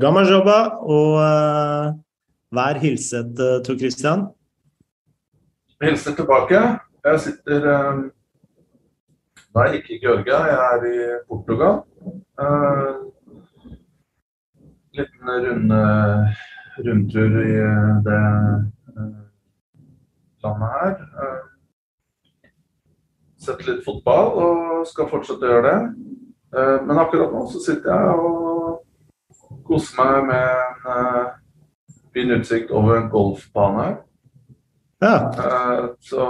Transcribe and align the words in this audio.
Gamajobba, 0.00 0.58
og 0.80 1.10
uh, 1.12 1.92
vær 2.56 2.78
hilset, 2.80 3.34
uh, 3.36 3.58
Tor 3.64 3.76
Christian. 3.76 4.22
Hilser 5.82 6.14
tilbake. 6.16 6.60
Jeg 7.04 7.20
sitter 7.20 7.66
um, 7.74 8.00
Nei, 9.56 9.66
ikke 9.76 9.96
i 9.96 10.00
Georgia, 10.00 10.38
jeg 10.46 10.58
er 10.72 10.86
i 10.88 10.96
Portugal. 11.28 11.82
Uh, 12.40 13.10
liten 14.96 15.32
runde, 15.46 15.80
rundtur 16.86 17.40
i 17.44 17.54
det 18.08 18.24
landet 20.44 20.76
her. 20.76 20.94
Sett 23.40 23.66
litt 23.68 23.84
fotball 23.84 24.32
og 24.46 24.86
skal 24.88 25.10
fortsette 25.12 25.44
å 25.44 25.52
gjøre 25.52 25.66
det. 25.66 25.80
Men 26.86 27.02
akkurat 27.02 27.34
nå 27.34 27.44
så 27.52 27.60
sitter 27.62 27.92
jeg 27.92 28.14
og 28.16 28.79
Kose 29.66 29.94
meg 29.98 30.26
med 30.28 30.46
en 30.60 30.88
uh, 30.90 31.26
fin 32.14 32.32
utsikt 32.34 32.70
over 32.70 32.98
en 32.98 33.10
golfbane. 33.10 33.86
Ja. 35.02 35.14
Uh, 35.30 35.90
så 36.00 36.26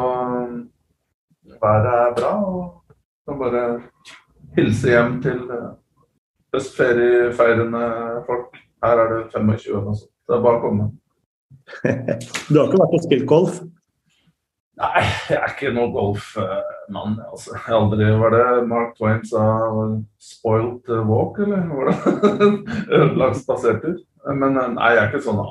været 1.61 1.91
er 1.95 2.15
bra. 2.19 2.33
Og 2.45 2.95
kan 3.29 3.39
bare 3.39 3.65
hilse 4.57 4.89
hjem 4.89 5.23
til 5.23 5.43
uh, 5.51 5.73
folk. 8.27 8.57
Her 8.85 9.05
er 9.05 9.13
det 9.15 9.33
25 9.33 9.89
altså. 9.89 10.07
Så 10.07 10.33
det 10.33 10.39
er 10.39 10.47
bare 10.47 10.61
å 10.61 10.65
komme. 10.65 10.91
du 12.51 12.57
har 12.57 12.67
ikke 12.69 12.81
vært 12.81 12.97
og 12.97 13.05
spilt 13.05 13.29
golf? 13.29 13.61
Nei, 14.81 15.01
jeg 15.29 15.37
er 15.37 15.51
ikke 15.53 15.71
noen 15.77 15.91
golfmann. 15.93 17.19
Altså. 17.29 17.57
Aldri 17.69 18.07
Var 18.17 18.33
det 18.33 18.45
Mark 18.69 18.95
Twain 18.97 19.21
sa 19.29 19.43
'spoilt 20.17 20.89
walk', 20.89 21.41
eller 21.43 21.67
var 21.69 21.91
det 21.91 21.97
ødelagt 22.99 23.43
spasertur? 23.43 23.99
Men 24.25 24.57
eh, 24.57 24.69
nei, 24.77 24.93
jeg 24.95 25.03
er 25.03 25.11
ikke 25.11 25.25
sånn, 25.25 25.43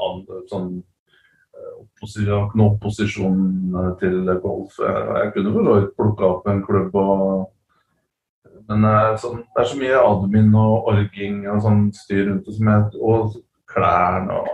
sånn 0.49 0.71
eh, 0.79 2.07
jeg 2.09 2.25
har 2.31 2.47
ikke 2.47 2.57
noen 2.57 2.73
opposisjon 2.73 3.43
eh, 3.81 3.91
til 4.01 4.31
golf. 4.41 4.79
Jeg, 4.81 5.31
kunne 5.35 5.53
vel 5.53 5.87
plukka 5.97 6.25
opp 6.25 6.49
en 6.49 6.63
klubb 6.65 6.95
og 6.95 7.49
Men 8.69 8.85
sånn, 9.17 9.39
det 9.55 9.61
er 9.63 9.65
så 9.65 9.77
mye 9.79 10.01
admin 10.05 10.51
og 10.53 10.89
orging 10.91 11.39
og 11.49 11.61
sånn 11.65 11.87
styr 11.93 12.27
rundt 12.27 12.45
det 12.45 12.53
som 12.53 12.67
jeg 12.69 12.99
Og 13.01 13.37
klærne 13.65 14.35
og 14.37 14.49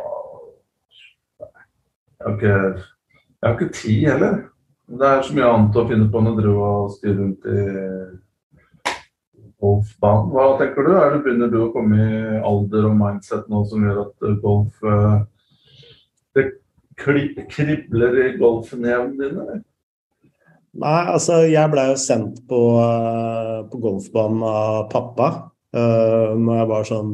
Jeg 1.40 2.28
har 2.28 2.36
ikke, 2.38 2.84
jeg 3.42 3.44
har 3.44 3.58
ikke 3.58 3.74
tid 3.76 4.06
heller. 4.08 4.38
Det 4.86 5.08
er 5.10 5.24
så 5.26 5.34
mye 5.34 5.50
annet 5.50 5.78
å 5.82 5.88
finne 5.90 6.08
på 6.14 6.22
enn 6.22 6.30
å 6.30 6.36
drive 6.38 6.66
og 6.70 6.92
styre 6.94 7.16
rundt 7.18 7.48
i 7.50 7.62
golfbanen. 9.64 10.28
Hva 10.36 10.50
tenker 10.60 10.86
du? 10.86 10.92
Er 11.00 11.16
det 11.16 11.22
Begynner 11.26 11.50
du 11.50 11.58
å 11.64 11.72
komme 11.74 11.98
i 11.98 12.42
alder 12.46 12.90
og 12.92 13.00
mindset 13.00 13.48
nå 13.50 13.64
som 13.70 13.86
gjør 13.86 14.04
at 14.04 14.28
eh, 14.28 14.36
golf 14.44 14.86
eh, 14.86 15.16
Det 16.38 16.46
kribler 17.02 18.20
i 18.28 18.28
golfnevene 18.38 19.18
dine? 19.18 19.60
Nei, 20.76 21.02
altså 21.08 21.42
jeg 21.48 21.72
blei 21.72 21.88
jo 21.90 22.00
sendt 22.00 22.42
på, 22.50 22.62
eh, 22.84 23.60
på, 23.72 23.82
golfbanen 23.82 24.46
av 24.46 24.88
pappa 24.94 25.34
når 25.76 26.54
jeg 26.56 26.68
var 26.70 26.86
sånn 26.88 27.10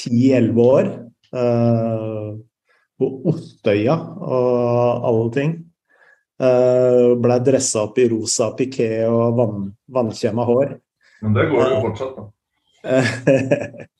10-11 0.00 0.60
år. 0.64 0.86
Uh, 1.34 2.38
på 2.96 3.08
Ottøya 3.28 3.96
og 4.22 5.04
alle 5.08 5.26
ting. 5.34 5.50
Uh, 6.34 7.14
Blei 7.22 7.38
dressa 7.46 7.84
opp 7.86 7.98
i 8.02 8.08
rosa 8.10 8.50
piké 8.58 8.88
og 9.06 9.36
vann, 9.38 9.68
vannkjemma 9.94 10.46
hår. 10.48 10.72
Men 11.22 11.36
det 11.36 11.44
går 11.52 11.68
jo 11.70 11.82
fortsatt, 11.84 12.16
da. 12.18 12.24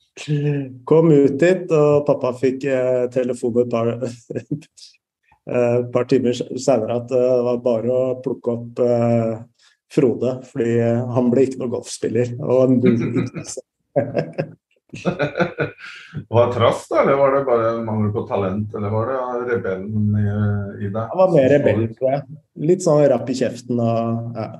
Kom 0.87 1.11
ut 1.11 1.39
dit, 1.39 1.71
og 1.75 2.05
pappa 2.07 2.33
fikk 2.39 2.67
uh, 2.67 3.05
telefon 3.11 3.61
et 3.63 3.71
par, 3.71 3.91
uh, 4.03 5.79
par 5.95 6.07
timer 6.11 6.35
senere 6.35 6.99
at 6.99 7.09
det 7.11 7.23
var 7.47 7.63
bare 7.63 7.91
å 7.91 8.15
plukke 8.23 8.57
opp 8.59 8.85
Frode, 9.95 10.31
fordi 10.49 10.79
han 10.81 11.27
ble 11.31 11.43
ikke 11.45 11.59
noen 11.61 11.71
golfspiller. 11.77 12.33
Og 12.41 12.73
var 16.31 16.47
det 16.47 16.55
trass, 16.55 16.85
da, 16.89 17.01
eller 17.01 17.19
var 17.19 17.35
det 17.35 17.43
bare 17.47 17.71
mangel 17.85 18.11
på 18.15 18.25
talent? 18.29 18.75
Eller 18.75 18.93
var 18.93 19.11
det 19.11 19.53
rebellen 19.53 20.19
i, 20.19 20.25
i 20.85 20.89
deg? 20.89 21.01
Det 21.01 21.21
var 21.21 21.33
mer 21.33 21.49
rebell, 21.51 21.87
tror 21.97 22.11
jeg. 22.13 22.37
Litt 22.71 22.85
sånn 22.85 23.03
rapp 23.11 23.31
i 23.31 23.37
kjeften 23.37 23.81
og 23.81 24.37
ja. 24.39 24.51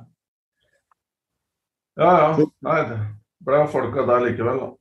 Ja 1.96 2.10
ja. 2.20 2.48
Nei, 2.66 2.80
det 2.90 2.98
ble 3.46 3.62
folka 3.72 4.04
der 4.08 4.26
likevel, 4.26 4.58
da. 4.64 4.72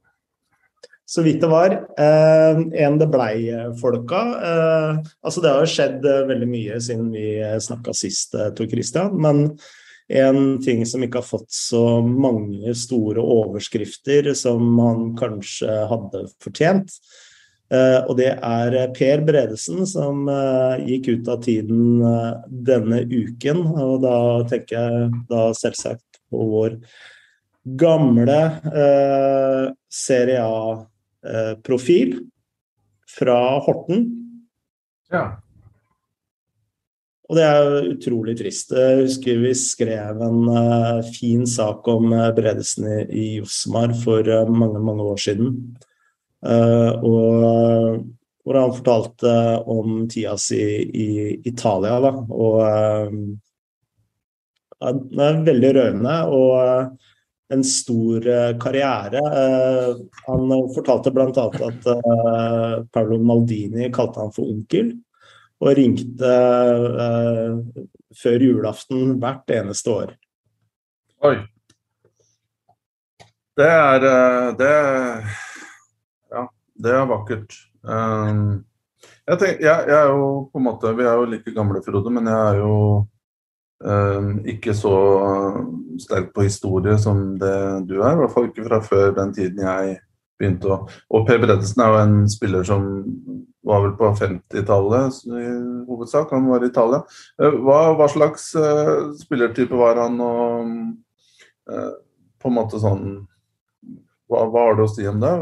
Så 1.05 1.21
vidt 1.21 1.43
det 1.43 1.51
var. 1.51 1.73
Eh, 2.01 2.61
en 2.81 2.97
det 2.97 3.07
blei 3.13 3.37
folka. 3.79 4.21
Eh, 4.49 5.01
altså 5.21 5.43
det 5.43 5.51
har 5.53 5.61
jo 5.61 5.69
skjedd 5.69 6.07
veldig 6.31 6.47
mye 6.49 6.79
siden 6.81 7.11
vi 7.13 7.27
snakka 7.61 7.93
sist, 7.93 8.33
eh, 8.33 8.49
Tor 8.57 8.67
Christian. 8.71 9.13
Men 9.21 9.43
en 10.07 10.61
ting 10.61 10.85
som 10.85 11.03
ikke 11.03 11.21
har 11.21 11.27
fått 11.27 11.51
så 11.51 12.01
mange 12.05 12.73
store 12.77 13.21
overskrifter 13.21 14.33
som 14.37 14.77
han 14.79 15.07
kanskje 15.17 15.79
hadde 15.89 16.25
fortjent. 16.43 16.93
Uh, 17.73 18.05
og 18.05 18.19
det 18.19 18.29
er 18.29 18.75
Per 18.93 19.23
Bredesen 19.25 19.87
som 19.89 20.27
uh, 20.29 20.77
gikk 20.85 21.07
ut 21.15 21.29
av 21.33 21.39
tiden 21.41 22.03
uh, 22.05 22.35
denne 22.45 23.01
uken. 23.09 23.63
Og 23.73 24.03
da 24.05 24.17
tenker 24.51 24.77
jeg 24.77 25.23
da 25.31 25.47
selvsagt 25.57 26.21
på 26.29 26.45
vår 26.51 26.77
gamle 27.65 28.37
Serie 29.89 30.43
A-profil 30.45 32.11
fra 33.09 33.37
Horten. 33.65 34.03
Ja. 35.09 35.23
Og 37.25 37.37
det 37.39 37.45
er 37.45 37.87
utrolig 37.89 38.35
trist. 38.37 38.73
Jeg 38.75 39.05
husker 39.07 39.39
vi 39.41 39.53
skrev 39.57 40.19
en 40.21 40.43
uh, 40.45 40.99
fin 41.15 41.45
sak 41.49 41.87
om 41.89 42.11
uh, 42.13 42.29
Bredesen 42.37 42.85
i, 42.85 42.99
i 43.09 43.25
Josmar 43.39 43.95
for 43.97 44.27
uh, 44.29 44.51
mange, 44.51 44.81
mange 44.81 45.07
år 45.13 45.23
siden. 45.29 45.55
og 46.45 48.03
hvor 48.45 48.57
han 48.59 48.73
fortalte 48.75 49.31
om 49.73 50.03
tida 50.05 50.35
si 50.37 50.59
i 50.85 51.41
Italia. 51.49 51.95
Da. 52.03 52.11
Og 52.29 52.59
det 55.09 55.23
er 55.25 55.39
veldig 55.47 55.71
rørende. 55.79 56.17
Og 56.29 57.55
en 57.55 57.63
stor 57.65 58.29
karriere. 58.61 59.23
Han 60.27 60.53
fortalte 60.75 61.15
bl.a. 61.15 61.47
at 61.71 61.89
Paolo 62.93 63.17
Maldini 63.17 63.89
kalte 63.95 64.21
han 64.21 64.35
for 64.37 64.53
onkel 64.53 64.93
og 65.63 65.75
ringte 65.77 66.35
eh, 67.05 67.83
før 68.21 68.45
julaften 68.47 69.15
hvert 69.21 69.55
eneste 69.55 69.91
år. 69.91 70.13
Oi. 71.25 71.35
Det 73.55 73.67
er 73.71 74.07
eh, 74.11 74.53
Det 74.59 74.71
Ja, 76.35 76.47
det 76.83 76.91
er 76.91 77.09
vakkert. 77.09 77.57
Um, 77.85 78.65
jeg, 79.27 79.37
tenker, 79.37 79.59
jeg, 79.61 79.83
jeg, 79.87 79.97
er 79.99 80.09
jo 80.09 80.49
på 80.49 80.57
en 80.57 80.63
måte 80.65 80.89
Vi 80.97 81.03
er 81.05 81.13
jo 81.13 81.27
like 81.29 81.51
gamle, 81.53 81.81
Frode, 81.85 82.09
men 82.09 82.25
jeg 82.27 82.47
er 82.49 82.57
jo 82.57 82.77
um, 83.85 84.31
ikke 84.49 84.73
så 84.73 84.95
sterk 86.01 86.31
på 86.33 86.47
historie 86.47 86.97
som 86.97 87.37
det 87.39 87.87
du 87.87 87.99
er. 88.01 88.11
I 88.11 88.19
hvert 88.19 88.33
fall 88.33 88.49
ikke 88.49 88.65
fra 88.67 88.81
før 88.83 89.13
den 89.15 89.33
tiden 89.37 89.61
jeg 89.63 89.99
begynte 90.39 90.71
å 90.71 90.81
Og 91.13 91.25
Per 91.27 91.39
Bredesen 91.41 91.83
er 91.83 91.91
jo 91.91 92.01
en 92.01 92.17
spiller 92.31 92.65
som 92.67 92.87
var 93.65 93.81
vel 93.81 93.95
på 93.97 94.11
50-tallet 94.19 95.23
i 95.25 95.45
hovedsak. 95.87 96.33
Han 96.35 96.51
var 96.51 96.63
i 96.63 96.69
Italia. 96.69 97.01
Eh, 97.41 97.55
hva, 97.65 97.79
hva 97.97 98.07
slags 98.11 98.51
uh, 98.59 99.11
spillertype 99.17 99.77
var 99.79 99.97
han, 100.03 100.19
og 100.21 101.71
uh, 101.71 101.95
på 102.41 102.51
en 102.51 102.57
måte 102.59 102.81
sånn 102.81 103.07
hva, 104.29 104.45
hva 104.49 104.67
har 104.67 104.77
du 104.77 104.85
å 104.85 104.91
si 104.91 105.07
om 105.09 105.17
det? 105.21 105.33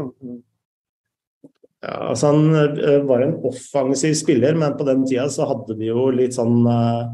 Ja, 1.84 1.98
altså 2.12 2.32
Han 2.32 3.04
var 3.08 3.20
en 3.20 3.36
offensiv 3.44 4.14
spiller, 4.16 4.56
men 4.56 4.76
på 4.78 4.86
den 4.88 5.04
tida 5.08 5.26
så 5.32 5.50
hadde 5.50 5.76
vi 5.76 5.90
jo 5.90 6.06
litt 6.16 6.36
sånn 6.36 6.64
uh, 6.64 7.04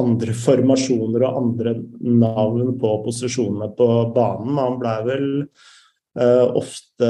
andre 0.00 0.36
formasjoner 0.36 1.26
og 1.26 1.40
andre 1.42 1.74
navn 2.00 2.78
på 2.80 2.94
posisjonene 3.04 3.74
på 3.76 3.90
banen. 4.16 4.56
Han 4.56 4.80
blei 4.80 4.96
vel 5.08 5.28
Uh, 5.40 5.79
ofte 6.18 7.08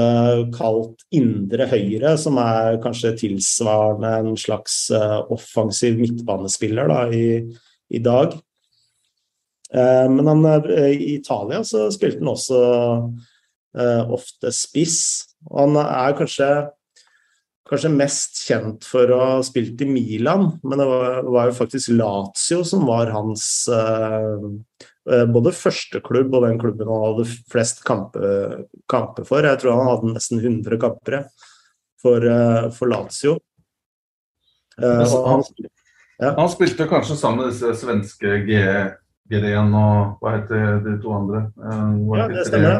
kalt 0.53 1.07
indre 1.17 1.67
høyre, 1.71 2.15
som 2.21 2.37
er 2.43 2.77
kanskje 2.83 3.15
tilsvarende 3.23 4.11
en 4.21 4.35
slags 4.39 4.91
uh, 4.93 5.23
offensiv 5.33 5.97
midtbanespiller 6.01 6.91
da, 6.91 6.99
i, 7.09 7.41
i, 7.89 8.01
dag. 8.05 8.37
Uh, 9.73 10.07
men 10.13 10.29
han, 10.29 10.45
i 10.93 11.15
Italia 11.15 11.63
så 11.65 11.89
spilte 11.95 12.21
han 12.21 12.35
også 12.35 12.61
ofte 14.11 14.51
spiss. 14.51 15.01
Og 15.47 15.61
han 15.63 15.77
er 15.79 16.17
kanskje, 16.19 16.49
kanskje 17.71 17.93
mest 17.95 18.41
kjent 18.49 18.83
for 18.83 19.13
å 19.15 19.21
ha 19.23 19.37
spilt 19.47 19.81
i 19.81 19.87
Milan, 19.87 20.49
men 20.67 20.83
det 20.83 20.89
var, 20.91 21.21
var 21.31 21.53
jo 21.53 21.55
faktisk 21.61 21.95
Lazio 21.95 22.65
som 22.67 22.83
var 22.89 23.15
hans 23.15 23.47
Eh, 23.71 24.51
både 25.33 25.51
førsteklubb 25.57 26.35
og 26.37 26.45
den 26.45 26.59
klubben 26.61 26.89
han 26.91 27.05
hadde 27.07 27.25
flest 27.51 27.81
kamper, 27.89 28.67
kampe 28.91 29.25
for. 29.27 29.47
Jeg 29.47 29.63
tror 29.63 29.79
han 29.79 29.89
hadde 29.89 30.11
nesten 30.13 30.43
100 30.43 30.77
kamper 30.83 31.23
for, 32.03 32.27
eh, 32.27 32.71
for 32.71 32.87
Lazio. 32.87 33.39
Uh, 34.83 35.27
han, 35.27 35.43
ja. 36.19 36.35
han, 36.37 36.49
spilte 36.49 36.87
kanskje 36.89 37.17
sammen 37.17 37.43
med 37.43 37.51
disse 37.53 37.75
svenske 37.83 38.39
G1 38.47 39.75
og 39.77 40.23
hva 40.23 40.37
heter 40.39 40.79
de 40.87 40.95
to 41.03 41.13
andre? 41.13 41.43
Hva 41.59 42.23
ja, 42.23 42.29
det 42.31 42.45
stemmer. 42.49 42.79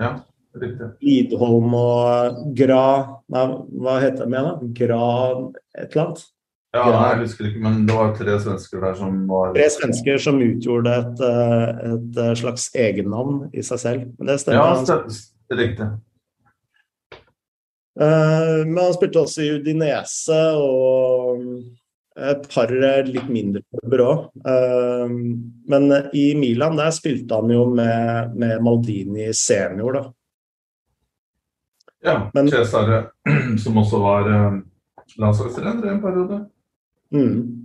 Ja, 0.00 0.12
riktig. 0.56 0.88
Lidholm 1.04 1.76
og 1.76 2.38
Gra 2.56 2.86
Nei, 3.34 3.44
hva 3.84 3.98
heter 4.00 4.24
de 4.24 4.38
igjen? 4.38 4.72
Gra 4.78 5.02
et 5.76 5.90
eller 5.90 6.06
annet? 6.06 6.24
Ja, 6.72 6.86
nei, 6.88 7.08
jeg 7.10 7.26
husker 7.26 7.48
ikke, 7.50 7.60
men 7.66 7.82
det 7.84 7.92
var 7.92 8.14
tre 8.16 8.34
svensker 8.40 8.80
der 8.80 8.94
som 8.96 9.16
var 9.28 9.50
Tre 9.52 9.66
svensker 9.74 10.22
som 10.24 10.38
utgjorde 10.40 10.94
et, 11.02 11.18
eh, 11.28 11.80
et 11.90 12.20
eh, 12.22 12.30
slags 12.40 12.70
egennavn 12.72 13.42
i 13.52 13.64
seg 13.66 13.80
selv. 13.82 14.06
Men 14.16 14.30
det 14.30 14.36
stemmer. 14.40 14.80
Ja, 14.80 14.96
det 15.52 15.58
riktig. 15.58 15.88
Uh, 17.92 18.64
men 18.64 18.78
han 18.80 18.94
spilte 18.96 19.20
også 19.20 19.42
i 19.44 19.50
Udinese 19.52 20.38
og 20.56 21.42
et 22.16 22.48
par 22.54 22.72
litt 22.72 23.28
mindre 23.28 23.60
klubber 23.68 24.04
òg. 24.06 24.22
Men 25.68 25.92
i 26.16 26.24
Milan 26.40 26.80
der 26.80 26.88
spilte 26.96 27.36
han 27.36 27.52
jo 27.52 27.66
med, 27.68 28.32
med 28.32 28.64
Maldini 28.64 29.28
senior, 29.36 29.98
da. 29.98 30.02
Ja, 32.08 32.16
men, 32.32 32.48
Cesare, 32.52 33.04
som 33.62 33.80
også 33.84 34.00
var 34.00 34.32
landslagstrener 35.20 35.88
i 35.88 35.92
en 35.92 36.02
periode. 36.04 36.42
Mm. 37.12 37.62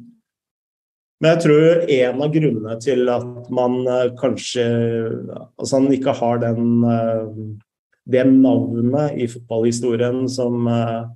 Men 1.18 1.34
jeg 1.34 1.44
tror 1.48 1.92
en 1.98 2.20
av 2.22 2.34
grunnene 2.34 2.76
til 2.84 3.08
at 3.10 3.48
man 3.54 3.80
uh, 3.90 4.10
kanskje 4.20 4.66
Altså 5.58 5.80
han 5.80 5.94
ikke 5.96 6.14
har 6.20 6.44
den 6.44 6.84
uh, 6.86 7.30
det 8.08 8.24
navnet 8.30 9.18
i 9.20 9.26
fotballhistorien 9.28 10.30
som 10.32 10.68
uh, 10.70 11.10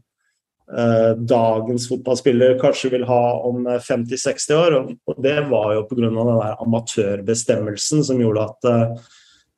dagens 1.16 1.86
fotballspiller 1.88 2.57
kanskje 2.60 2.89
vil 2.94 3.06
ha 3.07 3.22
om 3.48 3.63
50-60 3.68 4.56
år. 4.56 4.75
Og 5.07 5.22
det 5.24 5.38
var 5.48 5.74
jo 5.75 5.86
pga. 5.88 6.01
den 6.10 6.19
der 6.19 6.60
amatørbestemmelsen 6.63 8.04
som 8.07 8.19
gjorde 8.19 8.45
at 8.50 9.00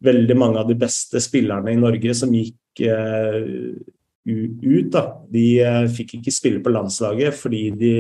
veldig 0.06 0.38
mange 0.38 0.62
av 0.62 0.70
de 0.70 0.78
beste 0.78 1.22
spillerne 1.22 1.74
i 1.74 1.78
Norge 1.82 2.14
som 2.18 2.34
gikk 2.34 2.82
ut, 4.26 4.90
da, 4.94 5.04
de 5.30 5.46
fikk 5.94 6.18
ikke 6.20 6.34
spille 6.34 6.62
på 6.66 6.74
landslaget 6.74 7.38
fordi 7.38 7.64
de 7.78 7.94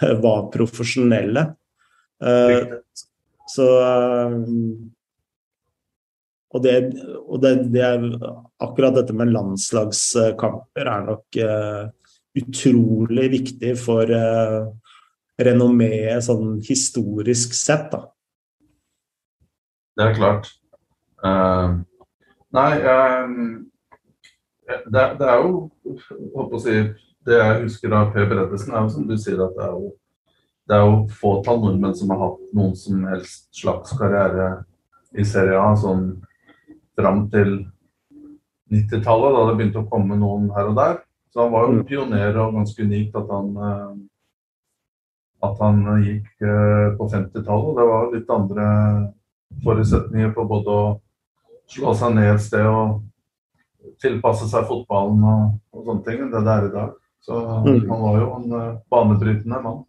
var 0.24 0.48
profesjonelle. 0.54 1.48
Uh, 2.24 2.78
så 3.50 3.70
uh, 3.82 4.36
Og, 6.54 6.62
det, 6.62 6.74
og 7.26 7.40
det, 7.42 7.50
det, 7.74 7.80
er 7.82 8.04
akkurat 8.62 8.94
dette 8.94 9.14
med 9.16 9.32
landslagskamper 9.34 10.86
er 10.86 11.00
nok 11.08 11.38
uh, 11.42 11.88
utrolig 12.38 13.24
viktig 13.32 13.72
for 13.80 14.06
uh, 14.06 14.70
renommeet 15.42 16.22
sånn 16.22 16.60
historisk 16.62 17.56
sett, 17.58 17.88
da. 17.90 18.04
Det 19.98 20.06
er 20.06 20.14
klart. 20.14 20.46
Uh, 21.26 21.82
nei, 22.54 22.70
det, 24.86 25.04
det, 25.18 25.26
er 25.26 25.42
jo 25.42 25.66
håper 26.36 26.54
å 26.54 26.62
si, 26.62 26.76
det 27.24 27.38
jeg 27.40 27.60
husker 27.64 27.94
av 27.96 28.12
Per 28.14 28.28
Bredesen, 28.30 28.74
er 28.74 28.84
jo 28.84 28.92
som 28.92 29.06
du 29.08 29.16
sier 29.20 29.40
at 29.44 29.54
det 29.56 29.64
er 29.66 29.76
jo, 29.76 29.90
det 30.68 30.76
er 30.76 30.84
jo 30.84 30.96
fåtall 31.20 31.60
nordmenn 31.62 31.96
som 31.96 32.12
har 32.12 32.22
hatt 32.24 32.42
noen 32.56 32.74
som 32.78 33.04
helst 33.08 33.48
slags 33.56 33.94
karriere 33.98 34.50
i 35.14 35.24
Serie 35.28 35.60
A 35.60 35.74
sånn 35.78 36.08
fram 36.98 37.24
til 37.32 37.56
90-tallet, 38.72 39.34
da 39.34 39.44
det 39.48 39.56
begynte 39.58 39.82
å 39.82 39.88
komme 39.90 40.18
noen 40.18 40.48
her 40.54 40.70
og 40.70 40.78
der. 40.78 40.98
Så 41.34 41.42
han 41.42 41.52
var 41.52 41.66
jo 41.66 41.72
en 41.72 41.80
mm. 41.82 41.86
pioner 41.88 42.36
og 42.42 42.58
ganske 42.58 42.86
unikt 42.86 43.16
at 43.18 43.30
han, 43.34 43.48
eh, 43.68 43.94
at 45.48 45.62
han 45.62 45.80
gikk 46.04 46.46
eh, 46.46 46.88
på 46.98 47.08
50-tallet. 47.10 47.72
Det 47.78 47.88
var 47.90 48.12
litt 48.12 48.30
andre 48.34 48.68
forutsetninger 49.64 50.30
på 50.34 50.46
både 50.50 50.76
å 50.76 50.84
slå 51.70 51.94
seg 51.98 52.14
ned 52.18 52.34
et 52.34 52.44
sted 52.44 52.68
og 52.68 53.02
tilpasse 54.02 54.46
seg 54.50 54.66
fotballen 54.68 55.22
og, 55.28 55.56
og 55.74 55.88
sånne 55.88 56.06
ting 56.06 56.22
enn 56.24 56.32
det 56.32 56.44
det 56.46 56.54
er 56.54 56.68
i 56.68 56.74
dag. 56.74 56.94
Så 57.24 57.40
mm. 57.64 57.88
han 57.88 58.00
var 58.00 58.20
jo 58.20 58.30
en 58.36 58.52
uh, 58.52 58.78
banebrytende 58.92 59.60
mann. 59.64 59.84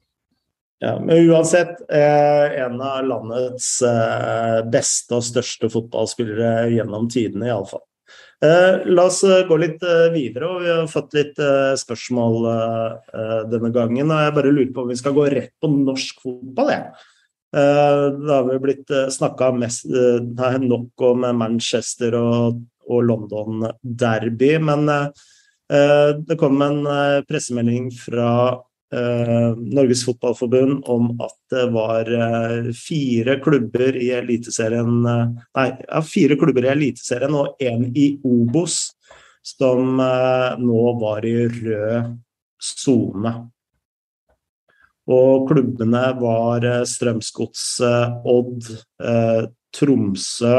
Ja, 0.83 0.99
men 0.99 1.29
uansett, 1.29 1.81
eh, 1.89 2.61
en 2.65 2.81
av 2.81 3.05
landets 3.07 3.81
eh, 3.81 4.59
beste 4.69 5.15
og 5.17 5.23
største 5.23 5.69
fotballspillere 5.71 6.67
gjennom 6.73 7.07
tidene, 7.11 7.47
iallfall. 7.47 7.81
Eh, 8.43 8.83
la 8.91 9.05
oss 9.07 9.21
eh, 9.23 9.45
gå 9.47 9.57
litt 9.61 9.83
eh, 9.87 10.09
videre, 10.13 10.49
og 10.51 10.65
vi 10.65 10.71
har 10.73 10.89
fått 10.91 11.15
litt 11.15 11.39
eh, 11.39 11.71
spørsmål 11.79 12.49
eh, 12.51 13.43
denne 13.53 13.71
gangen. 13.75 14.11
og 14.11 14.25
Jeg 14.27 14.35
bare 14.35 14.51
lurer 14.51 14.73
på 14.75 14.83
om 14.83 14.91
vi 14.91 14.99
skal 14.99 15.15
gå 15.15 15.29
rett 15.31 15.53
på 15.63 15.71
norsk 15.71 16.23
fotball, 16.27 16.73
jeg. 16.75 17.11
Da 17.55 18.33
har 18.33 18.49
vi 18.49 18.57
blitt 18.59 18.91
eh, 18.91 19.07
snakka 19.15 19.53
nok 19.55 21.05
om 21.07 21.23
Manchester 21.39 22.19
og, 22.19 22.59
og 22.91 23.07
London 23.07 23.63
Derby, 23.79 24.57
men 24.59 24.91
Eh, 24.91 25.34
det 26.27 26.37
kom 26.37 26.61
en 26.61 26.85
eh, 26.85 27.21
pressemelding 27.25 27.89
fra 27.97 28.31
eh, 28.93 29.55
Norges 29.57 30.03
Fotballforbund 30.05 30.83
om 30.91 31.09
at 31.17 31.37
det 31.51 31.65
var 31.73 32.11
fire 32.77 33.39
klubber 33.43 33.97
i 33.97 34.11
Eliteserien 34.13 35.01
Nei, 35.01 35.67
ja, 35.87 36.03
fire 36.05 36.37
klubber 36.37 36.67
i 36.67 36.73
Eliteserien 36.75 37.33
og 37.37 37.57
én 37.63 37.89
i 37.97 38.11
Obos 38.25 38.93
som 39.45 39.97
nå 39.97 40.83
var 41.01 41.25
i 41.29 41.35
rød 41.45 42.15
sone. 42.57 43.33
Og 45.05 45.43
klubbene 45.51 46.01
var 46.17 46.65
Strømsgodset, 46.89 48.25
Odd, 48.25 48.71
Tromsø, 49.69 50.55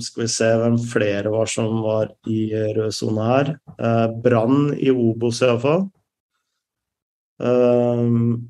skal 0.00 0.24
vi 0.24 0.28
se 0.30 0.48
hvem 0.60 0.76
flere 0.80 1.30
var 1.32 1.48
som 1.50 1.80
var 1.84 2.10
i 2.30 2.48
rød 2.76 2.92
sone 2.94 3.28
her. 3.28 3.52
Eh, 3.76 4.06
Brann 4.22 4.70
i 4.74 4.90
Obos 4.92 5.42
iallfall. 5.44 5.88
Um, 7.36 8.46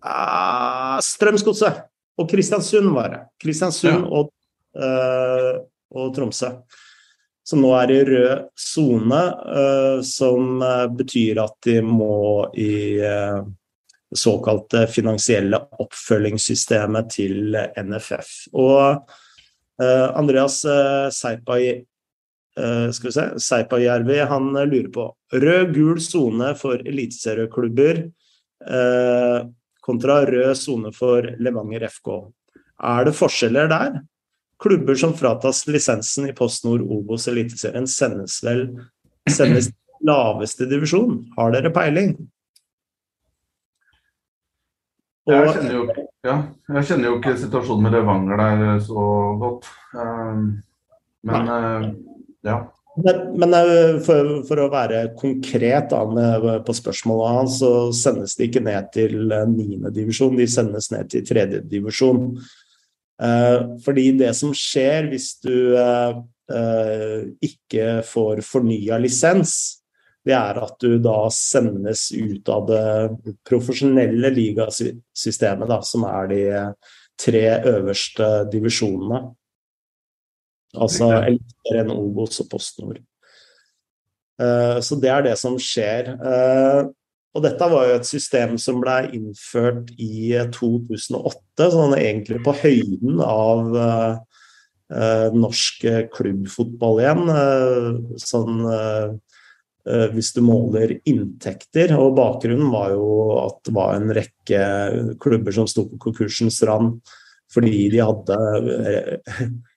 uh, 0.00 0.96
Strømsgodset 1.04 1.82
og 2.16 2.30
Kristiansund 2.30 2.88
var 2.96 3.12
det. 3.12 3.20
Kristiansund 3.44 4.06
ja. 4.06 4.08
og, 4.08 4.32
uh, 4.80 5.60
og 5.92 6.14
Tromsø. 6.16 6.54
Som 7.44 7.60
nå 7.64 7.74
er 7.74 7.90
i 7.90 8.02
rød 8.06 8.44
sone, 8.54 9.20
som 10.06 10.60
betyr 10.94 11.40
at 11.42 11.56
de 11.66 11.80
må 11.82 12.46
i 12.54 13.02
såkalte 14.18 14.86
finansielle 14.90 15.58
oppfølgingssystemet 15.82 17.10
til 17.14 17.56
NFF. 17.78 18.30
Og 18.52 19.06
uh, 19.82 20.08
Andreas 20.18 20.60
se, 20.62 21.32
Seipajärvi 23.48 24.18
han 24.28 24.50
lurer 24.52 24.90
på 24.92 25.06
rød-gul 25.32 26.00
sone 26.04 26.50
for 26.60 26.82
eliteserieklubber 26.84 28.02
kontra 29.82 30.18
rød 30.28 30.54
sone 30.60 30.92
for 30.94 31.26
Levanger 31.40 31.88
FK. 31.88 32.10
Er 32.82 33.06
det 33.08 33.14
forskjeller 33.16 33.70
der? 33.72 34.02
Klubber 34.62 34.94
som 34.94 35.14
fratas 35.18 35.64
lisensen 35.66 36.28
i 36.28 36.34
Post 36.36 36.66
Nord 36.66 36.84
Obos 36.86 37.26
Eliteserien, 37.30 37.88
sendes 37.90 38.38
vel 38.46 38.66
sendes 39.30 39.70
laveste 40.06 40.66
divisjon. 40.70 41.24
Har 41.36 41.54
dere 41.54 41.72
peiling? 41.74 42.14
Jeg 45.30 45.50
kjenner, 45.54 45.74
jo, 45.76 46.04
ja, 46.26 46.36
jeg 46.74 46.86
kjenner 46.88 47.06
jo 47.06 47.16
ikke 47.20 47.36
situasjonen 47.38 47.84
med 47.86 47.94
Levanger 47.94 48.40
der 48.40 48.62
eh, 48.72 48.78
så 48.82 49.02
godt. 49.38 49.68
Um, 49.94 50.46
men 51.28 51.50
uh, 51.50 51.84
ja. 52.42 52.56
Men, 52.98 53.20
men 53.40 53.54
for, 54.04 54.32
for, 54.48 54.60
å 54.64 54.72
være 54.72 55.04
konkret 55.16 55.94
på 55.94 56.74
spørsmålet 56.76 57.36
hans, 57.38 57.54
så 57.62 57.70
sendes 57.96 58.34
de 58.36 58.48
ikke 58.50 58.60
ned 58.66 58.90
til 58.92 59.30
niendedivisjon, 59.30 60.36
de 60.36 60.48
sendes 60.50 60.90
ned 60.92 61.08
til 61.08 61.24
tredjedivisjon. 61.24 62.26
Fordi 63.86 64.04
det 64.18 64.34
som 64.36 64.52
skjer 64.52 65.08
hvis 65.08 65.30
du 65.40 65.72
ikke 67.48 68.02
får 68.10 68.44
fornya 68.44 69.00
lisens, 69.00 69.81
det 70.26 70.34
er 70.38 70.58
at 70.62 70.76
du 70.82 70.98
da 71.02 71.26
sendes 71.34 72.08
ut 72.14 72.48
av 72.52 72.66
det 72.68 73.36
profesjonelle 73.48 74.30
ligasystemet, 74.34 75.66
da, 75.70 75.80
som 75.82 76.06
er 76.06 76.28
de 76.30 76.42
tre 77.18 77.46
øverste 77.72 78.28
divisjonene. 78.52 79.22
Altså 80.72 81.10
Eliteserien, 81.18 81.90
Obos 81.92 82.40
og 82.40 82.48
PostNord. 82.52 83.02
Uh, 84.40 84.80
så 84.80 84.96
det 85.00 85.10
er 85.12 85.26
det 85.26 85.36
som 85.40 85.58
skjer. 85.60 86.14
Uh, 86.22 86.88
og 87.32 87.44
dette 87.44 87.68
var 87.68 87.88
jo 87.88 87.96
et 87.96 88.08
system 88.08 88.56
som 88.60 88.80
ble 88.82 88.96
innført 89.16 89.92
i 90.00 90.32
2008, 90.52 91.68
sånn 91.72 91.96
egentlig 91.96 92.42
på 92.44 92.54
høyden 92.62 93.22
av 93.24 93.76
uh, 93.76 95.28
norsk 95.32 95.86
klubbfotball 96.12 97.00
igjen. 97.00 97.30
Sånn 98.20 98.58
hvis 99.82 100.28
du 100.36 100.44
måler 100.46 100.92
inntekter. 101.10 101.90
Og 101.98 102.12
bakgrunnen 102.14 102.68
var 102.70 102.92
jo 102.94 103.06
at 103.40 103.56
det 103.66 103.72
var 103.74 103.96
en 103.96 104.12
rekke 104.14 104.60
klubber 105.22 105.56
som 105.56 105.66
sto 105.66 105.88
på 105.90 105.98
konkursens 106.04 106.60
rand 106.68 107.00
fordi 107.52 107.90
de 107.92 108.00
hadde 108.00 108.36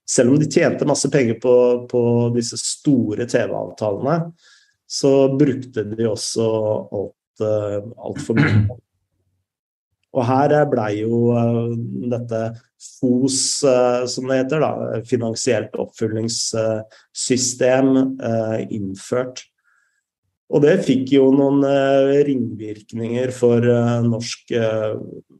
Selv 0.05 0.31
om 0.31 0.39
de 0.39 0.51
tjente 0.51 0.85
masse 0.85 1.09
penger 1.09 1.33
på, 1.41 1.87
på 1.89 2.29
disse 2.35 2.57
store 2.61 3.25
TV-avtalene, 3.25 4.31
så 4.85 5.29
brukte 5.33 5.83
de 5.89 6.05
også 6.05 6.45
alt, 6.93 7.41
eh, 7.41 7.81
altfor 7.97 8.35
mye. 8.37 8.77
Og 10.15 10.23
her 10.29 10.65
blei 10.69 11.01
jo 11.01 11.33
eh, 11.33 11.73
dette 12.13 12.53
FOS, 12.99 13.65
eh, 13.65 14.05
som 14.13 14.29
det 14.29 14.37
heter, 14.43 14.61
da, 14.61 15.01
finansielt 15.09 15.73
oppfølgingssystem, 15.81 17.89
innført. 18.69 19.49
Og 20.53 20.61
det 20.61 20.75
fikk 20.85 21.15
jo 21.15 21.31
noen 21.33 21.63
ringvirkninger 22.27 23.31
for 23.33 23.65
norsk, 24.05 24.53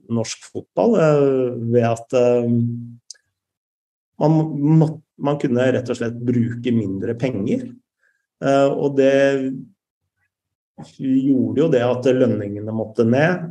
norsk 0.09 0.47
fotball 0.49 0.95
ved 1.69 1.85
at 1.85 2.15
man, 4.17 4.39
man, 4.81 5.37
kunne 5.41 5.67
rett 5.75 5.91
og 5.93 5.99
slett 5.99 6.17
bruke 6.25 6.73
mindre 6.73 7.13
penger. 7.21 7.67
Og 8.41 8.97
det 8.97 9.13
gjorde 10.99 11.61
jo 11.61 11.69
det 11.71 11.83
at 11.85 12.09
lønningene 12.17 12.73
måtte 12.75 13.05
ned. 13.07 13.45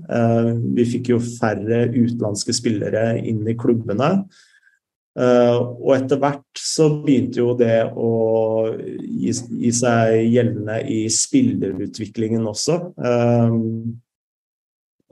Vi 0.76 0.84
fikk 0.96 1.14
jo 1.14 1.20
færre 1.22 1.86
utenlandske 1.94 2.56
spillere 2.56 3.14
inn 3.22 3.46
i 3.48 3.56
klubbene. 3.56 4.10
Uh, 5.14 5.78
og 5.78 5.92
etter 5.94 6.18
hvert 6.18 6.58
så 6.58 6.88
begynte 7.04 7.38
jo 7.38 7.52
det 7.54 7.84
å 7.94 8.08
gi, 8.74 9.30
gi 9.30 9.70
seg 9.74 10.16
gjeldende 10.26 10.80
i 10.90 11.04
spillerutviklingen 11.12 12.48
også. 12.50 12.80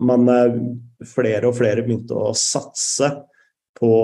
men 0.02 0.30
flere 1.06 1.47
og 1.47 1.54
flere 1.54 1.85
begynte 1.87 2.18
å 2.18 2.32
satse 2.35 3.12
på, 3.78 3.94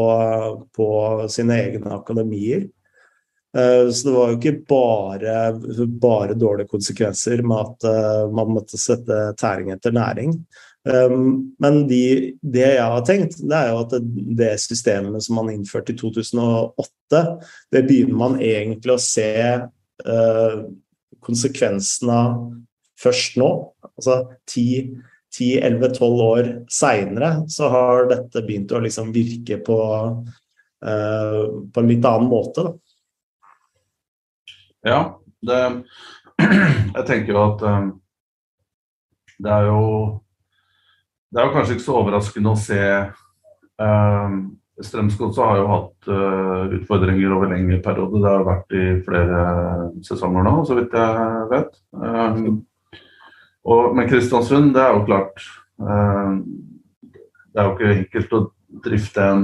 på 0.74 0.88
sine 1.34 1.58
egne 1.66 1.96
akademier. 1.98 2.68
Eh, 3.56 3.90
så 3.90 4.08
det 4.08 4.14
var 4.14 4.32
jo 4.32 4.38
ikke 4.38 4.56
bare, 4.68 5.36
bare 6.00 6.36
dårlige 6.38 6.68
konsekvenser 6.68 7.42
med 7.46 7.58
at 7.62 7.86
eh, 7.88 8.24
man 8.34 8.52
måtte 8.52 8.80
sette 8.80 9.20
tæring 9.40 9.72
etter 9.74 9.94
næring. 9.96 10.34
Eh, 10.88 11.16
men 11.64 11.80
de, 11.90 12.02
det 12.42 12.68
jeg 12.76 12.92
har 12.94 13.04
tenkt, 13.08 13.40
det 13.42 13.58
er 13.58 13.72
jo 13.72 13.82
at 13.84 13.96
det 14.40 14.52
systemet 14.62 15.24
som 15.26 15.40
man 15.40 15.52
innførte 15.52 15.94
i 15.94 15.98
2008, 16.00 17.24
det 17.74 17.84
begynner 17.88 18.22
man 18.26 18.38
egentlig 18.38 18.94
å 18.94 19.02
se 19.02 19.28
konsekvensene 21.26 22.14
av 22.14 22.34
først 22.98 23.38
nå. 23.40 23.48
Altså 23.98 24.18
10-11-12 24.50 26.22
år 26.24 26.50
seinere 26.72 27.32
så 27.52 27.70
har 27.72 28.10
dette 28.12 28.44
begynt 28.46 28.74
å 28.74 28.82
liksom 28.84 29.12
virke 29.14 29.60
på, 29.64 29.78
uh, 30.86 31.42
på 31.72 31.82
en 31.82 31.90
litt 31.90 32.08
annen 32.08 32.30
måte. 32.30 32.66
Da. 32.66 32.72
Ja, 34.88 35.00
det, 35.44 35.60
jeg 36.96 37.06
tenker 37.10 37.34
jo 37.34 37.44
at 37.44 37.66
um, 37.66 37.92
det 39.38 39.54
er 39.54 39.68
jo 39.70 39.82
Det 41.28 41.40
er 41.40 41.48
jo 41.48 41.56
kanskje 41.56 41.76
ikke 41.76 41.84
så 41.84 41.98
overraskende 42.00 42.54
å 42.54 42.60
se 42.60 42.80
eh, 42.88 44.38
Strømsgodset 44.78 45.42
har 45.42 45.56
jo 45.58 45.64
hatt 45.72 46.06
uh, 46.06 46.70
utfordringer 46.76 47.32
over 47.34 47.50
lengre 47.50 47.80
periode. 47.82 48.20
Det 48.22 48.30
har 48.30 48.44
vært 48.46 48.76
i 48.78 48.82
flere 49.02 49.40
sesonger 50.06 50.46
nå, 50.46 50.52
så 50.68 50.76
vidt 50.78 50.94
jeg 50.94 51.48
vet. 51.50 51.80
Um, 51.90 52.60
og, 53.68 53.96
men 53.96 54.08
Kristiansund, 54.08 54.70
det 54.74 54.82
er 54.82 54.94
jo 54.94 55.04
klart 55.08 55.38
eh, 55.82 56.32
Det 57.52 57.60
er 57.60 57.66
jo 57.66 57.72
ikke 57.74 57.94
enkelt 57.94 58.30
å 58.36 58.40
drifte 58.84 59.20
en, 59.24 59.42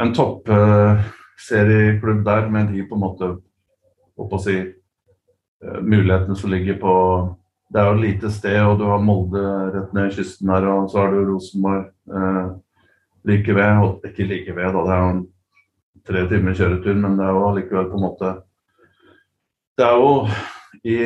en 0.00 0.14
toppserieklubb 0.16 2.20
der 2.24 2.48
med 2.52 2.64
de 2.72 2.80
på 2.88 2.94
en 2.96 3.04
måte 3.04 3.26
å 4.20 4.38
si, 4.40 4.56
eh, 4.60 5.80
mulighetene 5.80 6.36
som 6.38 6.50
ligger 6.52 6.76
på 6.80 6.94
Det 7.70 7.78
er 7.78 7.86
jo 7.86 7.98
et 7.98 8.02
lite 8.02 8.30
sted, 8.34 8.58
og 8.66 8.80
du 8.80 8.86
har 8.90 9.02
Molde 9.04 9.42
rett 9.74 9.92
ned 9.94 10.10
kysten 10.16 10.50
her, 10.50 10.66
og 10.66 10.88
så 10.90 11.04
har 11.04 11.12
du 11.14 11.20
Rosenborg 11.28 11.86
eh, 12.10 12.48
like 13.30 13.54
ved. 13.54 13.84
Og 13.84 14.08
ikke 14.10 14.26
like 14.26 14.56
ved, 14.56 14.72
da, 14.74 14.82
det 14.88 14.96
er 14.96 15.04
jo 15.04 15.12
en 15.14 15.22
tre 16.10 16.24
timer 16.32 16.58
kjøretur, 16.58 16.98
men 16.98 17.16
det 17.18 17.26
er 17.26 17.36
jo 17.36 17.46
allikevel 17.46 17.90
på 17.92 17.98
en 18.00 18.06
måte 18.08 18.34
Det 19.78 19.86
er 19.86 19.96
jo 20.00 20.12
i 20.84 20.98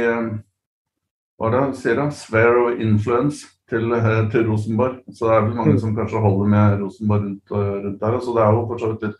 hva 1.34 1.48
er 1.48 1.54
det 1.54 1.60
han 1.64 1.74
sier 1.76 1.98
da? 1.98 2.06
Sphere 2.14 2.60
of 2.62 2.80
influence 2.80 3.46
til, 3.68 3.92
eh, 3.92 4.30
til, 4.30 4.46
Rosenborg. 4.48 5.00
Så 5.12 5.26
det 5.26 5.34
er 5.34 5.42
vel 5.44 5.56
mange 5.58 5.78
som 5.80 5.94
kanskje 5.96 6.22
holder 6.22 6.46
med 6.46 6.80
Rosenborg 6.82 7.24
rundt, 7.24 7.50
rundt 7.50 8.00
der. 8.00 8.18
Så 8.20 8.36
det 8.36 8.42
er 8.42 8.52
jo 8.52 8.66
for 8.68 8.78
så 8.78 8.92
vidt 8.92 9.02
litt 9.08 9.18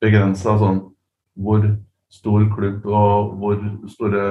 begrensa 0.00 0.56
sånn 0.60 0.80
hvor 1.36 1.66
stor 2.12 2.46
klubb 2.54 2.86
og 2.86 3.36
hvor, 3.40 3.60
store, 3.90 4.24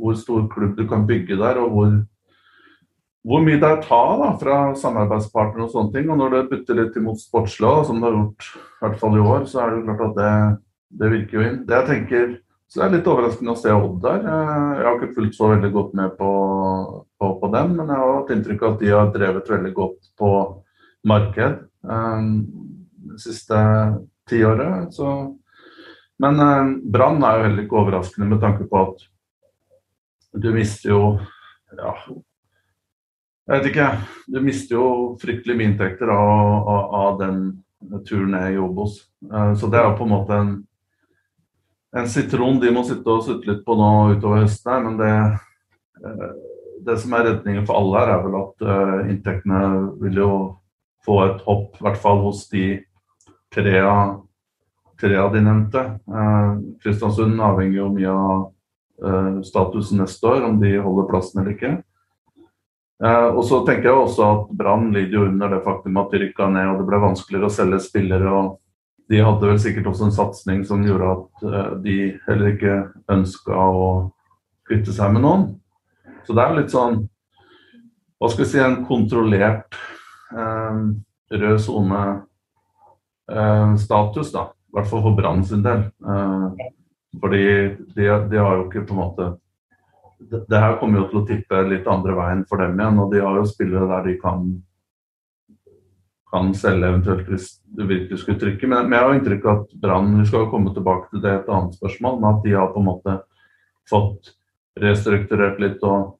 hvor 0.00 0.16
stor 0.18 0.46
klubb 0.52 0.76
du 0.78 0.86
kan 0.90 1.06
bygge 1.06 1.38
der, 1.38 1.60
og 1.62 1.74
hvor, 1.74 1.92
hvor 3.26 3.44
mye 3.44 3.60
det 3.62 3.68
er 3.68 3.84
ta 3.84 4.02
da, 4.22 4.32
fra 4.40 4.58
samarbeidspartnere 4.78 5.68
og 5.68 5.74
sånne 5.74 5.94
ting. 5.94 6.10
Og 6.10 6.18
når 6.20 6.34
det 6.34 6.48
butter 6.50 6.80
litt 6.80 6.98
imot 6.98 7.22
sportslig, 7.22 7.72
som 7.86 8.00
det 8.00 8.10
har 8.10 8.18
gjort 8.18 8.50
i 8.50 8.82
hvert 8.82 8.98
fall 9.02 9.18
i 9.18 9.22
år, 9.22 9.46
så 9.50 9.62
er 9.62 9.70
det 9.70 9.78
jo 9.78 9.86
klart 9.86 10.04
at 10.08 10.18
det, 10.18 10.34
det 11.02 11.14
virker 11.14 11.38
jo 11.38 11.46
inn. 11.46 11.62
Det 11.68 11.80
jeg 11.80 11.88
tenker 11.92 12.34
så 12.66 12.80
det 12.80 12.86
er 12.86 12.94
litt 12.96 13.08
overraskende 13.10 13.52
å 13.54 13.58
se 13.60 13.70
Odd 13.70 14.00
der. 14.02 14.24
Eh, 14.26 14.70
jeg 14.80 14.86
har 14.88 14.96
ikke 14.98 15.14
fulgt 15.14 15.36
så 15.38 15.50
veldig 15.52 15.68
godt 15.74 15.92
med 15.98 16.14
på, 16.18 16.30
på, 17.20 17.28
på 17.40 17.50
dem, 17.54 17.76
men 17.78 17.92
jeg 17.92 18.02
har 18.02 18.14
hatt 18.16 18.32
inntrykk 18.34 18.64
av 18.64 18.72
at 18.74 18.82
de 18.82 18.90
har 18.90 19.12
drevet 19.14 19.50
veldig 19.52 19.72
godt 19.76 20.08
på 20.18 20.30
marked 21.06 21.60
um, 21.86 22.32
det 23.12 23.20
siste 23.22 23.60
tiåret. 24.26 24.90
Så. 24.96 25.12
Men 26.22 26.40
eh, 26.40 26.70
Brann 26.92 27.24
er 27.24 27.38
jo 27.38 27.48
heller 27.48 27.64
ikke 27.64 27.80
overraskende 27.82 28.30
med 28.30 28.40
tanke 28.44 28.68
på 28.70 28.82
at 28.82 29.04
du 30.36 30.50
mister 30.52 30.92
jo 30.92 31.02
ja, 31.76 31.92
jeg 33.46 33.52
vet 33.52 33.66
ikke. 33.70 33.88
Du 34.32 34.40
mister 34.42 34.76
jo 34.76 34.86
fryktelig 35.22 35.56
mye 35.56 35.70
inntekter 35.70 36.10
av, 36.10 36.68
av, 36.72 36.94
av 37.00 37.18
den 37.20 37.42
turen 38.08 38.32
ned 38.34 38.56
i 38.56 38.58
Obos. 38.62 39.00
Uh, 39.30 39.52
så 39.58 39.68
det 39.70 39.78
er 39.78 39.90
jo 39.90 39.98
på 39.98 40.06
en 40.06 40.14
måte 40.14 40.38
en 40.40 40.56
en 41.96 42.08
sitron 42.08 42.60
de 42.60 42.72
må 42.74 42.82
sitte 42.84 43.08
og 43.08 43.24
sutte 43.24 43.48
litt 43.48 43.62
på 43.64 43.76
nå 43.78 43.90
utover 44.16 44.44
høsten 44.44 44.72
her, 44.72 44.82
men 44.84 44.98
det, 45.00 45.12
eh, 46.04 46.34
det 46.86 46.98
som 47.00 47.14
er 47.16 47.28
redningen 47.30 47.66
for 47.68 47.80
alle 47.80 48.02
her, 48.02 48.12
er 48.12 48.24
vel 48.26 48.36
at 48.42 48.66
uh, 48.66 49.08
inntektene 49.10 49.60
vil 50.02 50.20
jo 50.20 50.30
få 51.06 51.16
et 51.24 51.40
hopp, 51.46 51.78
i 51.78 51.86
hvert 51.86 52.02
fall 52.02 52.20
hos 52.26 52.44
de 52.52 52.66
tre 53.54 53.78
av, 53.80 54.18
tre 55.00 55.16
av 55.20 55.32
de 55.34 55.40
nevnte. 55.44 55.82
Uh, 56.08 56.58
Kristiansund 56.82 57.40
avhenger 57.42 57.78
jo 57.80 57.94
mye 57.94 58.12
av 58.12 58.52
uh, 59.04 59.42
statusen 59.46 59.98
neste 60.02 60.26
år, 60.26 60.44
om 60.48 60.60
de 60.60 60.76
holder 60.80 61.10
plassen 61.10 61.42
eller 61.42 61.52
ikke. 61.56 61.72
og 63.36 63.42
så 63.44 63.58
tenker 63.66 63.90
jeg 63.90 63.98
også 64.00 64.22
at 64.24 64.52
Brann 64.56 64.86
lider 64.88 65.14
jo 65.18 65.26
under 65.28 65.48
det 65.52 65.64
faktum 65.66 65.98
at 66.00 66.10
de 66.14 66.18
rykka 66.22 66.46
ned 66.48 66.70
og 66.70 66.78
det 66.80 66.86
ble 66.88 66.98
vanskeligere 67.02 67.48
å 67.50 67.52
selge 67.52 67.78
spillere. 67.84 68.30
og 68.32 68.56
de 69.12 69.18
hadde 69.20 69.48
vel 69.50 69.60
sikkert 69.60 69.90
også 69.90 70.04
en 70.06 70.16
satsing 70.16 70.64
som 70.64 70.80
gjorde 70.82 71.12
at 71.12 71.28
de 71.84 72.16
heller 72.24 72.46
ikke 72.54 72.88
ønska 73.12 73.52
å 73.52 74.08
kvitte 74.66 74.92
seg 74.96 75.12
med 75.12 75.22
noen. 75.26 75.60
Så 76.24 76.32
det 76.32 76.42
er 76.42 76.56
litt 76.56 76.72
sånn 76.72 77.04
hva 78.16 78.32
skal 78.32 78.44
vi 78.46 78.48
si, 78.48 78.64
en 78.64 78.80
kontrollert 78.88 79.76
rød 81.30 81.60
sone-status, 81.60 84.32
da. 84.32 84.55
I 84.66 84.76
hvert 84.76 84.88
fall 84.90 85.04
for 85.04 85.16
Brann 85.16 85.44
sin 85.46 85.64
del. 85.64 85.86
fordi 87.20 87.42
de, 87.96 88.06
de, 88.30 88.36
har 88.36 88.56
jo 88.56 88.64
ikke 88.66 88.84
på 88.84 88.92
en 88.92 88.98
måte 89.00 89.28
det, 90.18 90.42
det 90.50 90.58
her 90.60 90.76
kommer 90.80 91.00
jo 91.00 91.06
til 91.08 91.20
å 91.20 91.26
tippe 91.28 91.62
litt 91.68 91.86
andre 91.88 92.16
veien 92.16 92.42
for 92.48 92.60
dem 92.60 92.76
igjen. 92.76 93.00
Og 93.00 93.12
de 93.12 93.22
har 93.24 93.38
jo 93.38 93.48
spillere 93.48 93.88
der 93.88 94.10
de 94.10 94.16
kan 94.20 94.50
kan 96.36 96.52
selge 96.58 96.88
eventuelt 96.90 97.28
hvis 97.30 97.48
du 97.64 97.84
virkelig 97.86 98.20
skulle 98.20 98.40
trykke. 98.40 98.68
Men, 98.68 98.88
men 98.88 98.98
jeg 98.98 99.06
har 99.06 99.16
inntrykk 99.16 99.46
av 99.46 99.62
at 99.62 99.74
Brann 99.82 100.12
Vi 100.20 100.26
skal 100.28 100.44
jo 100.44 100.52
komme 100.52 100.74
tilbake 100.74 101.10
til 101.10 101.22
det 101.24 101.32
et 101.32 101.50
annet 101.52 101.78
spørsmål, 101.78 102.20
men 102.20 102.30
at 102.32 102.44
de 102.44 102.54
har 102.56 102.72
på 102.74 102.82
en 102.82 102.88
måte 102.90 103.16
fått 103.90 104.32
restrukturert 104.82 105.60
litt 105.62 105.84
og, 105.86 106.16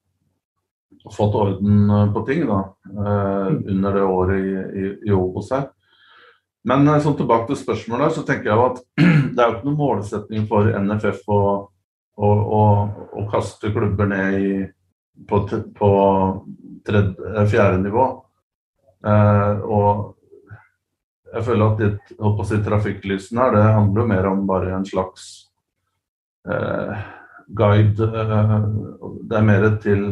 fått 1.12 1.36
orden 1.38 1.90
eh, 1.92 2.06
på 2.14 2.22
ting 2.26 2.46
da, 2.48 2.60
eh, 2.90 3.48
mm. 3.52 3.58
under 3.74 3.98
det 3.98 4.06
året 4.10 4.38
i, 4.40 4.54
i, 4.82 4.86
i 5.10 5.12
Obos 5.14 5.52
her. 5.54 5.68
Men 6.66 6.88
eh, 6.88 7.00
sånn 7.02 7.16
tilbake 7.18 7.50
til 7.50 7.60
spørsmålet, 7.60 8.16
så 8.16 8.24
tenker 8.26 8.52
jeg 8.52 8.64
at 8.64 8.82
det 9.36 9.42
er 9.42 9.48
jo 9.48 9.56
ikke 9.56 9.68
noen 9.68 9.80
målsetning 9.80 10.48
for 10.50 10.70
NFF 10.82 11.22
å, 11.30 11.40
å, 12.16 12.32
å, 12.58 12.62
å 13.20 13.26
kaste 13.30 13.72
klubber 13.74 14.10
ned 14.10 14.38
i, 14.40 14.52
på, 15.30 15.42
på 15.78 15.90
tredje, 16.86 17.46
fjerde 17.52 17.80
nivå. 17.84 18.10
Eh, 19.06 19.64
og 19.66 20.12
jeg 21.36 21.44
føler 21.46 21.66
at 21.66 21.80
ditt, 21.82 22.14
si, 22.48 22.60
trafikklysene 22.64 23.42
her, 23.44 23.56
det 23.56 23.64
handler 23.76 24.02
jo 24.02 24.10
mer 24.12 24.28
om 24.30 24.44
bare 24.48 24.74
en 24.76 24.86
slags 24.88 25.26
eh, 26.48 27.08
guide. 27.58 28.06
Eh, 28.06 28.54
det 29.26 29.38
er 29.38 29.50
mer 29.50 29.68
til 29.82 30.06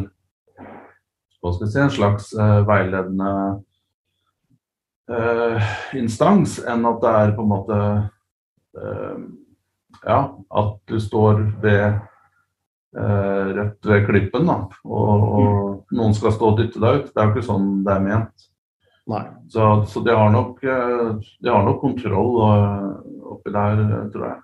hva 1.41 1.53
skal 1.53 1.67
jeg 1.67 1.73
si, 1.73 1.81
en 1.83 1.95
slags 1.99 2.31
eh, 2.33 2.59
veiledende 2.67 3.31
eh, 5.11 5.71
instans 5.99 6.57
enn 6.65 6.85
at 6.89 7.01
det 7.03 7.13
er 7.21 7.33
på 7.35 7.45
en 7.45 7.51
måte 7.51 7.79
uh, 8.79 9.23
Ja, 10.05 10.19
at 10.61 10.75
du 10.85 10.99
står 11.01 11.39
ved 11.63 12.03
rett 12.95 13.87
ved 13.89 14.05
klippen, 14.07 14.45
da, 14.47 14.53
og, 14.87 15.23
og 15.35 15.95
noen 15.97 16.13
skal 16.15 16.31
stå 16.31 16.51
og 16.53 16.59
dytte 16.61 16.79
deg 16.79 17.01
ut. 17.01 17.09
Det 17.09 17.19
er 17.19 17.25
jo 17.27 17.33
ikke 17.33 17.43
sånn 17.43 17.65
det 17.83 17.91
er 17.91 18.03
ment. 18.05 18.45
Så, 19.51 19.65
så, 19.91 20.03
de, 20.05 20.13
har 20.15 20.31
nok, 20.31 20.61
de 20.63 21.51
har 21.51 21.65
nok 21.65 21.81
kontroll 21.81 22.37
oppi 22.39 23.51
der, 23.51 23.81
tror 24.13 24.27
jeg. 24.29 24.37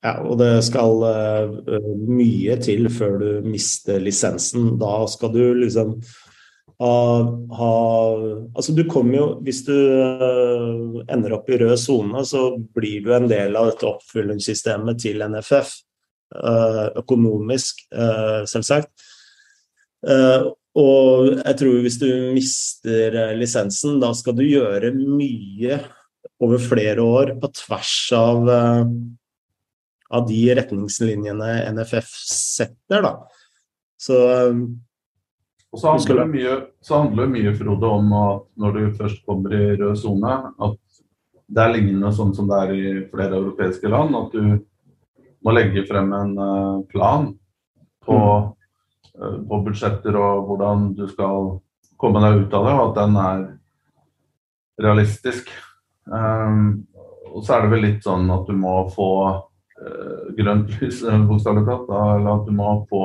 Ja, 0.00 0.14
og 0.24 0.38
det 0.40 0.62
skal 0.64 1.02
uh, 1.04 1.88
mye 2.08 2.56
til 2.64 2.88
før 2.92 3.18
du 3.20 3.30
mister 3.44 4.00
lisensen. 4.00 4.74
Da 4.80 5.04
skal 5.12 5.32
du 5.34 5.42
liksom 5.60 5.98
ha, 6.80 6.94
ha 7.58 7.74
Altså, 8.56 8.72
du 8.72 8.84
kommer 8.88 9.18
jo 9.18 9.26
Hvis 9.44 9.62
du 9.66 9.74
uh, 9.74 11.02
ender 11.12 11.36
opp 11.36 11.50
i 11.52 11.58
rød 11.60 11.76
sone, 11.80 12.24
så 12.24 12.54
blir 12.76 13.04
du 13.04 13.12
en 13.14 13.28
del 13.30 13.56
av 13.58 13.70
dette 13.70 13.88
oppfyllingssystemet 13.88 15.00
til 15.04 15.24
NFF. 15.28 15.76
Uh, 16.30 16.86
økonomisk, 17.00 17.80
selvsagt. 18.46 18.92
og 20.80 21.24
jeg 21.34 21.56
tror 21.58 21.80
hvis 21.82 21.96
du 21.98 22.06
mister 22.32 23.16
lisensen, 23.36 23.98
da 24.00 24.12
skal 24.14 24.36
du 24.38 24.44
gjøre 24.46 24.92
mye 24.94 25.80
over 26.40 26.62
flere 26.62 27.02
år 27.02 27.34
på 27.42 27.50
tvers 27.58 27.96
av 28.16 28.46
av 30.10 30.26
de 30.26 30.38
retningslinjene 30.58 31.50
NFF 31.74 32.14
setter. 32.26 33.04
Da. 33.04 33.12
Så 34.00 34.16
og 35.70 35.78
så 35.78 35.92
handler, 35.92 36.18
det 36.18 36.30
mye, 36.32 36.54
så 36.82 37.02
handler 37.04 37.30
mye 37.30 37.52
Frode, 37.54 37.86
om 37.86 38.14
at 38.18 38.46
når 38.58 38.72
du 38.74 38.80
først 38.98 39.20
kommer 39.26 39.54
i 39.54 39.76
rød 39.78 39.96
sone, 40.00 40.32
at 40.66 40.78
det 41.50 41.62
er 41.62 41.74
lignende 41.74 42.10
sånn 42.14 42.32
som 42.34 42.48
det 42.50 42.58
er 42.58 42.72
i 42.74 42.90
flere 43.10 43.38
europeiske 43.38 43.90
land. 43.90 44.16
At 44.18 44.34
du 44.34 44.58
må 45.46 45.54
legge 45.54 45.86
frem 45.88 46.10
en 46.14 46.34
uh, 46.38 46.82
plan 46.90 47.30
på, 48.06 48.18
mm. 48.18 49.46
på, 49.46 49.60
budsjetter 49.66 50.18
og 50.18 50.50
hvordan 50.50 50.90
du 50.98 51.06
skal 51.10 51.56
komme 52.00 52.22
deg 52.24 52.44
ut 52.44 52.56
av 52.56 52.66
det, 52.66 52.74
og 52.76 52.84
at 52.84 53.00
den 53.00 53.18
er 53.22 53.46
realistisk. 54.86 55.50
Um, 56.10 56.86
og 57.30 57.44
så 57.46 57.56
er 57.56 57.64
det 57.64 57.74
vel 57.76 57.86
litt 57.86 58.06
sånn 58.06 58.30
at 58.34 58.46
du 58.48 58.56
må 58.58 58.74
få 58.94 59.10
uh, 59.30 60.22
grønt 60.38 60.72
lys, 60.80 61.04
eh, 61.06 61.26
bokstavelig 61.30 61.66
talt. 61.68 61.90
Eller 61.94 62.32
at 62.34 62.48
du 62.48 62.54
må 62.58 62.72
få 62.90 63.04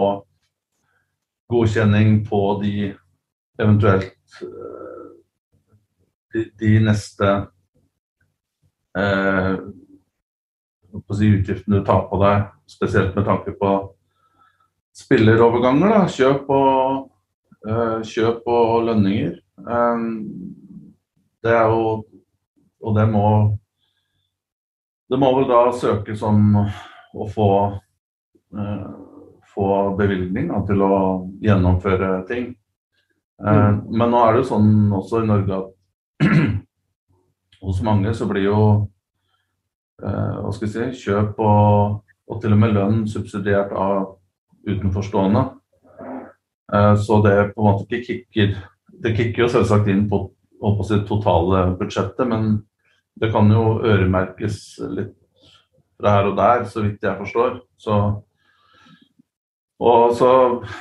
godkjenning 1.52 2.22
på 2.28 2.42
de 2.64 2.94
eventuelt 3.62 4.38
eh, 4.42 5.08
de, 6.34 6.46
de 6.60 6.72
neste 6.84 7.32
eh, 8.98 9.58
si 11.16 11.32
utgiftene 11.32 11.80
du 11.80 11.86
tar 11.86 12.08
på 12.10 12.20
deg, 12.24 12.48
spesielt 12.72 13.16
med 13.16 13.28
tanke 13.28 13.54
på 13.60 13.74
spilleroverganger. 14.96 15.92
Da. 15.92 16.02
Kjøp 16.12 16.50
og, 16.56 17.12
eh, 17.68 18.00
kjøp 18.08 18.48
og 18.48 18.90
lønninger. 18.90 19.38
Eh, 19.60 20.10
det 21.46 21.54
er 21.54 21.70
jo 21.70 22.04
Og 22.86 22.94
det 22.94 23.08
må 23.10 23.58
det 25.10 25.18
må 25.22 25.32
vel 25.38 25.48
da 25.50 25.70
søkes 25.78 26.22
om 26.26 26.56
å 26.58 27.28
få, 27.30 27.50
eh, 28.58 28.94
få 29.56 29.96
bevilgning 29.98 30.52
da, 30.52 30.62
til 30.68 30.84
å 30.84 30.96
gjennomføre 31.44 32.12
ting. 32.30 32.52
Eh, 33.44 33.70
mm. 33.72 33.82
Men 33.92 34.12
nå 34.12 34.22
er 34.22 34.36
det 34.36 34.44
jo 34.44 34.50
sånn 34.52 34.70
også 34.96 35.24
i 35.24 35.30
Norge 35.30 35.62
at 35.62 36.28
hos 37.66 37.82
mange 37.84 38.14
så 38.16 38.28
blir 38.30 38.48
jo 38.50 38.60
eh, 40.04 40.36
hva 40.44 40.54
skal 40.56 40.70
jeg 40.70 40.76
si, 40.76 41.08
kjøp 41.08 41.42
og, 41.44 42.06
og 42.30 42.44
til 42.44 42.56
og 42.56 42.62
med 42.62 42.76
lønn 42.76 43.04
subsidiert 43.12 43.74
av 43.76 44.16
utenforstående. 44.66 45.44
Eh, 46.74 46.94
så 47.02 47.20
det 47.26 47.36
på 47.54 47.62
en 47.62 47.68
måte 47.70 47.86
ikke 47.86 48.06
kicker 48.06 48.56
Det 49.06 49.12
kicker 49.14 49.44
jo 49.44 49.52
selvsagt 49.52 49.90
inn 49.92 50.06
på, 50.10 50.18
på 50.64 50.86
sitt 50.88 51.04
totale 51.06 51.68
budsjettet, 51.78 52.24
men 52.26 52.64
det 53.20 53.28
kan 53.34 53.50
jo 53.52 53.82
øremerkes 53.84 54.80
litt 54.96 55.14
fra 56.00 56.14
her 56.16 56.30
og 56.30 56.38
der, 56.40 56.64
så 56.68 56.84
vidt 56.84 57.04
jeg 57.04 57.20
forstår. 57.20 57.60
Så, 57.78 57.98
så, 59.80 60.32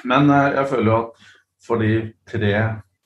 men 0.07 0.30
eh, 0.30 0.50
jeg 0.59 0.70
føler 0.70 0.90
jo 0.90 0.98
at 1.00 1.30
for 1.64 1.80
de 1.80 1.94
tre, 2.28 2.50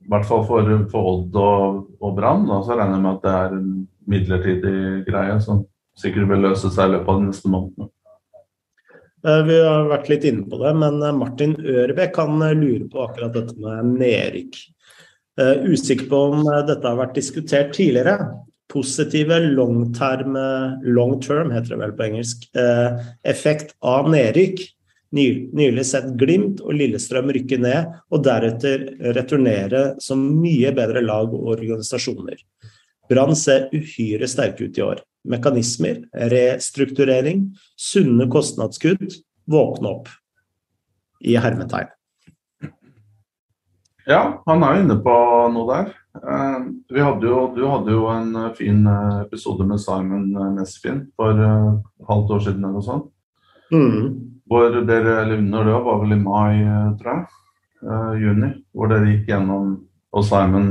i 0.04 0.10
hvert 0.10 0.26
fall 0.28 0.42
for, 0.48 0.72
for 0.92 1.12
Odd 1.12 1.36
og, 1.40 1.84
og 2.02 2.16
Brann, 2.16 2.48
så 2.66 2.74
regner 2.74 2.98
jeg 2.98 3.04
med 3.04 3.12
at 3.14 3.22
det 3.24 3.36
er 3.36 3.54
en 3.58 3.68
midlertidig 4.08 4.80
greie 5.06 5.36
som 5.44 5.62
sikkert 5.98 6.28
vil 6.32 6.44
løse 6.48 6.70
seg 6.72 6.88
i 6.90 6.96
løpet 6.96 7.12
av 7.12 7.20
de 7.20 7.28
neste 7.30 7.52
månedene. 7.52 7.92
Eh, 9.26 9.40
vi 9.48 9.60
har 9.64 9.88
vært 9.90 10.10
litt 10.12 10.26
inne 10.28 10.44
på 10.50 10.60
det, 10.60 10.74
men 10.82 11.00
eh, 11.02 11.16
Martin 11.16 11.56
Ørebekk 11.58 12.16
kan 12.18 12.42
lure 12.42 12.90
på 12.90 13.06
akkurat 13.06 13.38
dette 13.38 13.56
med 13.62 13.94
nedrykk. 14.02 14.60
Usikker 15.38 16.08
på 16.10 16.18
om 16.32 16.40
dette 16.66 16.82
har 16.82 16.96
vært 16.98 17.12
diskutert 17.14 17.68
tidligere, 17.70 18.24
positive 18.72 19.36
long 19.54 19.84
term, 19.94 20.34
long 20.82 21.12
term 21.22 21.52
heter 21.54 21.76
det 21.76 21.78
vel 21.78 21.92
på 21.94 22.08
engelsk, 22.08 22.48
effekt 23.22 23.70
av 23.86 24.10
nedrykk. 24.10 24.64
Nylig 25.14 25.86
sett 25.88 26.10
Glimt 26.20 26.60
og 26.60 26.74
Lillestrøm 26.76 27.32
rykke 27.32 27.58
ned, 27.62 27.94
og 28.12 28.24
deretter 28.26 28.90
returnere 29.16 29.82
som 30.04 30.20
mye 30.42 30.72
bedre 30.76 31.00
lag 31.04 31.32
og 31.32 31.54
organisasjoner. 31.54 32.42
Brann 33.08 33.36
ser 33.36 33.70
uhyre 33.72 34.28
sterke 34.28 34.68
ut 34.68 34.78
i 34.78 34.84
år. 34.84 35.00
Mekanismer, 35.28 36.02
restrukturering, 36.32 37.46
sunne 37.76 38.28
kostnadskutt, 38.32 39.22
våkne 39.48 39.94
opp. 39.96 40.10
I 41.24 41.38
hermetegn. 41.40 41.88
Ja, 44.08 44.20
han 44.46 44.62
er 44.64 44.76
jo 44.76 44.84
inne 44.84 44.96
på 45.04 45.14
noe 45.52 45.66
der. 45.72 45.88
Eh, 46.18 47.02
hadde 47.04 47.28
jo, 47.28 47.40
du 47.54 47.62
hadde 47.68 47.92
jo 47.92 48.06
en 48.12 48.30
eh, 48.36 48.52
fin 48.56 48.80
eh, 48.88 49.20
episode 49.26 49.66
med 49.68 49.80
Simon 49.82 50.30
Nesfin 50.56 51.02
for 51.18 51.42
halvt 52.08 52.32
år 52.36 52.44
siden 52.46 52.64
eller 52.64 52.78
noe 52.78 52.86
sånt. 52.86 53.10
Mm. 53.68 54.37
Hvor 54.48 54.80
dere, 54.88 55.20
eller 55.22 55.38
under 55.38 55.64
det 55.64 55.76
var 55.84 56.00
vel 56.02 56.14
i 56.14 56.20
mai, 56.22 56.64
tror 57.00 57.12
jeg. 57.12 57.26
Uh, 57.84 58.14
juni. 58.18 58.50
Hvor 58.74 58.90
dere 58.90 59.12
gikk 59.12 59.28
gjennom 59.30 59.76
og 60.16 60.24
Simon 60.24 60.68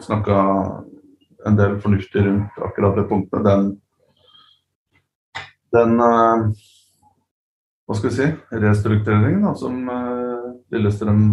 snakka 0.00 0.36
en 1.46 1.58
del 1.58 1.74
fornuftig 1.82 2.22
rundt 2.24 2.62
akkurat 2.64 2.96
det 2.96 3.04
punktet. 3.10 3.44
Den, 3.44 3.66
den 5.76 6.00
uh, 6.00 6.48
hva 7.84 7.98
skal 7.98 8.08
vi 8.08 8.16
si, 8.16 8.28
restruktureringen 8.64 9.44
da, 9.44 9.52
som 9.60 9.76
uh, 9.92 10.52
Lillestrøm 10.72 11.26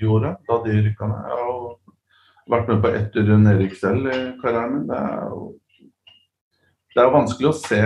gjorde 0.00 0.36
da 0.46 0.60
de 0.64 0.76
rykka 0.86 1.08
ned. 1.10 1.32
har 1.34 1.50
vært 2.50 2.70
med 2.70 2.84
på 2.84 2.92
ett 2.94 3.18
Rune 3.26 3.56
Erik 3.56 3.74
selv 3.78 4.06
i 4.06 4.20
karrieren 4.40 4.76
min. 4.76 4.86
Det 4.88 5.00
er 5.00 5.26
jo 5.32 5.48
det 6.90 7.02
er 7.02 7.12
vanskelig 7.14 7.50
å 7.50 7.58
se 7.58 7.82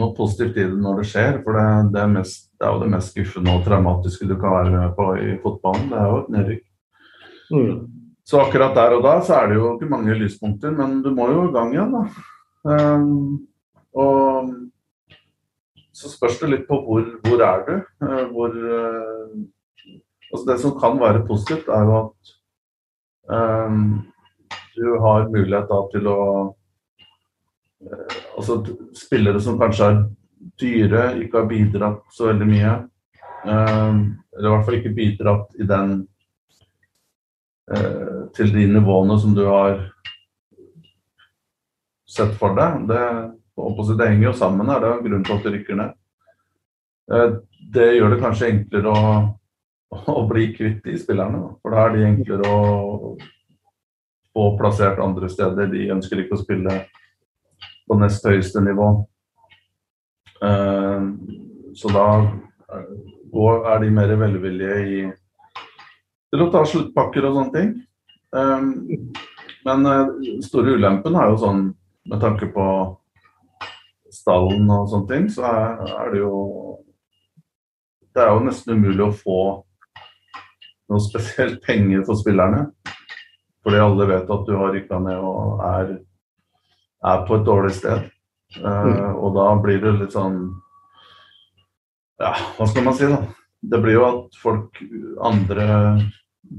noe 0.00 0.14
positivt 0.16 0.58
i 0.58 0.66
det 0.66 0.80
når 0.80 1.00
det 1.00 1.08
skjer. 1.10 1.40
For 1.44 1.58
det, 1.58 1.64
det, 1.94 2.02
er, 2.02 2.12
mest, 2.12 2.44
det 2.58 2.66
er, 2.66 2.74
jo 2.74 2.82
det 2.82 2.90
mest 2.94 3.12
skuffende 3.12 3.54
og 3.54 3.64
traumatiske 3.66 4.28
du 4.30 4.36
kan 4.36 4.56
være 4.58 4.74
med 4.74 4.94
på 4.98 5.08
i 5.20 5.32
fotballen. 5.42 5.88
Det 5.92 5.98
er 6.00 6.10
jo 6.10 6.20
et 6.20 6.30
nedrykk. 6.36 6.68
Mm. 7.54 7.80
Så 8.24 8.40
akkurat 8.40 8.76
der 8.76 8.94
og 8.96 9.02
da 9.04 9.16
så 9.24 9.40
er 9.40 9.50
det 9.50 9.58
jo 9.58 9.74
ikke 9.74 9.90
mange 9.90 10.14
lyspunkter, 10.16 10.72
men 10.72 11.00
du 11.04 11.10
må 11.14 11.28
jo 11.28 11.48
i 11.48 11.52
gang 11.52 11.74
igjen, 11.74 11.92
da. 11.92 12.04
Um, 12.64 13.42
og 13.92 14.54
så 15.92 16.08
spørs 16.08 16.38
det 16.40 16.48
litt 16.48 16.64
på 16.70 16.78
hvor, 16.86 17.04
hvor 17.26 17.42
er 17.44 17.66
du. 17.68 17.74
Uh, 18.04 18.22
hvor 18.32 18.54
uh, 18.54 19.42
Altså 20.34 20.48
det 20.48 20.54
som 20.58 20.72
kan 20.74 20.96
være 20.98 21.20
positivt, 21.28 21.68
er 21.70 21.84
jo 21.86 21.98
at 22.00 22.32
Um, 23.24 24.02
du 24.76 24.98
har 25.00 25.28
mulighet 25.28 25.68
da 25.70 25.78
til 25.92 26.08
å 26.12 26.18
Altså 28.36 28.58
spillere 28.96 29.40
som 29.42 29.58
kanskje 29.60 29.90
er 29.90 30.00
dyre, 30.60 31.04
ikke 31.22 31.40
har 31.40 31.50
bidratt 31.50 32.02
så 32.14 32.30
veldig 32.30 32.48
mye. 32.48 32.74
Um, 33.44 34.02
eller 34.34 34.48
i 34.48 34.52
hvert 34.54 34.66
fall 34.66 34.78
ikke 34.78 34.94
bidratt 34.96 35.58
i 35.60 35.66
den 35.68 35.94
uh, 37.70 38.24
til 38.36 38.52
de 38.54 38.66
nivåene 38.72 39.18
som 39.20 39.34
du 39.36 39.44
har 39.46 39.78
sett 42.08 42.34
for 42.40 42.56
deg. 42.56 42.86
Det, 42.88 43.04
det 43.98 44.08
henger 44.08 44.30
jo 44.30 44.36
sammen 44.38 44.72
her, 44.72 44.80
det 44.80 44.90
er 44.90 45.06
grunnen 45.06 45.26
til 45.28 45.36
at 45.36 45.46
det 45.46 45.54
rykker 45.58 45.80
ned. 45.80 45.96
Uh, 47.12 47.30
det 47.74 47.94
gjør 47.96 48.14
det 48.14 48.22
kanskje 48.22 48.52
enklere 48.52 48.92
å 48.94 49.08
å 49.90 50.24
bli 50.28 50.48
kvitt 50.54 50.84
de 50.84 50.96
spillerne. 50.98 51.40
For 51.62 51.74
da 51.74 51.86
er 51.86 51.96
de 51.96 52.06
enklere 52.08 52.50
å 52.50 53.14
få 54.34 54.46
plassert 54.58 55.02
andre 55.02 55.30
steder. 55.30 55.70
De 55.72 55.88
ønsker 55.94 56.22
ikke 56.22 56.38
å 56.38 56.42
spille 56.42 56.78
på 57.88 57.98
nest 58.00 58.26
høyeste 58.26 58.62
nivå. 58.64 58.88
Uh, 60.44 61.12
så 61.74 61.90
da 61.94 62.08
er 63.74 63.80
de 63.82 63.92
mer 63.94 64.14
velvillige 64.18 64.80
i, 64.84 65.04
til 66.32 66.44
å 66.44 66.50
ta 66.52 66.64
sluttpakker 66.68 67.28
og 67.28 67.38
sånne 67.38 67.54
ting. 67.54 67.72
Um, 68.34 68.68
men 69.64 69.86
den 69.86 70.42
store 70.44 70.76
ulempen 70.76 71.16
er 71.16 71.32
jo 71.32 71.40
sånn 71.40 71.64
med 72.10 72.20
tanke 72.20 72.50
på 72.52 72.66
stallen 74.12 74.68
og 74.70 74.90
sånne 74.90 75.10
ting, 75.10 75.28
så 75.32 75.46
er 75.48 76.12
det 76.12 76.22
jo 76.22 76.40
Det 78.14 78.22
er 78.22 78.28
jo 78.30 78.44
nesten 78.46 78.76
umulig 78.78 79.02
å 79.02 79.14
få 79.18 79.38
noe 80.92 81.02
spesielt 81.02 81.56
penger 81.64 82.04
for 82.06 82.14
spillerne. 82.14 82.68
Fordi 83.64 83.80
alle 83.82 84.06
vet 84.06 84.30
at 84.30 84.44
du 84.46 84.52
har 84.54 84.70
rykka 84.70 85.00
ned 85.02 85.18
og 85.18 85.64
er, 85.66 85.88
er, 87.04 87.24
på 87.28 87.38
et 87.38 87.46
dårlig 87.46 87.74
sted. 87.76 88.10
Uh, 88.60 89.10
og 89.18 89.34
da 89.34 89.48
blir 89.58 89.80
det 89.82 89.96
litt 89.98 90.12
sånn 90.14 90.36
Ja, 92.22 92.30
hva 92.54 92.68
skal 92.70 92.84
man 92.86 92.94
si, 92.94 93.08
da? 93.10 93.18
Det 93.64 93.80
blir 93.82 93.96
jo 93.96 94.04
at 94.06 94.36
folk 94.38 94.78
andre 95.26 95.66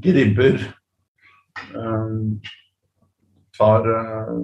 gribber 0.03 0.57
uh, 1.71 2.17
tar 3.55 3.87
uh, 3.87 4.41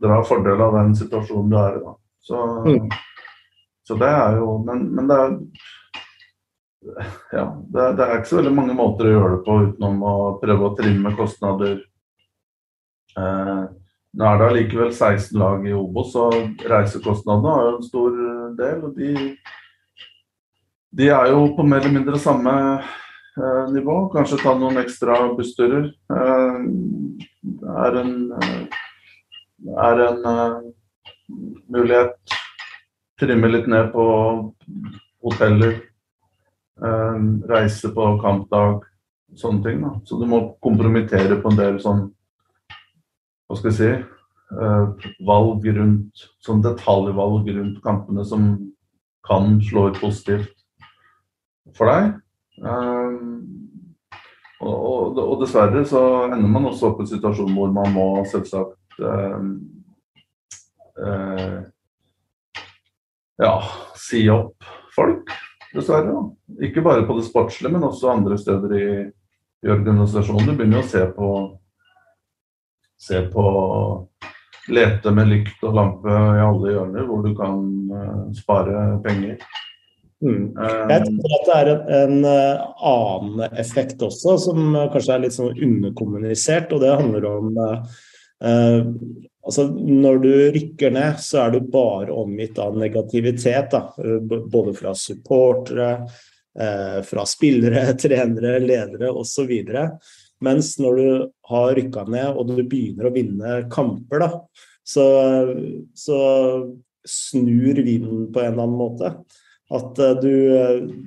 drar 0.00 0.24
fordel 0.24 0.62
av 0.62 0.78
den 0.78 0.94
situasjonen 0.96 1.50
du 1.52 1.58
er 1.60 1.76
i. 1.76 1.82
da. 1.84 1.96
Så, 2.26 2.44
mm. 2.64 2.88
så 3.88 3.98
det 4.00 4.12
er 4.12 4.38
jo 4.40 4.56
Men, 4.66 4.88
men 4.94 5.10
det 5.10 5.18
er 5.22 5.36
ja, 7.32 7.44
det, 7.66 7.92
det, 7.98 8.04
er 8.04 8.18
ikke 8.18 8.30
så 8.30 8.38
veldig 8.40 8.54
mange 8.54 8.74
måter 8.78 9.08
å 9.08 9.12
gjøre 9.14 9.30
det 9.32 9.44
på 9.46 9.56
utenom 9.64 10.02
å 10.06 10.14
prøve 10.38 10.68
å 10.68 10.74
trimme 10.78 11.10
kostnader. 11.18 11.80
Eh, 13.18 13.62
nå 14.16 14.24
er 14.26 14.38
det 14.40 14.46
allikevel 14.48 14.92
16 14.92 15.38
lag 15.40 15.66
i 15.68 15.74
Obos, 15.76 16.14
og 16.16 16.62
reisekostnadene 16.64 17.52
har 17.52 17.66
jo 17.66 17.74
en 17.76 17.84
stor 17.84 18.14
del. 18.56 18.84
og 18.88 18.96
de, 18.96 19.10
de 20.96 21.10
er 21.12 21.32
jo 21.34 21.42
på 21.56 21.66
mer 21.66 21.84
eller 21.84 21.98
mindre 21.98 22.20
samme 22.20 22.54
eh, 22.76 23.64
nivå. 23.74 23.98
Kanskje 24.14 24.40
ta 24.40 24.54
noen 24.56 24.80
ekstra 24.80 25.20
bussturer. 25.36 25.90
Eh, 26.16 26.58
er 27.84 28.00
en 28.00 28.16
eh, 28.40 28.82
er 29.88 30.02
en 30.08 30.24
eh, 30.32 30.56
mulighet. 31.68 32.16
Trimme 33.20 33.48
litt 33.52 33.68
ned 33.68 33.92
på 33.92 34.06
hoteller. 35.24 35.80
Uh, 36.76 37.40
reise 37.48 37.88
på 37.88 38.10
kampdag. 38.20 38.82
Sånne 39.40 39.64
ting. 39.64 39.80
Da. 39.80 39.94
Så 40.04 40.18
du 40.20 40.26
må 40.28 40.42
kompromittere 40.60 41.38
på 41.40 41.48
en 41.48 41.56
del 41.56 41.78
sånn 41.80 42.02
Hva 43.46 43.58
skal 43.58 43.70
jeg 43.70 43.78
si 43.78 43.90
uh, 44.58 45.08
Valg 45.28 45.66
rundt 45.78 46.26
Sånn 46.44 46.64
detaljvalg 46.64 47.48
rundt 47.54 47.82
kampene 47.84 48.24
som 48.26 48.54
kan 49.26 49.56
slå 49.64 49.88
ut 49.90 49.96
positivt 49.98 50.52
for 51.74 51.90
deg. 51.90 52.12
Og, 54.56 54.74
og, 54.74 55.18
og, 55.18 55.32
dessverre 55.42 55.82
så 55.88 56.02
ender 56.30 56.48
man 56.48 56.68
også 56.70 56.92
opp 56.92 57.00
i 57.00 57.04
en 57.04 57.10
situasjon 57.10 57.50
hvor 57.56 57.72
man 57.74 57.90
må 57.92 58.06
selvsagt 58.30 59.00
uh, 59.02 59.42
uh, 61.02 61.58
ja, 63.42 63.52
si 64.00 64.22
opp 64.32 64.64
folk, 64.96 65.34
dessverre. 65.74 66.16
Ikke 66.64 66.84
bare 66.86 67.04
på 67.04 67.18
det 67.18 67.26
sportslige, 67.26 67.74
men 67.74 67.84
også 67.84 68.14
andre 68.14 68.38
steder 68.40 68.76
i, 68.78 68.88
i 69.66 69.72
organisasjonen. 69.74 70.48
Du 70.48 70.56
begynner 70.56 70.80
å 70.80 70.88
se 70.88 71.04
på 71.18 71.30
se 73.00 73.22
på 73.32 73.44
lete 74.72 75.12
med 75.14 75.30
lykt 75.30 75.62
og 75.66 75.76
lampe 75.78 76.10
i 76.10 76.42
alle 76.42 76.72
hjørner 76.74 77.06
hvor 77.06 77.22
du 77.22 77.30
kan 77.38 77.60
uh, 77.92 78.24
spare 78.34 78.88
penger. 79.04 79.38
Mm. 80.24 80.56
Jeg 80.88 81.02
tror 81.04 81.34
at 81.36 81.46
det 81.46 81.56
er 81.56 81.70
en, 81.70 82.18
en, 82.24 82.26
annen 82.88 83.56
effekt 83.60 84.00
også, 84.02 84.38
som 84.46 84.72
kanskje 84.92 85.12
er 85.12 85.24
litt 85.26 85.36
sånn 85.36 85.58
underkommunisert. 85.66 86.72
og 86.72 86.82
Det 86.82 86.94
handler 87.02 87.26
om 87.28 87.50
eh, 87.60 88.86
altså 89.46 89.66
Når 89.76 90.22
du 90.24 90.32
rykker 90.56 90.94
ned, 90.96 91.20
så 91.22 91.44
er 91.44 91.54
du 91.54 91.68
bare 91.72 92.16
omgitt 92.16 92.58
av 92.62 92.78
negativitet. 92.80 93.70
Da. 93.76 93.92
Eh, 94.00 94.40
både 94.48 94.74
fra 94.78 94.94
supportere, 94.96 95.90
eh, 96.58 97.00
fra 97.06 97.28
spillere, 97.28 97.92
trenere, 98.02 98.58
ledere 98.64 99.12
osv. 99.12 99.52
Mens 100.44 100.74
når 100.82 100.98
du 101.00 101.08
har 101.48 101.74
rykka 101.78 102.04
ned 102.12 102.36
og 102.36 102.50
du 102.50 102.58
begynner 102.60 103.08
å 103.08 103.14
vinne 103.14 103.56
kamper, 103.72 104.20
da, 104.20 104.30
så, 104.86 105.06
så 105.96 106.18
snur 107.08 107.80
vinden 107.86 108.28
på 108.32 108.42
en 108.42 108.52
eller 108.52 108.66
annen 108.66 108.78
måte. 108.78 109.12
At 109.74 109.98
eh, 109.98 110.12
du, 110.22 110.34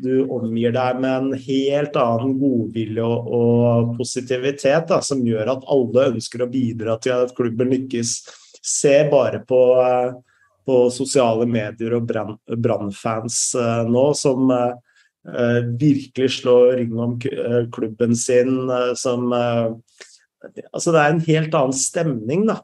du, 0.03 0.13
omgir 0.35 0.73
deg 0.75 0.99
med 0.99 1.13
en 1.13 1.43
helt 1.45 1.99
annen 1.99 2.33
godvilje 2.41 3.05
og, 3.05 3.29
og 3.37 3.93
positivitet 3.99 4.89
da, 4.89 4.99
som 5.05 5.23
gjør 5.23 5.53
at 5.55 5.69
alle 5.71 6.09
ønsker 6.15 6.43
å 6.43 6.49
bidra 6.51 6.97
til 6.99 7.23
at 7.27 7.35
klubben 7.37 7.71
lykkes. 7.71 8.17
Se 8.59 8.97
bare 9.11 9.39
på, 9.47 9.61
eh, 9.85 10.11
på 10.67 10.81
sosiale 10.91 11.47
medier 11.47 11.95
og 11.95 12.09
Brann-fans 12.09 13.41
nå 13.87 14.05
som 14.17 14.51
virkelig 15.79 16.29
slå 16.39 16.55
ring 16.77 16.95
om 16.99 17.17
klubben 17.73 18.15
sin. 18.17 18.69
Uh, 18.69 18.93
som 18.97 19.33
Altså, 20.71 20.93
det 20.95 20.99
er 21.01 21.11
en 21.11 21.25
helt 21.25 21.55
annen 21.57 21.75
stemning, 21.75 22.45
da. 22.47 22.61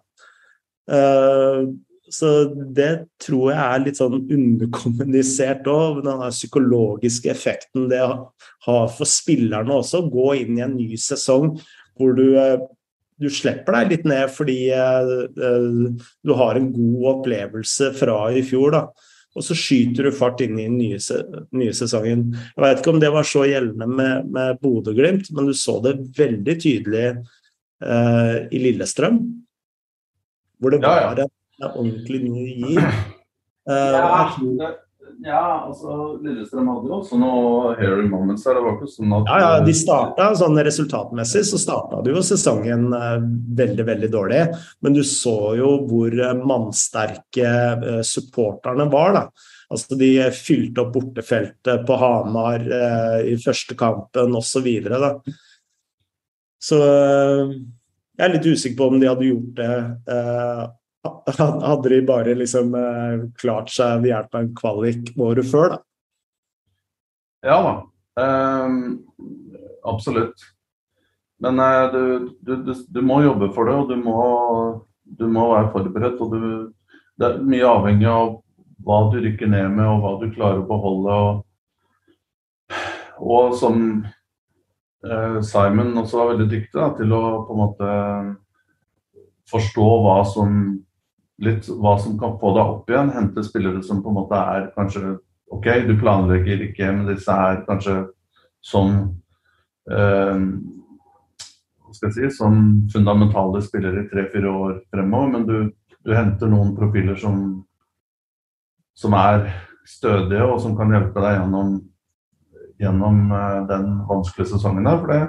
Så 2.16 2.30
det 2.76 2.92
tror 3.22 3.50
jeg 3.52 3.60
er 3.60 3.82
litt 3.84 4.00
sånn 4.00 4.20
underkommunisert 4.22 5.66
òg, 5.68 6.04
den 6.06 6.22
psykologiske 6.30 7.32
effekten 7.34 7.90
det 7.92 8.02
har 8.06 8.88
for 8.94 9.10
spillerne 9.10 9.80
også. 9.82 10.06
Gå 10.14 10.30
inn 10.44 10.60
i 10.60 10.64
en 10.66 10.78
ny 10.78 11.00
sesong 11.02 11.56
hvor 11.98 12.16
du, 12.18 12.38
eh, 12.38 12.60
du 13.22 13.30
slipper 13.32 13.80
deg 13.80 13.94
litt 13.94 14.08
ned 14.08 14.32
fordi 14.36 14.60
eh, 14.76 15.12
eh, 15.26 16.08
du 16.22 16.34
har 16.38 16.60
en 16.60 16.72
god 16.76 17.10
opplevelse 17.16 17.92
fra 17.98 18.20
i 18.36 18.44
fjor. 18.46 18.76
da. 18.76 18.86
Og 19.36 19.44
så 19.44 19.56
skyter 19.58 20.08
du 20.08 20.16
fart 20.16 20.40
inn 20.46 20.56
i 20.56 20.68
den 20.70 20.78
nye, 20.80 21.00
nye 21.56 21.74
sesongen. 21.76 22.30
Jeg 22.56 22.64
vet 22.64 22.80
ikke 22.80 22.94
om 22.94 23.02
det 23.04 23.12
var 23.12 23.28
så 23.28 23.44
gjeldende 23.50 23.88
med, 23.92 24.30
med 24.32 24.62
Bodø-Glimt, 24.62 25.28
men 25.36 25.50
du 25.50 25.56
så 25.58 25.82
det 25.84 25.98
veldig 26.16 26.56
tydelig 26.64 27.04
eh, 27.12 28.38
i 28.48 28.62
Lillestrøm. 28.64 29.20
Hvor 30.64 30.72
det 30.72 30.80
var 30.86 31.20
ja, 31.20 31.28
ja 31.60 31.74
ordentlig 31.74 32.22
ny 32.30 32.48
giv. 32.62 32.80
Eh, 32.80 33.98
ja, 33.98 34.72
ja, 35.26 35.66
altså 35.66 35.96
Lillestrøm 36.22 36.68
hadde 36.70 36.90
jo 36.90 36.98
også 37.00 37.18
noe 37.18 37.72
hairy 37.80 38.06
moments 38.10 38.46
her. 38.46 38.58
Det 38.60 38.64
var 38.66 38.76
ikke 38.78 38.92
sånn 38.94 39.16
at 39.18 39.32
Ja, 39.32 39.38
ja, 39.42 39.64
de 39.66 39.74
starta 39.78 40.28
sånn 40.38 40.60
resultatmessig 40.68 41.42
så 41.50 41.60
starta 41.62 42.02
de 42.06 42.14
jo 42.14 42.22
sesongen 42.26 42.88
uh, 42.94 43.18
veldig, 43.58 43.88
veldig 43.90 44.10
dårlig. 44.14 44.44
Men 44.86 44.98
du 44.98 45.02
så 45.08 45.56
jo 45.58 45.72
hvor 45.90 46.14
uh, 46.14 46.36
mannsterke 46.38 47.52
uh, 47.82 48.00
supporterne 48.06 48.86
var, 48.94 49.18
da. 49.18 49.26
Altså 49.74 49.98
De 49.98 50.12
fylte 50.38 50.84
opp 50.84 50.94
bortefeltet 50.94 51.88
på 51.88 51.98
Hamar 51.98 52.62
i 53.26 53.34
første 53.42 53.74
kampen 53.80 54.36
osv. 54.38 54.68
Så 56.62 56.78
jeg 56.78 58.22
er 58.22 58.36
litt 58.36 58.46
usikker 58.46 58.78
på 58.78 58.92
om 58.92 59.02
de 59.02 59.10
hadde 59.10 59.26
gjort 59.26 59.58
det 59.58 59.72
hadde 61.38 61.90
de 61.92 62.02
bare 62.06 62.36
liksom 62.38 62.76
eh, 62.80 63.26
klart 63.42 63.72
seg 63.74 64.02
ved 64.04 64.12
hjelp 64.12 64.36
av 64.36 64.42
en 64.42 64.56
kvalik 64.58 65.12
året 65.22 65.50
før, 65.50 65.76
da? 65.76 65.82
Ja 67.46 67.58
da. 67.62 67.74
Um, 68.16 69.06
absolutt. 69.84 70.34
Men 71.44 71.60
uh, 71.60 71.92
du, 71.92 72.02
du, 72.42 72.56
du, 72.64 72.74
du, 72.88 73.02
må 73.02 73.22
jobbe 73.26 73.52
for 73.54 73.68
det, 73.68 73.76
og 73.76 73.92
du 73.92 74.00
må, 74.00 74.20
må 75.28 75.50
være 75.52 75.72
forberedt. 75.74 76.22
og 76.24 76.34
Det 76.34 77.28
er 77.28 77.44
mye 77.44 77.68
avhengig 77.70 78.10
av 78.10 78.38
hva 78.86 79.02
du 79.12 79.20
rykker 79.22 79.52
ned 79.52 79.76
med, 79.76 79.86
og 79.86 80.02
hva 80.04 80.14
du 80.22 80.32
klarer 80.34 80.64
å 80.64 80.70
beholde. 80.70 81.20
Og, 81.28 82.80
og 83.20 83.54
som 83.60 83.84
uh, 85.06 85.38
Simon 85.46 85.94
også 86.02 86.22
var 86.22 86.34
veldig 86.34 86.50
dyktig 86.50 86.80
da, 86.80 86.90
til 86.98 87.14
å 87.14 87.24
på 87.46 87.54
en 87.56 87.62
måte 87.62 87.94
forstå 89.52 89.88
hva 90.02 90.20
som 90.26 90.58
litt 91.44 91.68
hva 91.68 91.96
som 92.00 92.16
kan 92.20 92.38
få 92.40 92.54
deg 92.56 92.72
opp 92.76 92.92
igjen. 92.92 93.12
Hente 93.16 93.44
spillere 93.44 93.84
som 93.84 94.02
på 94.04 94.12
en 94.12 94.20
måte 94.20 94.40
er 94.40 94.70
kanskje 94.78 95.18
OK, 95.54 95.68
du 95.86 95.94
planlegger 96.00 96.64
ikke, 96.66 96.90
men 96.92 97.10
disse 97.12 97.32
er 97.32 97.62
kanskje 97.68 98.00
som 98.66 98.96
eh, 99.92 100.46
skal 101.94 102.10
jeg 102.10 102.16
si, 102.16 102.30
som 102.38 102.62
fundamentale 102.92 103.62
spillere 103.64 104.04
i 104.04 104.10
tre-fire 104.12 104.52
år 104.52 104.80
fremover. 104.94 105.34
Men 105.36 105.48
du, 105.48 105.58
du, 106.02 106.16
henter 106.16 106.52
noen 106.52 106.74
profiler 106.78 107.20
som, 107.20 107.44
som 108.98 109.16
er 109.20 109.52
stødige, 109.86 110.44
og 110.44 110.58
som 110.64 110.74
kan 110.78 110.92
hjelpe 110.96 111.22
deg 111.22 111.38
gjennom 111.40 111.76
gjennom 112.80 113.32
eh, 113.32 113.62
den 113.68 113.86
vanskelige 114.10 114.50
sesongen 114.54 114.88
der. 114.88 115.00
For 115.00 115.12
det, 115.12 115.22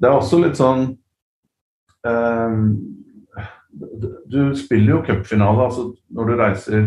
det 0.00 0.08
er 0.08 0.18
også 0.18 0.40
litt 0.42 0.60
sånn 0.60 0.84
eh, 2.06 2.58
Du 4.30 4.54
spiller 4.58 4.94
jo 4.94 5.02
cupfinale 5.06 5.66
altså 5.66 5.88
når 6.14 6.28
du 6.28 6.34
reiser 6.38 6.84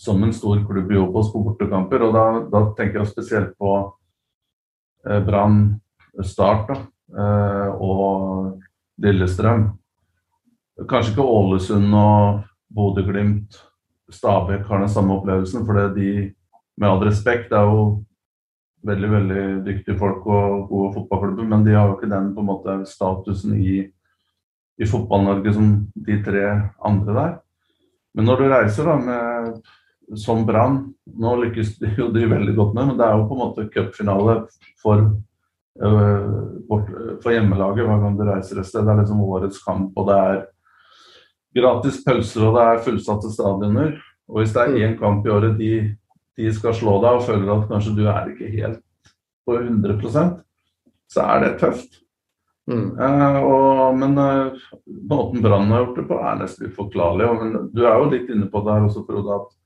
som 0.00 0.22
en 0.24 0.32
stor 0.32 0.62
klubb 0.64 0.92
i 0.92 0.98
Obos 1.00 1.32
på 1.32 1.42
bortekamper. 1.44 2.06
og 2.06 2.14
Da, 2.16 2.24
da 2.48 2.62
tenker 2.78 3.02
jeg 3.02 3.10
spesielt 3.10 3.52
på 3.60 3.74
eh, 5.06 5.20
Brann, 5.26 5.80
Start 6.26 6.70
da, 6.70 6.76
eh, 7.14 7.68
og 7.76 8.56
Lillestrøm. 9.00 9.68
Kanskje 10.88 11.12
ikke 11.12 11.26
Ålesund 11.28 11.92
og 11.94 12.40
Bodø-Glimt, 12.72 13.60
Stabæk 14.10 14.64
har 14.66 14.80
den 14.80 14.88
samme 14.88 15.14
opplevelsen. 15.18 15.66
For 15.66 15.92
de, 15.94 16.30
med 16.80 16.88
all 16.88 17.04
respekt, 17.04 17.52
er 17.52 17.68
jo 17.68 17.82
veldig 18.88 19.10
veldig 19.12 19.44
dyktige 19.66 19.98
folk 19.98 20.26
og 20.26 20.68
gode 20.68 20.92
fotballklubber, 20.94 21.48
men 21.48 21.66
de 21.66 21.76
har 21.76 21.88
jo 21.88 21.96
ikke 21.98 22.10
den 22.10 22.30
på 22.34 22.40
en 22.40 22.48
måte 22.48 22.76
statusen 22.88 23.58
i, 23.60 23.82
i 24.80 24.88
Fotball-Norge 24.88 25.52
som 25.54 25.72
de 25.94 26.18
tre 26.24 26.46
andre 26.86 27.16
der. 27.16 27.34
Men 28.16 28.26
når 28.26 28.40
du 28.40 28.48
reiser 28.50 28.88
da 28.88 28.96
med 29.00 29.60
som 30.18 30.42
Brann 30.46 30.80
Nå 31.20 31.36
lykkes 31.38 31.76
de 31.78 31.90
jo 31.98 32.08
de 32.14 32.24
veldig 32.26 32.54
godt 32.56 32.72
med, 32.74 32.88
men 32.88 32.96
det 32.98 33.06
er 33.06 33.18
jo 33.18 33.26
på 33.28 33.36
en 33.36 33.40
måte 33.44 33.66
cupfinale 33.70 34.36
for, 34.82 35.02
uh, 35.82 37.16
for 37.22 37.34
hjemmelaget 37.34 37.86
hver 37.86 38.02
gang 38.04 38.18
du 38.18 38.24
reiser 38.26 38.60
et 38.60 38.68
sted. 38.68 38.86
Det 38.86 38.94
er 38.94 39.00
liksom 39.02 39.22
årets 39.26 39.62
kamp, 39.64 39.90
og 39.98 40.06
det 40.08 40.18
er 40.18 40.42
gratis 41.60 41.98
pølser 42.06 42.46
og 42.46 42.58
det 42.58 42.66
er 42.66 42.84
fullsatte 42.86 43.32
stadioner. 43.34 43.96
Og 44.30 44.40
hvis 44.40 44.54
det 44.54 44.62
er 44.62 44.78
én 44.86 44.94
kamp 44.98 45.26
i 45.26 45.34
året 45.34 45.58
de, 45.58 45.72
de, 46.38 46.52
skal 46.54 46.76
slå 46.78 47.00
deg 47.02 47.18
og 47.18 47.26
føler 47.26 47.50
at 47.56 47.66
kanskje 47.70 47.96
du 47.98 48.04
er 48.06 48.30
ikke 48.30 48.52
helt 48.54 48.84
på 49.46 49.58
100% 49.58 50.38
så 51.10 51.26
er 51.26 51.42
det 51.42 51.56
tøft. 51.58 52.00
Mm. 52.70 52.84
Eh, 53.02 53.38
og, 53.42 53.96
men 53.98 54.18
eh, 54.22 54.68
måten 55.10 55.42
Brann 55.42 55.72
har 55.72 55.84
gjort 55.84 55.98
det 55.98 56.06
på, 56.10 56.20
er 56.22 56.38
nesten 56.38 56.70
uforklarlig. 56.70 57.26
Og, 57.26 57.42
men 57.42 57.72
du 57.74 57.82
er 57.84 57.96
jo 57.98 58.12
litt 58.12 58.30
inne 58.30 58.46
på 58.52 58.62
det 58.64 58.76
her 58.76 58.86
også, 58.86 59.04
Frode, 59.08 59.40
at 59.40 59.56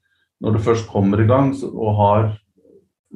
når 0.45 0.57
du 0.57 0.65
først 0.65 0.91
kommer 0.91 1.21
i 1.21 1.29
gang 1.29 1.53
så, 1.57 1.71
og 1.71 2.01
har 2.01 2.27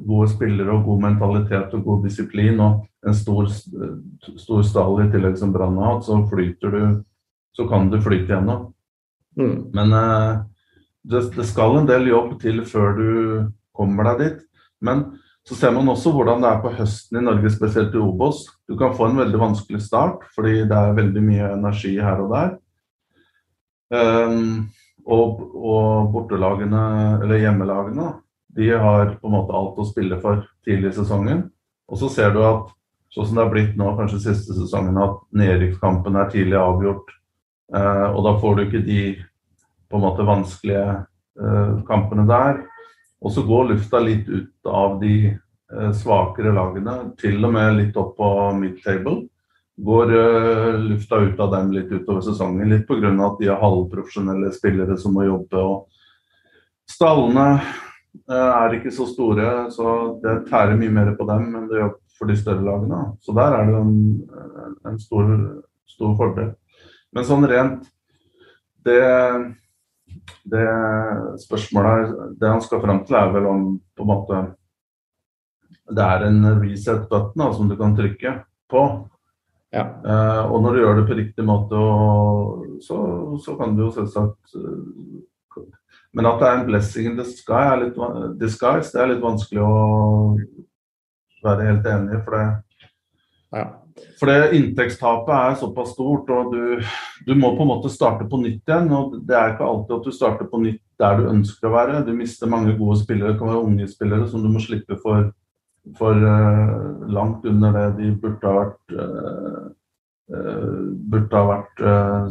gode 0.07 0.29
spillere 0.31 0.71
og 0.77 0.85
god 0.87 1.01
mentalitet 1.09 1.73
og 1.75 1.83
god 1.83 2.05
disiplin 2.07 2.61
og 2.63 2.85
en 3.07 3.15
stor, 3.15 3.49
stor 3.49 4.61
stall 4.63 5.01
i 5.03 5.09
tillegg 5.11 5.35
som 5.39 5.51
Brann 5.55 5.77
har 5.81 5.97
hatt, 5.97 6.07
så 6.07 6.21
flyter 6.29 6.75
du 6.75 6.81
så 7.59 7.67
kan 7.67 7.89
du 7.91 8.01
flyte 8.01 8.31
gjennom. 8.31 8.69
Mm. 9.35 9.55
Men 9.75 9.93
eh, 9.93 10.37
det, 11.03 11.23
det, 11.35 11.45
skal 11.47 11.79
en 11.79 11.89
del 11.89 12.07
jobb 12.07 12.37
til 12.41 12.61
før 12.67 12.93
du 12.95 13.09
kommer 13.75 14.07
deg 14.11 14.21
dit. 14.23 14.45
Men 14.85 15.03
så 15.49 15.55
ser 15.57 15.71
man 15.73 15.89
også 15.89 16.11
hvordan 16.13 16.43
det 16.43 16.49
er 16.51 16.59
på 16.61 16.71
høsten 16.77 17.17
i 17.17 17.23
Norge, 17.25 17.49
spesielt 17.49 17.95
i 17.97 18.01
Obos. 18.03 18.43
Du 18.69 18.75
kan 18.77 18.93
få 18.93 19.07
en 19.09 19.17
veldig 19.17 19.39
vanskelig 19.41 19.81
start 19.81 20.27
fordi 20.35 20.59
det 20.69 20.77
er 20.77 20.97
veldig 20.97 21.23
mye 21.25 21.47
energi 21.55 21.95
her 21.97 22.21
og 22.21 22.35
der. 22.35 22.51
Um, 23.89 24.67
og, 25.09 25.41
og 25.57 26.11
bortelagene, 26.13 26.83
eller 27.23 27.41
hjemmelagene, 27.41 28.11
de 28.59 28.69
har 28.77 29.15
på 29.17 29.25
en 29.25 29.37
måte 29.39 29.57
alt 29.57 29.81
å 29.81 29.87
spille 29.89 30.19
for 30.21 30.45
tidlig 30.67 30.91
i 30.91 30.99
sesongen. 30.99 31.47
Og 31.89 31.97
så 31.97 32.11
ser 32.13 32.35
du 32.35 32.43
at 32.45 32.69
sånn 33.09 33.31
som 33.31 33.39
det 33.39 33.47
har 33.47 33.53
blitt 33.55 33.77
nå, 33.79 33.89
kanskje 33.97 34.21
siste 34.27 34.53
sesongen, 34.53 35.01
at 35.01 35.17
nedrykkskampen 35.33 36.19
er 36.19 36.29
tidlig 36.29 36.59
avgjort. 36.61 37.09
Uh, 37.73 38.13
og 38.13 38.21
da 38.27 38.37
får 38.37 38.53
du 38.53 38.67
ikke 38.67 38.85
de 38.85 39.03
på 39.89 39.97
en 39.97 40.05
måte 40.05 40.29
vanskelige 40.29 40.85
uh, 41.41 41.79
kampene 41.89 42.29
der. 42.29 42.67
Og 43.19 43.33
så 43.35 43.43
går 43.47 43.73
lufta 43.73 43.99
litt 44.03 44.29
ut 44.29 44.69
av 44.69 44.99
de 45.01 45.33
uh, 45.33 45.91
svakere 45.95 46.53
lagene, 46.55 46.95
til 47.19 47.43
og 47.43 47.53
med 47.55 47.75
litt 47.81 47.99
opp 47.99 48.15
på 48.19 48.29
mid-table. 48.59 49.21
Går 49.79 50.09
lufta 50.75 51.21
ut 51.23 51.39
av 51.39 51.53
dem 51.53 51.69
litt 51.71 51.91
utover 51.91 52.19
sesongen, 52.25 52.67
litt 52.67 52.87
pga. 52.87 53.13
at 53.25 53.37
de 53.39 53.47
er 53.47 53.61
halvprofesjonelle 53.61 54.51
spillere 54.51 54.97
som 54.99 55.13
må 55.15 55.23
jobbe. 55.23 55.55
og 55.55 55.87
Stallene 56.89 57.45
er 58.27 58.75
ikke 58.75 58.91
så 58.91 59.07
store, 59.07 59.69
så 59.71 60.19
det 60.19 60.49
tærer 60.49 60.75
mye 60.75 60.91
mer 60.91 61.13
på 61.15 61.27
dem 61.29 61.47
enn 61.55 61.69
det 61.71 61.79
gjør 61.79 61.93
for 62.19 62.27
de 62.27 62.35
større 62.37 62.65
lagene. 62.65 62.99
Så 63.23 63.33
der 63.37 63.55
er 63.55 63.69
det 63.69 63.79
en, 63.79 63.95
en 64.89 64.99
stor, 64.99 65.31
stor 65.87 66.15
fordel. 66.19 66.51
Men 67.15 67.25
sånn 67.25 67.47
rent 67.49 67.87
det, 68.85 68.99
det 70.49 70.69
spørsmålet 71.43 72.15
det 72.39 72.49
han 72.49 72.63
skal 72.63 72.81
fram 72.83 73.03
til, 73.05 73.17
er 73.19 73.33
vel 73.35 73.47
om 73.49 73.67
på 73.97 74.05
en 74.05 74.09
måte 74.09 74.41
det 75.89 76.05
er 76.05 76.25
en 76.27 76.43
reset 76.61 77.07
button 77.09 77.41
da, 77.41 77.49
som 77.53 77.69
du 77.69 77.75
kan 77.77 77.95
trykke 77.97 78.35
på. 78.69 78.83
Ja. 79.73 79.85
Uh, 80.01 80.43
og 80.49 80.63
når 80.63 80.73
du 80.73 80.81
gjør 80.81 80.99
det 80.99 81.07
på 81.09 81.17
riktig 81.17 81.45
måte, 81.45 81.77
og, 81.77 82.63
så, 82.81 82.97
så, 83.43 83.55
kan 83.57 83.75
du 83.77 83.83
jo 83.85 83.91
selvsagt 83.93 84.55
uh, 84.57 85.65
Men 86.17 86.25
at 86.25 86.39
det 86.41 86.47
er 86.47 86.55
en 86.57 86.65
blessing 86.65 87.11
in 87.11 87.19
the 87.19 87.25
sky, 87.25 87.65
er 87.73 87.83
litt, 87.83 87.99
disguise, 88.41 88.89
det 88.93 89.01
er 89.01 89.11
litt 89.11 89.21
vanskelig 89.21 89.61
å 89.61 89.75
være 91.45 91.67
helt 91.67 91.85
enig 91.89 92.17
i. 92.17 92.21
For 92.25 92.37
det, 92.37 92.47
ja. 93.59 93.67
For 94.17 94.31
det 94.31 94.57
inntektstapet 94.57 95.35
er 95.35 95.59
såpass 95.59 95.93
stort, 95.93 96.31
og 96.33 96.55
du, 96.55 96.81
du, 97.25 97.35
må 97.35 97.51
på 97.57 97.63
en 97.63 97.69
måte 97.69 97.91
starte 97.91 98.27
på 98.29 98.39
nytt 98.41 98.67
igjen. 98.67 98.89
og 98.95 99.17
Det 99.27 99.35
er 99.35 99.53
ikke 99.53 99.67
alltid 99.67 99.95
at 99.97 100.07
du 100.07 100.15
starter 100.15 100.47
på 100.49 100.61
nytt 100.63 100.81
der 100.99 101.19
du 101.19 101.27
ønsker 101.31 101.69
å 101.69 101.75
være. 101.75 102.03
Du 102.07 102.13
mister 102.15 102.51
mange 102.51 102.75
gode 102.77 102.99
spillere, 103.01 103.33
det 103.33 103.41
kan 103.41 103.51
være 103.51 103.65
unge 103.67 103.89
spillere 103.91 104.29
som 104.29 104.43
du 104.43 104.49
må 104.51 104.61
slippe 104.63 104.97
for, 105.03 105.29
for 105.99 106.23
uh, 106.23 107.03
langt 107.11 107.45
under 107.49 107.75
det 107.75 107.85
de 107.99 108.13
burde 108.23 108.47
ha 108.47 108.55
vært, 108.61 108.95
uh, 108.95 109.67
uh, 110.35 110.81
burde 111.11 111.43
ha 111.43 111.45
vært 111.53 111.85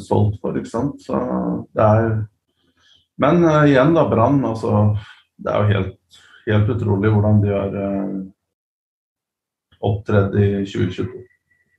solgt 0.04 0.40
for. 0.42 0.56
ikke 0.58 0.72
sant? 0.72 0.98
Så 1.04 1.22
det 1.76 1.92
er 1.92 2.10
Men 3.18 3.42
igjen, 3.66 3.96
da, 3.96 4.04
Brann. 4.06 4.44
Altså, 4.46 4.94
det 5.42 5.50
er 5.50 5.58
jo 5.58 5.72
helt, 5.74 6.20
helt 6.46 6.68
utrolig 6.76 7.10
hvordan 7.10 7.40
de 7.42 7.50
har 7.50 7.80
opptredd 9.82 10.36
i 10.38 10.46
2022. 10.62 11.27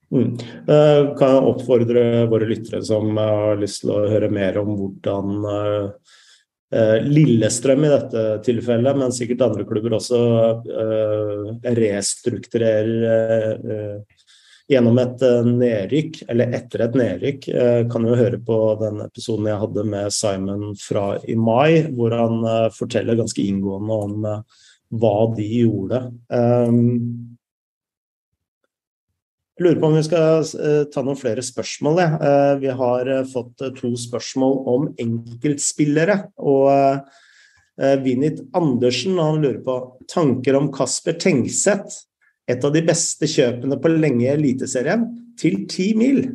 Mm. 0.10 0.32
Uh, 0.66 1.14
kan 1.18 1.36
jeg 1.36 1.50
oppfordre 1.52 2.04
våre 2.32 2.48
lyttere 2.50 2.82
som 2.86 3.18
har 3.20 3.60
lyst 3.62 3.84
til 3.84 3.92
å 3.94 4.08
høre 4.10 4.30
mer 4.34 4.58
om 4.62 4.70
hvordan 4.78 5.46
uh, 5.46 6.16
Lillestrøm 7.06 7.86
i 7.86 7.90
dette 7.90 8.24
tilfellet, 8.46 8.98
men 8.98 9.12
sikkert 9.14 9.42
andre 9.42 9.66
klubber 9.66 9.94
også, 9.98 10.20
restrukturerer 11.66 14.04
gjennom 14.70 15.00
et 15.02 15.24
nedrykk, 15.50 16.30
eller 16.30 16.54
etter 16.60 16.84
et 16.86 16.98
nedrykk. 17.02 17.48
Kan 17.90 18.06
jo 18.06 18.20
høre 18.20 18.38
på 18.46 18.58
den 18.84 19.02
episoden 19.02 19.50
jeg 19.50 19.62
hadde 19.64 19.88
med 19.96 20.14
Simon 20.14 20.78
fra 20.78 21.18
i 21.26 21.34
mai, 21.34 21.90
hvor 21.90 22.14
han 22.14 22.46
forteller 22.78 23.18
ganske 23.18 23.42
inngående 23.50 23.98
om 24.06 24.30
hva 25.02 25.18
de 25.34 25.50
gjorde. 25.64 26.06
Lurer 29.60 29.80
på 29.80 29.88
om 29.90 29.96
vi 29.98 30.04
skal 30.08 30.44
uh, 30.44 30.84
ta 30.92 31.04
noen 31.04 31.20
flere 31.20 31.44
spørsmål. 31.44 32.00
Ja. 32.00 32.36
vi 32.62 32.70
har 32.82 33.10
uh, 33.12 33.26
fått 33.28 33.64
to 33.80 33.94
spørsmål 34.00 34.62
om 34.72 34.92
enkeltspillere. 35.00 36.22
og 36.38 37.10
Vinit 38.04 38.42
Andersen 38.60 39.16
han 39.24 39.38
lurer 39.40 39.62
på 39.64 39.74
tanker 40.12 40.58
om 40.58 40.66
Kasper 40.76 41.16
Tengseth, 41.16 42.02
et 42.44 42.66
av 42.66 42.74
de 42.76 42.82
beste 42.84 43.24
kjøpene 43.30 43.78
på 43.80 43.92
lenge 43.94 44.26
i 44.26 44.32
Eliteserien, 44.34 45.06
til 45.40 45.62
ti 45.72 45.94
mil. 45.96 46.26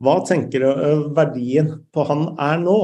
Hva 0.00 0.22
tenker 0.24 0.64
du 0.64 1.10
verdien 1.16 1.74
på 1.92 2.06
han 2.08 2.30
er 2.40 2.62
nå? 2.62 2.78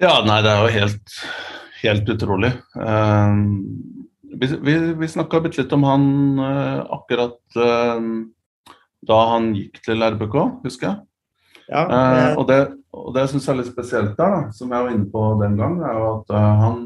Ja, 0.00 0.22
nei, 0.24 0.40
det 0.40 0.50
er 0.50 0.62
jo 0.64 0.74
helt, 0.78 1.16
helt 1.82 2.14
utrolig. 2.14 2.54
Vi, 4.32 4.46
vi, 4.62 4.92
vi 4.94 5.08
snakka 5.08 5.40
bitte 5.40 5.62
litt 5.62 5.72
om 5.72 5.84
han 5.86 6.04
uh, 6.38 6.86
akkurat 6.96 7.40
uh, 7.56 7.98
da 9.06 9.18
han 9.32 9.52
gikk 9.56 9.80
til 9.84 10.04
RBK, 10.04 10.36
husker 10.64 10.90
jeg. 10.90 10.98
Ja, 11.70 11.84
uh, 11.86 12.38
og 12.40 12.46
det, 12.50 12.60
og 12.94 13.12
det 13.16 13.26
syns 13.30 13.46
jeg 13.46 13.54
er 13.54 13.60
litt 13.62 13.72
spesielt 13.72 14.16
der, 14.18 14.36
da, 14.36 14.54
som 14.54 14.72
jeg 14.72 14.86
var 14.86 14.94
inne 14.94 15.10
på 15.12 15.26
den 15.42 15.58
gang, 15.60 15.78
er 15.86 15.98
jo 15.98 16.08
at 16.14 16.34
han 16.64 16.80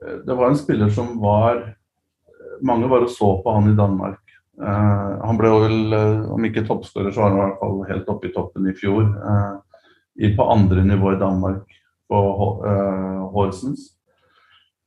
Det 0.00 0.32
var 0.32 0.48
en 0.48 0.56
spiller 0.56 0.88
som 0.88 1.18
var 1.20 1.58
Mange 2.64 2.88
bare 2.88 3.08
så 3.08 3.34
på 3.42 3.52
han 3.52 3.70
i 3.70 3.76
Danmark. 3.76 4.20
han 4.60 5.38
ble 5.38 5.48
jo 5.48 5.60
vel, 5.62 5.94
om 6.34 6.44
ikke 6.44 6.66
toppskårer, 6.66 7.08
så 7.12 7.22
var 7.22 7.30
han 7.30 7.38
i 7.38 7.40
hvert 7.40 7.60
fall 7.60 7.78
helt 7.88 8.10
oppe 8.12 8.28
i 8.28 8.32
toppen 8.34 8.66
i 8.68 8.74
fjor. 8.76 9.06
I, 10.20 10.28
på 10.36 10.44
andre 10.52 10.84
nivå 10.84 11.14
i 11.14 11.20
Danmark, 11.22 11.72
på 12.04 12.20
Horsens. 13.32 13.86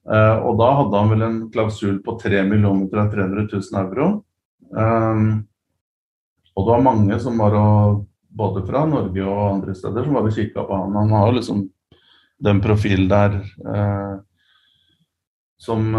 Uh, 0.04 0.36
og 0.44 0.58
da 0.60 0.70
hadde 0.82 1.00
han 1.00 1.12
vel 1.14 1.22
en 1.24 1.36
klausul 1.52 2.02
på 2.04 2.18
3 2.20 2.42
millioner 2.44 2.90
300 3.12 3.46
000 3.54 3.80
euro. 3.80 4.08
Um, 4.76 5.46
og 6.54 6.66
det 6.66 6.74
var 6.74 6.84
mange 6.84 7.20
som 7.24 7.40
var 7.40 7.56
og, 7.56 8.04
både 8.34 8.66
fra 8.68 8.84
Norge 8.90 9.24
og 9.24 9.44
andre 9.48 9.76
steder 9.78 10.04
som 10.04 10.18
var 10.18 10.28
og 10.28 10.36
kikka 10.36 10.68
på 10.68 10.82
han. 10.82 11.00
Han 11.00 11.16
har 11.16 11.32
liksom 11.32 11.64
den 12.44 12.60
profilen 12.62 13.08
der 13.08 13.40
uh, 13.64 14.20
som 15.64 15.96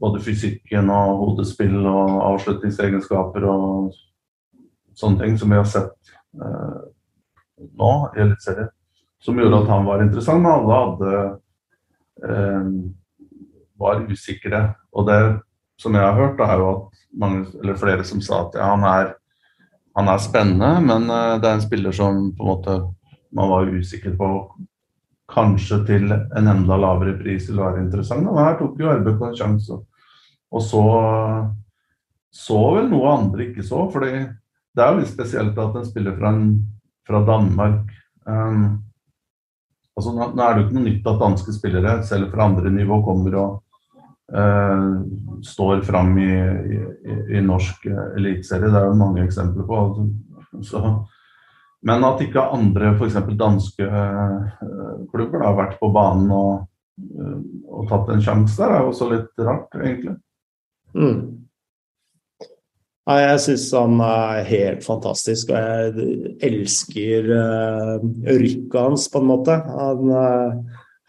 både 0.00 0.22
fysikken 0.24 0.88
og 0.88 1.18
hodespill 1.20 1.82
og 1.84 2.14
avslutningsegenskaper 2.30 3.44
og 3.44 3.90
sånne 4.96 5.20
ting 5.20 5.34
som 5.36 5.52
vi 5.52 5.58
har 5.58 5.68
sett 5.68 6.14
nå 7.76 7.90
i 8.16 8.22
Eliteserien, 8.24 8.70
som 9.20 9.36
gjorde 9.36 9.58
at 9.58 9.68
han 9.74 9.84
var 9.84 10.00
interessant. 10.06 10.48
Alle 10.48 10.78
hadde 10.80 11.12
var 13.78 14.04
usikre. 14.10 14.62
Og 14.92 15.08
det 15.08 15.20
som 15.80 15.96
jeg 15.96 16.04
har 16.04 16.16
hørt, 16.16 16.40
er 16.40 16.60
jo 16.60 16.68
at 16.72 17.02
mange, 17.20 17.46
eller 17.60 17.80
flere 17.80 18.04
som 18.04 18.22
sa 18.24 18.46
at 18.46 18.56
ja, 18.58 18.68
han, 18.72 18.84
er, 18.88 19.12
han 19.96 20.08
er 20.12 20.22
spennende, 20.22 20.70
men 20.84 21.10
uh, 21.10 21.36
det 21.40 21.50
er 21.50 21.58
en 21.58 21.66
spiller 21.66 21.96
som 21.96 22.30
på 22.36 22.44
en 22.44 22.52
måte 22.52 22.78
man 23.36 23.52
var 23.52 23.68
usikker 23.68 24.14
på 24.16 24.30
kanskje 25.32 25.80
til 25.88 26.12
en 26.14 26.48
enda 26.48 26.78
lavere 26.78 27.16
pris 27.18 27.48
vil 27.50 27.60
være 27.60 27.82
interessant. 27.82 28.24
Men 28.24 28.38
her 28.38 28.56
tok 28.60 28.78
jo 28.80 28.92
RBK 28.94 29.24
en 29.26 29.38
sjanse, 29.38 29.78
og 30.52 30.64
så 30.64 30.84
så 32.36 32.58
vel 32.74 32.90
noe 32.90 33.12
andre 33.14 33.46
ikke 33.46 33.64
så. 33.64 33.86
fordi 33.92 34.12
det 34.76 34.82
er 34.84 34.90
jo 34.92 35.00
litt 35.00 35.08
spesielt 35.08 35.56
at 35.58 35.76
en 35.78 35.86
spiller 35.86 36.12
fra, 36.18 36.34
en, 36.36 36.50
fra 37.08 37.22
Danmark 37.24 37.86
um, 38.28 38.66
altså 39.96 40.12
Nå 40.12 40.26
er 40.28 40.50
det 40.52 40.60
jo 40.60 40.64
ikke 40.66 40.76
noe 40.76 40.84
nytt 40.84 41.06
at 41.08 41.22
danske 41.22 41.54
spillere, 41.56 41.94
selv 42.04 42.28
fra 42.34 42.50
andre 42.50 42.68
nivå, 42.68 42.98
kommer 43.06 43.38
og 43.40 43.54
Eh, 43.56 43.65
står 45.46 45.80
fram 45.86 46.16
i, 46.18 46.32
i, 46.74 46.78
i 47.38 47.40
norsk 47.44 47.84
eliteserie. 47.86 48.72
Det 48.72 48.80
er 48.80 48.88
jo 48.88 48.96
mange 48.98 49.22
eksempler 49.22 49.68
på. 49.68 49.82
Så, 50.66 50.80
men 51.86 52.04
at 52.06 52.22
ikke 52.24 52.48
andre, 52.56 52.94
f.eks. 52.96 53.18
danske 53.38 53.86
uh, 53.86 54.46
klubber, 55.12 55.38
da, 55.38 55.50
har 55.50 55.58
vært 55.58 55.80
på 55.80 55.90
banen 55.94 56.30
og, 56.34 56.66
uh, 57.14 57.40
og, 57.70 57.82
tatt 57.90 58.12
en 58.14 58.24
sjanse 58.24 58.58
der, 58.58 58.74
er 58.74 58.84
jo 58.84 58.92
også 58.92 59.10
litt 59.12 59.44
rart, 59.46 59.76
egentlig. 59.78 60.16
Mm. 60.96 61.20
Nei, 63.06 63.20
jeg 63.22 63.42
syns 63.44 63.68
han 63.76 64.00
er 64.02 64.48
helt 64.48 64.82
fantastisk, 64.82 65.52
og 65.54 65.60
jeg 65.62 66.40
elsker 66.48 67.30
uh, 67.30 68.00
rykket 68.32 68.80
hans, 68.80 69.06
på 69.12 69.22
en 69.22 69.30
måte. 69.30 69.60
Han, 69.76 70.10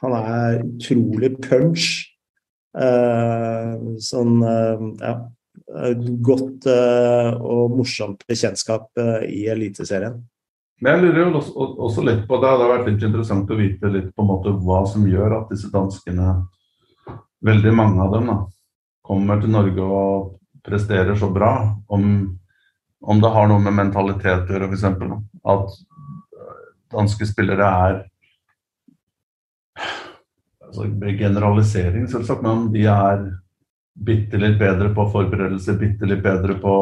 han 0.04 0.20
er 0.20 0.62
utrolig 0.62 1.34
punch. 1.48 2.07
Eh, 2.76 3.76
sånn 4.04 4.42
eh, 4.44 4.82
ja, 5.02 5.14
godt 6.28 6.68
eh, 6.70 7.30
og 7.38 7.78
morsomt 7.80 8.26
bekjentskap 8.28 9.00
i 9.28 9.46
Eliteserien. 9.52 10.20
Men 10.84 10.94
jeg 10.94 11.08
lurer 11.08 11.24
jo 11.24 11.40
også, 11.40 11.68
også, 11.88 12.04
litt 12.06 12.26
på 12.30 12.38
det. 12.42 12.52
Hadde 12.54 12.70
vært 12.70 12.90
litt 12.92 13.06
interessant 13.08 13.50
å 13.50 13.58
vite 13.58 13.90
litt 13.90 14.12
på 14.14 14.24
en 14.26 14.30
måte 14.30 14.54
hva 14.62 14.84
som 14.90 15.08
gjør 15.10 15.40
at 15.40 15.54
disse 15.54 15.72
danskene, 15.74 16.36
veldig 17.48 17.74
mange 17.74 18.04
av 18.04 18.14
dem, 18.14 18.30
da, 18.30 18.38
kommer 19.08 19.42
til 19.42 19.54
Norge 19.56 19.88
og 19.88 20.36
presterer 20.68 21.18
så 21.18 21.32
bra. 21.34 21.54
Om, 21.90 22.06
om 23.10 23.24
det 23.24 23.34
har 23.34 23.50
noe 23.50 23.64
med 23.64 23.78
mentalitet 23.80 24.46
å 24.46 24.54
gjøre, 24.54 24.70
f.eks. 24.70 24.86
At 25.50 25.74
danske 26.94 27.26
spillere 27.26 27.72
er 27.88 28.00
altså, 30.68 30.88
generalisering, 31.20 32.08
selvsagt, 32.12 32.44
men 32.46 32.70
de 32.74 32.86
er 32.92 33.28
bitte 34.08 34.40
litt 34.42 34.58
bedre 34.60 34.92
på 34.96 35.08
forberedelse, 35.14 35.78
bitte 35.80 36.10
litt 36.10 36.24
bedre 36.26 36.58
på, 36.62 36.76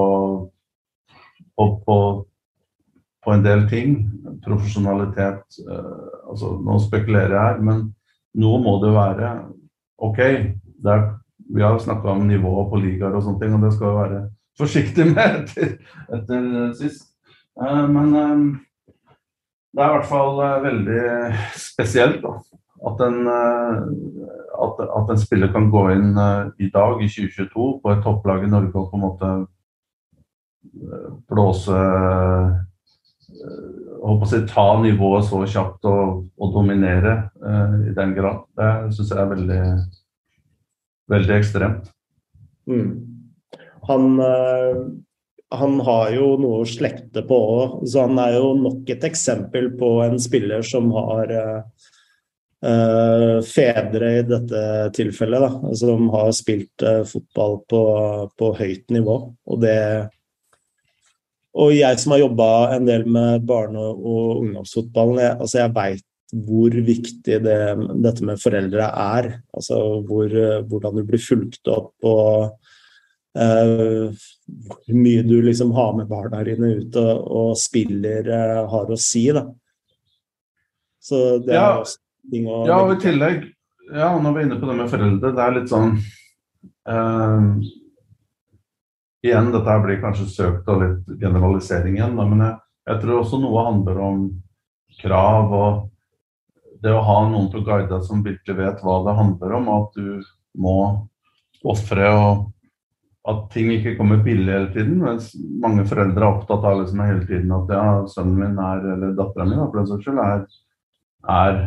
på, 1.56 1.68
på, 1.86 3.34
en 3.34 3.46
del 3.46 3.66
ting. 3.72 3.98
Profesjonalitet 4.46 5.60
uh, 5.70 6.32
altså, 6.32 6.56
Nå 6.62 6.80
spekulerer 6.84 7.36
jeg 7.38 7.44
her, 7.50 7.62
men 7.64 7.86
noe 8.42 8.60
må 8.64 8.78
det 8.84 8.92
være. 8.96 9.32
OK, 10.04 10.20
er, 10.20 11.06
vi 11.56 11.64
har 11.64 11.80
snakka 11.80 12.18
om 12.18 12.28
nivået 12.28 12.72
på 12.72 12.82
ligaer 12.84 13.16
og 13.16 13.24
sånne 13.24 13.42
ting, 13.44 13.56
og 13.56 13.64
det 13.64 13.74
skal 13.78 13.92
vi 13.92 14.02
være 14.02 14.22
forsiktig 14.60 15.08
med 15.14 15.40
etter, 15.42 15.76
etter 16.20 16.52
sist. 16.76 17.10
Uh, 17.56 17.86
men 17.88 18.12
um, 18.20 18.46
det 19.76 19.84
er 19.84 19.90
i 19.90 19.96
hvert 19.96 20.12
fall 20.12 20.44
uh, 20.44 20.60
veldig 20.64 21.08
spesielt, 21.70 22.20
da 22.26 22.36
at 22.84 23.02
en, 23.02 23.28
eh, 23.28 23.78
at, 24.64 24.82
at 24.84 25.12
en, 25.12 25.20
spiller 25.20 25.52
kan 25.54 25.70
gå 25.72 25.86
inn 25.94 26.16
eh, 26.20 26.48
i 26.68 26.70
dag, 26.74 27.00
i 27.04 27.08
2022, 27.08 27.68
på 27.84 27.94
et 27.94 28.04
topplag 28.04 28.44
i 28.44 28.52
Norge 28.52 28.76
og 28.76 28.90
på 28.92 29.00
en 29.00 29.06
måte 29.06 29.32
eh, 30.84 31.10
blåse 31.32 31.80
håper 34.06 34.28
å 34.28 34.30
si, 34.30 34.42
Ta 34.50 34.66
nivået 34.84 35.26
så 35.28 35.42
kjapt 35.50 35.88
og, 35.90 36.28
og 36.38 36.52
dominere 36.54 37.16
i 37.90 37.94
den 37.96 38.14
grad. 38.16 38.44
Det 38.54 38.70
syns 38.94 39.10
jeg 39.12 39.18
er 39.22 39.32
veldig, 39.32 39.64
veldig 41.12 41.34
ekstremt. 41.34 41.90
Mm. 42.70 42.92
Han, 43.90 44.06
han 45.58 45.76
har 45.90 46.14
jo 46.14 46.30
noe 46.42 46.62
å 46.62 46.70
slekte 46.70 47.26
på 47.26 47.40
òg, 47.58 47.82
så 47.90 48.06
han 48.06 48.22
er 48.22 48.38
jo 48.38 48.54
nok 48.62 48.94
et 48.94 49.10
eksempel 49.10 49.72
på 49.82 49.92
en 50.06 50.22
spiller 50.22 50.64
som 50.66 50.94
har 50.96 51.34
Uh, 52.66 53.44
fedre 53.46 54.08
i 54.18 54.22
dette 54.26 54.60
tilfellet, 54.96 55.44
da, 55.44 55.74
som 55.78 56.08
har 56.10 56.32
spilt 56.34 56.82
uh, 56.82 57.04
fotball 57.06 57.60
på, 57.70 57.82
på, 58.40 58.48
høyt 58.58 58.94
nivå. 58.96 59.18
Og 59.46 59.60
det 59.62 59.78
Og 61.54 61.76
jeg 61.76 62.00
som 62.02 62.16
har 62.16 62.24
jobba 62.24 62.48
en 62.74 62.88
del 62.88 63.06
med 63.06 63.44
barne- 63.46 63.84
og 63.94 64.40
ungdomsfotballen, 64.42 65.20
jeg, 65.22 65.36
altså 65.46 65.60
jeg 65.60 65.74
veit 65.76 66.06
hvor 66.48 66.74
viktig 66.88 67.38
det, 67.46 67.60
dette 68.04 68.26
med 68.26 68.42
foreldre 68.42 68.88
er. 68.90 69.28
Altså 69.54 69.78
hvor, 70.08 70.34
hvordan 70.66 70.98
du 70.98 71.04
blir 71.06 71.22
fulgt 71.22 71.70
opp 71.70 71.94
og 72.02 72.56
uh, 73.38 74.10
hvor 74.66 74.96
mye 74.96 75.28
du 75.28 75.38
liksom 75.46 75.76
har 75.78 75.94
med 76.00 76.10
barna 76.10 76.42
dine 76.48 76.72
ut 76.80 76.98
og, 76.98 77.30
og 77.44 77.54
spiller 77.62 78.32
har 78.74 78.90
å 78.90 78.98
si. 78.98 79.28
da. 79.38 79.46
Så 81.06 81.22
det 81.46 81.54
ja. 81.54 81.62
er 81.62 81.84
også 81.84 82.02
ting 82.32 82.48
å 82.50 82.62
Ja, 82.68 82.82
og 82.84 82.96
i 82.96 83.00
tillegg, 83.04 83.48
ja, 83.94 84.12
når 84.20 84.36
vi 84.36 84.42
er 84.42 84.48
inne 84.50 84.60
på 84.62 84.70
det 84.70 84.78
med 84.78 84.92
foreldre, 84.92 85.34
det 85.36 85.44
er 85.44 85.58
litt 85.58 85.72
sånn 85.72 85.98
eh, 86.90 87.50
Igjen, 89.26 89.50
dette 89.54 89.76
blir 89.82 90.02
kanskje 90.04 90.30
søkt 90.30 90.68
og 90.70 90.82
litt 90.84 91.20
generalisering 91.22 91.98
igjen, 91.98 92.18
men 92.18 92.44
jeg, 92.46 92.58
jeg, 92.92 93.02
tror 93.02 93.22
også 93.24 93.40
noe 93.42 93.64
handler 93.66 94.02
om 94.06 94.26
krav 95.00 95.54
og 95.58 95.80
det 96.86 96.94
å 96.94 97.02
ha 97.08 97.16
noen 97.32 97.48
til 97.50 97.64
å 97.64 97.66
guide 97.66 97.90
deg 97.90 98.04
som 98.06 98.22
virkelig 98.26 98.58
vet 98.60 98.84
hva 98.86 99.00
det 99.08 99.16
handler 99.18 99.56
om, 99.58 99.72
og 99.72 99.88
at 99.88 99.98
du 99.98 100.62
må 100.62 100.76
ofre 101.66 102.12
og 102.14 102.44
at 103.26 103.48
ting 103.56 103.72
ikke 103.74 103.96
kommer 103.98 104.22
billig 104.22 104.52
hele 104.54 104.70
tiden. 104.74 105.00
Mens 105.02 105.32
mange 105.62 105.86
foreldre 105.90 106.22
er 106.22 106.28
opptatt 106.30 106.68
av 106.68 106.84
liksom 106.84 107.02
hele 107.02 107.24
tiden 107.26 107.54
at 107.56 107.72
ja, 107.74 107.86
sønnen 108.12 108.38
min 108.38 108.60
er, 108.62 108.84
eller 108.94 109.16
dattera 109.18 109.48
mi 109.50 109.58
er, 109.58 110.46
er 111.36 111.58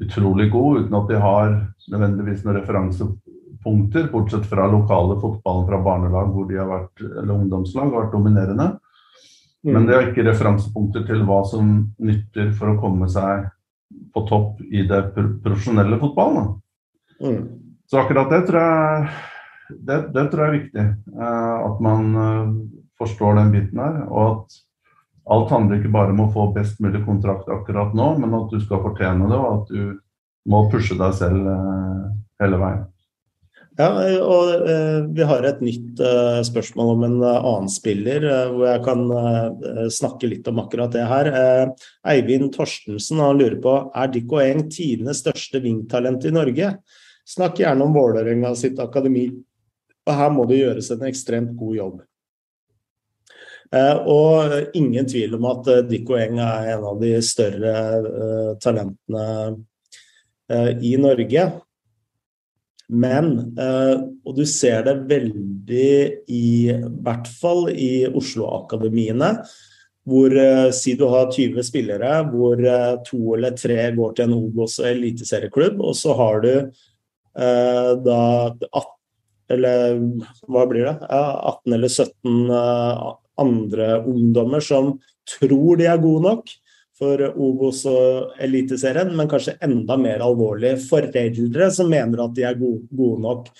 utrolig 0.00 0.50
god, 0.52 0.84
uten 0.84 0.98
at 0.98 1.08
de 1.10 1.20
har 1.22 1.54
nødvendigvis 1.92 2.44
noen 2.44 2.58
referansepunkter, 2.60 4.08
bortsett 4.12 4.46
fra 4.48 4.68
lokale 4.70 5.18
fotballen 5.20 5.66
fra 5.68 5.80
barnelag 5.82 6.34
hvor 6.34 6.46
de 6.50 6.60
har 6.60 6.68
vært, 6.70 7.02
eller 7.04 7.34
ungdomslag 7.34 7.88
har 7.88 8.04
vært 8.04 8.14
dominerende. 8.14 8.68
Mm. 9.66 9.72
Men 9.74 9.88
de 9.88 9.96
har 9.96 10.10
ikke 10.10 10.26
referansepunkter 10.28 11.06
til 11.08 11.24
hva 11.26 11.40
som 11.48 11.72
nytter 11.98 12.52
for 12.56 12.72
å 12.72 12.78
komme 12.80 13.08
seg 13.10 13.48
på 14.14 14.22
topp 14.28 14.62
i 14.70 14.84
det 14.86 15.02
profesjonelle 15.14 15.98
fotballen. 16.00 16.52
Mm. 17.24 17.42
Så 17.88 17.98
akkurat 18.02 18.30
det 18.30 18.44
tror 18.46 18.60
jeg, 18.62 19.10
det, 19.88 19.98
det 20.14 20.24
tror 20.30 20.44
jeg 20.44 20.48
er 20.48 20.58
viktig. 20.58 20.86
Eh, 21.18 21.56
at 21.68 21.82
man 21.84 22.08
eh, 22.22 22.50
forstår 23.00 23.38
den 23.40 23.52
biten 23.54 23.80
her. 23.82 24.02
Og 24.06 24.24
at 24.30 24.58
alt 25.28 25.50
handler 25.52 25.78
ikke 25.78 25.92
bare 25.92 26.14
om 26.14 26.24
å 26.24 26.30
få 26.32 26.50
best 26.54 26.78
mulig 26.82 27.02
kontrakt 27.06 27.48
akkurat 27.52 27.94
nå, 27.96 28.12
men 28.22 28.36
at 28.38 28.52
du 28.52 28.60
skal 28.62 28.82
fortjene 28.84 29.28
det, 29.28 29.38
og 29.38 29.50
at 29.58 29.72
du 29.72 29.98
må 30.48 30.64
pushe 30.72 30.96
deg 30.98 31.16
selv 31.18 31.50
eh, 31.52 32.06
hele 32.42 32.60
veien. 32.60 32.86
Ja, 33.78 33.92
og 34.26 34.64
eh, 34.66 35.00
Vi 35.14 35.26
har 35.28 35.44
et 35.46 35.60
nytt 35.62 36.00
eh, 36.02 36.40
spørsmål 36.46 36.94
om 36.96 37.04
en 37.06 37.18
annen 37.28 37.68
spiller, 37.70 38.24
hvor 38.50 38.64
jeg 38.66 38.84
kan 38.86 39.04
snakke 39.94 40.30
litt 40.32 40.48
om 40.50 40.62
akkurat 40.64 40.94
det 40.96 41.04
her. 41.06 41.30
Eivind 42.08 42.50
Torstensen 42.56 43.22
han 43.22 43.38
lurer 43.38 43.60
på 43.62 43.76
er 43.94 44.10
Dikko 44.14 44.40
Eng 44.42 44.66
tidenes 44.72 45.22
største 45.22 45.62
vingtalent 45.62 46.26
i 46.26 46.34
Norge. 46.34 46.72
Snakk 47.28 47.60
gjerne 47.60 47.84
om 47.84 47.94
Vålerenga 47.94 48.54
sitt 48.56 48.80
akademi. 48.80 49.28
Og 50.08 50.14
Her 50.16 50.32
må 50.32 50.48
det 50.48 50.62
gjøres 50.62 50.88
en 50.94 51.04
ekstremt 51.04 51.52
god 51.58 51.76
jobb. 51.76 51.98
Eh, 53.68 53.96
og 54.08 54.76
ingen 54.78 55.08
tvil 55.08 55.36
om 55.36 55.46
at 55.50 55.66
eh, 55.68 55.84
Dikko 55.90 56.16
Eng 56.16 56.38
er 56.40 56.72
en 56.74 56.86
av 56.88 57.00
de 57.02 57.12
større 57.24 57.72
uh, 58.00 58.52
talentene 58.62 59.58
i 60.80 60.94
Norge. 60.96 61.42
Men, 62.88 63.26
og 63.60 64.30
du 64.32 64.46
ser 64.48 64.86
det 64.86 64.94
veldig 65.10 65.90
i 66.32 66.70
hvert 66.72 67.28
fall 67.28 67.66
i 67.68 68.06
Oslo-akademiene, 68.08 69.28
hvor 70.08 70.38
si 70.72 70.94
du 70.96 71.04
har 71.12 71.28
20 71.28 71.66
spillere, 71.68 72.14
hvor 72.32 72.64
to 73.04 73.20
eller 73.36 73.60
tre 73.60 73.90
går 73.92 74.16
til 74.16 74.30
en 74.30 74.38
Obos- 74.38 74.78
og 74.80 74.88
eliteserieklubb, 74.94 75.84
og 75.84 76.00
så 76.00 76.16
har 76.16 76.40
du 76.46 76.50
da 78.08 78.18
18, 78.56 78.88
Eller 79.52 80.00
hva 80.48 80.64
blir 80.68 80.88
det? 80.88 80.96
18 81.12 81.76
eller 81.76 81.92
17 81.92 82.48
uh, 82.48 83.12
andre 83.40 83.98
ungdommer 84.04 84.64
som 84.64 84.96
tror 85.28 85.78
de 85.80 85.88
er 85.90 86.00
gode 86.02 86.24
nok 86.26 86.52
for 86.98 87.22
Obos 87.38 87.84
og 87.88 88.38
Eliteserien, 88.42 89.12
men 89.14 89.28
kanskje 89.30 89.58
enda 89.64 89.96
mer 90.00 90.22
alvorlig 90.24 90.74
foreldre 90.88 91.70
som 91.74 91.90
mener 91.92 92.24
at 92.24 92.34
de 92.34 92.46
er 92.48 92.58
gode, 92.58 92.86
gode 92.90 93.22
nok. 93.22 93.52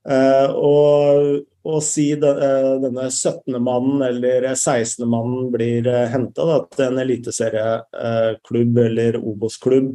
Uh, 0.00 0.48
og, 0.56 1.26
og, 1.66 1.78
si 1.84 2.06
de, 2.18 2.30
uh, 2.30 2.78
denne 2.82 3.06
17. 3.10 3.58
mannen 3.60 4.02
eller 4.06 4.48
16. 4.54 5.04
mannen 5.04 5.50
blir 5.52 5.86
eh, 5.90 6.06
henta 6.08 6.62
til 6.72 6.86
en 6.86 7.00
eliteserieklubb 7.02 8.80
eller 8.86 9.18
Obos-klubb, 9.20 9.92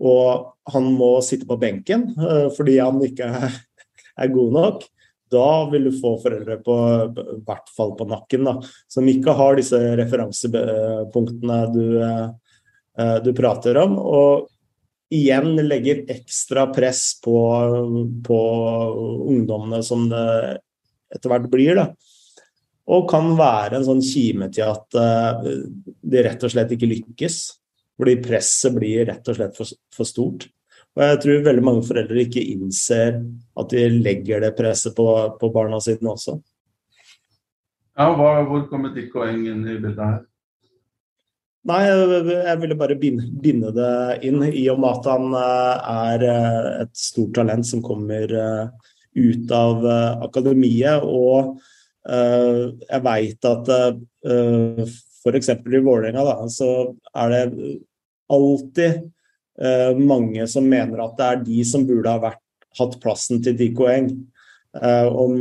og 0.00 0.50
han 0.72 0.88
må 0.96 1.12
sitte 1.22 1.46
på 1.46 1.58
benken 1.60 2.08
fordi 2.56 2.78
han 2.80 2.98
ikke 3.04 3.28
er, 3.30 3.58
god 4.32 4.54
nok. 4.56 4.84
Da 5.30 5.50
vil 5.70 5.88
du 5.88 5.92
få 5.94 6.16
foreldre 6.22 6.58
på 6.64 6.76
i 7.06 7.40
hvert 7.46 7.74
fall 7.76 7.94
på 7.98 8.06
nakken, 8.10 8.46
da, 8.48 8.56
som 8.90 9.08
ikke 9.10 9.34
har 9.38 9.58
disse 9.58 9.78
referansepunktene 10.00 11.58
du, 11.74 11.84
du 13.22 13.30
prater 13.38 13.78
om. 13.84 13.94
og 13.98 14.48
igjen 15.10 15.56
legger 15.66 16.04
ekstra 16.10 16.68
press 16.70 17.20
på, 17.22 17.36
på 18.26 18.40
ungdommene 19.26 19.82
som 19.86 20.06
det 20.10 20.26
etter 21.10 21.32
hvert 21.32 21.48
blir. 21.50 21.78
Da. 21.78 21.88
Og 22.90 23.08
kan 23.10 23.32
være 23.38 23.80
en 23.80 23.86
sånn 23.86 24.04
kime 24.04 24.50
til 24.54 24.70
at 24.70 24.98
uh, 24.98 25.42
de 25.42 26.24
rett 26.26 26.46
og 26.46 26.54
slett 26.54 26.76
ikke 26.76 26.90
lykkes. 26.90 27.40
Fordi 28.00 28.16
presset 28.24 28.72
blir 28.76 29.04
rett 29.10 29.26
og 29.28 29.36
slett 29.36 29.58
for, 29.58 29.74
for, 29.92 30.08
stort. 30.08 30.46
Og 30.98 31.04
jeg 31.06 31.20
tror 31.22 31.44
veldig 31.46 31.62
mange 31.64 31.84
foreldre 31.86 32.24
ikke 32.24 32.42
innser 32.54 33.20
at 33.60 33.70
de 33.70 33.84
legger 34.02 34.42
det 34.42 34.56
presset 34.58 34.96
på, 34.96 35.06
på 35.38 35.52
barna 35.54 35.78
sine 35.82 36.10
også. 36.10 36.40
Ja, 38.00 38.08
hva, 38.16 38.40
Hvor 38.48 38.66
kommer 38.70 38.94
Dick 38.94 39.14
og 39.14 39.28
Eng 39.28 39.44
inn 39.50 39.62
i 39.68 39.76
bildet 39.78 40.02
her? 40.02 40.20
Nei, 41.68 41.80
jeg 41.84 42.56
ville 42.62 42.76
bare 42.80 42.96
binde 42.96 43.72
det 43.76 43.90
inn, 44.24 44.40
i 44.48 44.62
og 44.72 44.78
med 44.80 44.94
at 44.94 45.08
han 45.10 45.34
eh, 45.36 45.90
er 45.92 46.24
eh, 46.24 46.68
et 46.86 46.92
stort 46.96 47.34
talent 47.36 47.68
som 47.68 47.82
kommer 47.84 48.32
eh, 48.32 48.88
ut 49.20 49.52
av 49.52 49.84
akademiet. 50.24 51.04
Og 51.04 51.58
jeg 52.00 53.02
veit 53.04 53.44
at 53.44 53.66
f.eks. 54.24 55.50
i 55.50 55.80
Vålerenga 55.84 56.22
så 56.48 56.68
er 57.12 57.34
det 57.34 57.42
alltid 58.32 59.02
mange 60.00 60.46
som 60.48 60.68
mener 60.68 61.02
at 61.04 61.16
det 61.18 61.26
er 61.26 61.42
de 61.44 61.64
som 61.68 61.86
burde 61.88 62.12
ha 62.12 62.22
vært, 62.22 62.42
hatt 62.78 62.94
plassen 63.02 63.42
til 63.44 63.56
Diko 63.58 63.88
Eng. 63.90 64.12
Uh, 64.70 65.10
om 65.18 65.32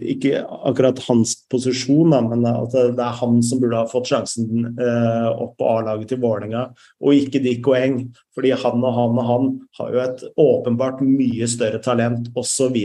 ikke 0.00 0.38
akkurat 0.64 0.96
hans 1.10 1.34
posisjon, 1.52 2.14
men 2.30 2.46
at 2.48 2.72
det 2.72 3.04
er 3.04 3.18
han 3.18 3.42
som 3.44 3.60
burde 3.60 3.82
ha 3.82 3.90
fått 3.90 4.08
sjansen 4.08 4.70
uh, 4.80 5.28
opp 5.44 5.58
på 5.60 5.68
A-laget 5.68 6.08
til 6.14 6.22
Vålerenga, 6.22 6.62
og 7.04 7.18
ikke 7.20 7.42
Dikko 7.44 7.76
Eng. 7.76 7.98
Fordi 8.32 8.54
han 8.56 8.80
og 8.80 8.96
han 8.96 9.20
og 9.20 9.28
han 9.28 9.50
har 9.76 9.92
jo 9.92 10.02
et 10.06 10.24
åpenbart 10.40 11.04
mye 11.04 11.50
større 11.52 11.82
talent, 11.84 12.32
osv. 12.32 12.80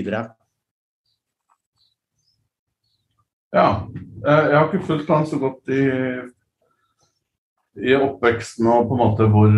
Ja. 3.53 3.87
Eh, 4.27 4.45
jeg 4.49 4.57
har 4.57 4.67
ikke 4.67 4.85
fulgt 4.87 5.11
han 5.13 5.27
så 5.29 5.37
godt 5.39 5.71
i, 5.71 5.83
i 7.85 7.95
oppveksten 7.95 8.69
og 8.71 8.89
på 8.89 8.97
en 8.97 9.03
måte 9.03 9.27
hvor 9.29 9.51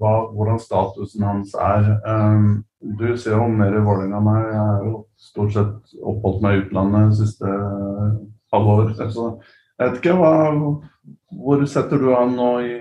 hva, 0.00 0.12
hvordan 0.32 0.60
statusen 0.60 1.24
hans 1.26 1.54
er. 1.58 1.88
Um, 2.06 2.62
du 2.82 3.12
ser 3.16 3.36
jo 3.36 3.48
mer 3.50 3.76
Vålerenga 3.84 4.18
enn 4.18 4.26
meg. 4.26 4.46
Jeg 4.50 4.60
har 4.60 4.86
jo 4.86 4.94
stort 5.22 5.54
sett 5.54 5.98
oppholdt 6.02 6.42
meg 6.44 6.56
i 6.56 6.62
utlandet 6.64 7.12
de 7.12 7.18
siste 7.22 7.48
uh, 7.48 8.16
halvår. 8.54 8.94
Så 8.98 9.28
jeg 9.78 9.84
vet 9.84 10.00
ikke 10.00 10.16
hva 10.18 10.32
Hvor 11.32 11.62
setter 11.70 11.98
du 12.02 12.10
han 12.12 12.34
nå 12.36 12.50
i, 12.66 12.74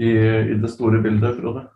i, 0.00 0.12
i 0.54 0.58
det 0.62 0.70
store 0.72 1.02
bildet, 1.04 1.36
Frode? 1.40 1.66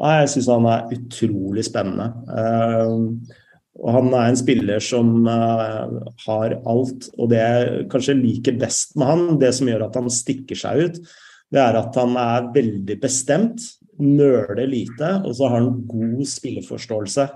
Nei, 0.00 0.16
Jeg 0.22 0.32
syns 0.34 0.50
han 0.54 0.68
er 0.70 0.92
utrolig 0.96 1.66
spennende. 1.66 2.08
Uh, 2.30 3.36
og 3.80 3.94
han 3.96 4.12
er 4.12 4.28
en 4.28 4.38
spiller 4.38 4.82
som 4.84 5.26
uh, 5.28 5.98
har 6.26 6.56
alt. 6.68 7.10
Og 7.18 7.30
det 7.32 7.40
jeg 7.40 7.88
kanskje 7.92 8.16
liker 8.18 8.58
best 8.60 8.96
med 9.00 9.10
han, 9.10 9.26
det 9.40 9.52
som 9.56 9.68
gjør 9.70 9.88
at 9.88 9.98
han 10.00 10.10
stikker 10.12 10.58
seg 10.58 10.86
ut, 10.86 11.02
det 11.50 11.60
er 11.62 11.78
at 11.80 11.96
han 11.98 12.16
er 12.20 12.50
veldig 12.54 12.96
bestemt, 13.02 13.62
nøler 14.00 14.64
lite, 14.70 15.16
og 15.26 15.34
så 15.36 15.48
har 15.50 15.60
han 15.60 15.80
god 15.88 16.20
spilleforståelse. 16.30 17.26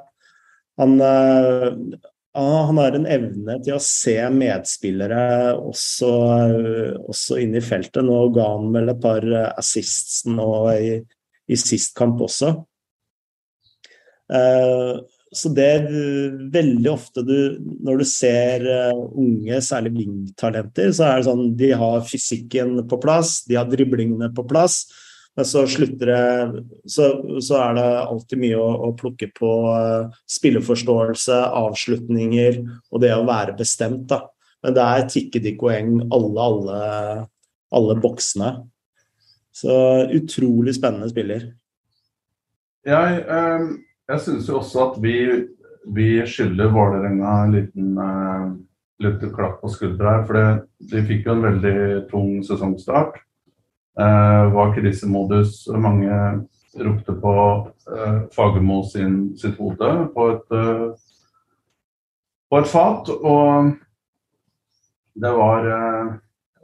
Han, 0.80 0.94
eh, 1.02 1.66
han 2.34 2.78
har 2.80 2.96
en 2.96 3.08
evne 3.10 3.58
til 3.62 3.76
å 3.76 3.82
se 3.82 4.16
medspillere 4.34 5.54
også, 5.58 6.12
også 7.04 7.40
inne 7.42 7.60
i 7.60 7.64
feltet. 7.64 8.02
Nå 8.06 8.20
ga 8.34 8.48
han 8.56 8.70
vel 8.74 8.94
et 8.94 9.02
par 9.02 9.26
assists 9.54 10.24
nå 10.30 10.48
i, 10.74 10.94
i 11.46 11.58
sist 11.60 11.94
kamp 11.98 12.22
også. 12.24 12.54
Uh, 14.24 15.04
så 15.34 15.50
det 15.54 15.64
er 15.66 15.86
veldig 16.54 16.90
ofte 16.92 17.24
du 17.26 17.36
Når 17.84 18.00
du 18.00 18.04
ser 18.08 18.66
uh, 18.66 19.00
unge, 19.20 19.60
særlig 19.64 19.94
wingtalenter, 19.98 20.92
så 20.94 21.08
er 21.08 21.18
det 21.18 21.28
sånn 21.28 21.48
de 21.58 21.70
har 21.78 22.04
fysikken 22.08 22.76
på 22.90 22.98
plass, 23.02 23.40
de 23.48 23.58
har 23.58 23.68
driblingene 23.70 24.30
på 24.34 24.46
plass. 24.50 24.84
Men 25.34 25.48
så 25.50 25.64
slutter 25.66 26.12
det 26.12 26.62
Så, 26.90 27.08
så 27.42 27.58
er 27.62 27.78
det 27.78 27.86
alltid 28.04 28.42
mye 28.44 28.60
å, 28.60 28.68
å 28.88 28.92
plukke 28.98 29.30
på 29.34 29.54
uh, 29.70 30.12
spilleforståelse, 30.30 31.40
avslutninger 31.64 32.60
og 32.64 33.02
det 33.02 33.14
å 33.16 33.26
være 33.26 33.56
bestemt, 33.58 34.06
da. 34.12 34.24
Men 34.64 34.76
det 34.78 34.84
er 34.84 35.10
tikke 35.12 35.42
de 35.44 35.56
poeng 35.60 35.98
alle, 36.14 36.44
alle, 36.46 36.78
alle 37.74 37.96
boksene. 38.00 38.54
Så 39.54 39.74
utrolig 40.16 40.72
spennende 40.78 41.10
spiller. 41.12 41.50
Jeg 42.84 43.20
um 43.28 43.74
jeg 44.10 44.20
syns 44.20 44.48
jo 44.48 44.58
også 44.60 44.84
at 44.88 45.00
vi, 45.02 45.16
vi 45.96 46.08
skylder 46.28 46.72
Vålerenga 46.72 47.34
en 47.44 47.56
liten 47.56 47.98
uh, 47.98 48.52
liten 48.98 49.34
klapp 49.34 49.60
på 49.60 49.68
skuldra 49.68 50.16
her. 50.16 50.26
For 50.28 50.40
de 50.90 51.04
fikk 51.08 51.28
jo 51.28 51.36
en 51.36 51.46
veldig 51.48 51.76
tung 52.10 52.42
sesongstart. 52.46 53.20
Uh, 53.98 54.50
var 54.54 54.74
krisemodus. 54.74 55.64
Mange 55.78 56.18
ropte 56.82 57.14
på 57.22 57.34
uh, 57.90 58.20
Fagermo 58.34 58.82
sitt 58.90 59.58
hode 59.60 59.92
på 60.14 60.28
et, 60.32 60.54
uh, 60.54 60.94
på 62.50 62.60
et 62.60 62.70
fat. 62.70 63.12
Og 63.14 63.74
det 65.14 65.30
var 65.30 65.70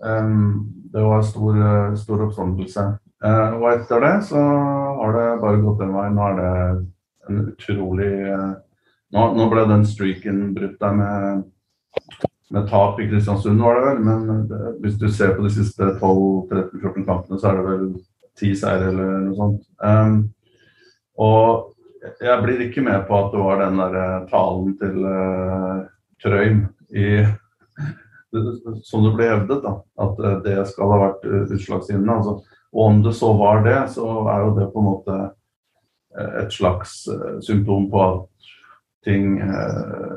um, 0.03 0.67
det 0.91 1.03
var 1.07 1.23
stor, 1.23 1.61
stor 1.95 2.25
oppstandelse. 2.25 2.83
og 3.23 3.67
etter 3.71 4.01
det 4.03 4.15
så 4.27 4.41
har 4.43 5.13
det 5.15 5.27
bare 5.43 5.61
gått 5.63 5.85
en 5.85 5.93
vei. 5.95 6.09
Nå 6.11 6.25
er 6.27 6.39
det 6.41 6.55
en 7.29 7.41
utrolig 7.53 8.13
eh, 8.29 8.53
nå, 9.15 9.25
nå, 9.37 9.49
ble 9.51 9.65
den 9.69 9.87
streaken 9.89 10.53
brutt 10.55 10.79
der 10.81 10.95
med, 10.97 11.43
med 12.55 12.69
tap 12.71 13.01
i 13.03 13.09
Kristiansund, 13.11 13.63
var 13.63 13.79
det 13.79 13.87
vel. 13.89 14.05
Men 14.07 14.47
det, 14.51 14.61
hvis 14.85 14.99
du 15.01 15.09
ser 15.13 15.35
på 15.37 15.47
de 15.47 15.53
siste 15.55 15.93
12-13-14 15.99 17.09
kampene, 17.09 17.41
så 17.41 17.51
er 17.51 17.59
det 17.59 17.67
vel 17.67 17.89
ti 18.39 18.53
seire 18.57 18.93
eller 18.93 19.27
noe 19.27 19.37
sånt. 19.39 19.67
Um, 19.83 20.21
og 21.21 22.15
jeg 22.23 22.43
blir 22.45 22.63
ikke 22.65 22.85
med 22.87 23.03
på 23.09 23.19
at 23.19 23.35
det 23.35 23.43
var 23.45 23.61
den 23.61 23.81
der 23.83 23.97
eh, 24.01 24.29
talen 24.31 24.71
til 24.81 25.03
uh, 25.05 25.83
Trøim 26.23 26.63
i 26.97 27.11
som 28.87 29.05
det 29.05 29.11
ble 29.19 29.27
hevdet, 29.27 29.59
da, 29.65 29.75
at 30.01 30.21
det 30.45 30.55
skal 30.71 30.93
ha 30.95 31.01
vært 31.03 31.27
utslagsgivende. 31.27 32.15
Altså, 32.15 32.61
og 32.71 32.85
om 32.87 33.01
det 33.03 33.13
så 33.19 33.33
var 33.35 33.65
det, 33.67 33.79
så 33.91 34.07
er 34.31 34.45
jo 34.45 34.53
det 34.55 34.69
på 34.71 34.79
en 34.81 34.87
måte 34.87 35.17
et 36.19 36.53
slags 36.53 37.09
eh, 37.09 37.39
symptom 37.41 37.91
på 37.91 38.03
at 38.03 38.51
ting 39.07 39.39
eh, 39.41 40.17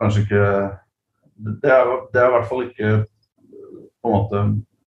kanskje 0.00 0.24
ikke 0.24 0.46
det 1.36 1.70
er, 1.70 1.90
det 2.12 2.20
er, 2.20 2.28
i 2.28 2.32
hvert 2.32 2.48
fall 2.48 2.64
ikke 2.64 2.90
på 4.00 4.08
en 4.08 4.14
måte 4.14 4.42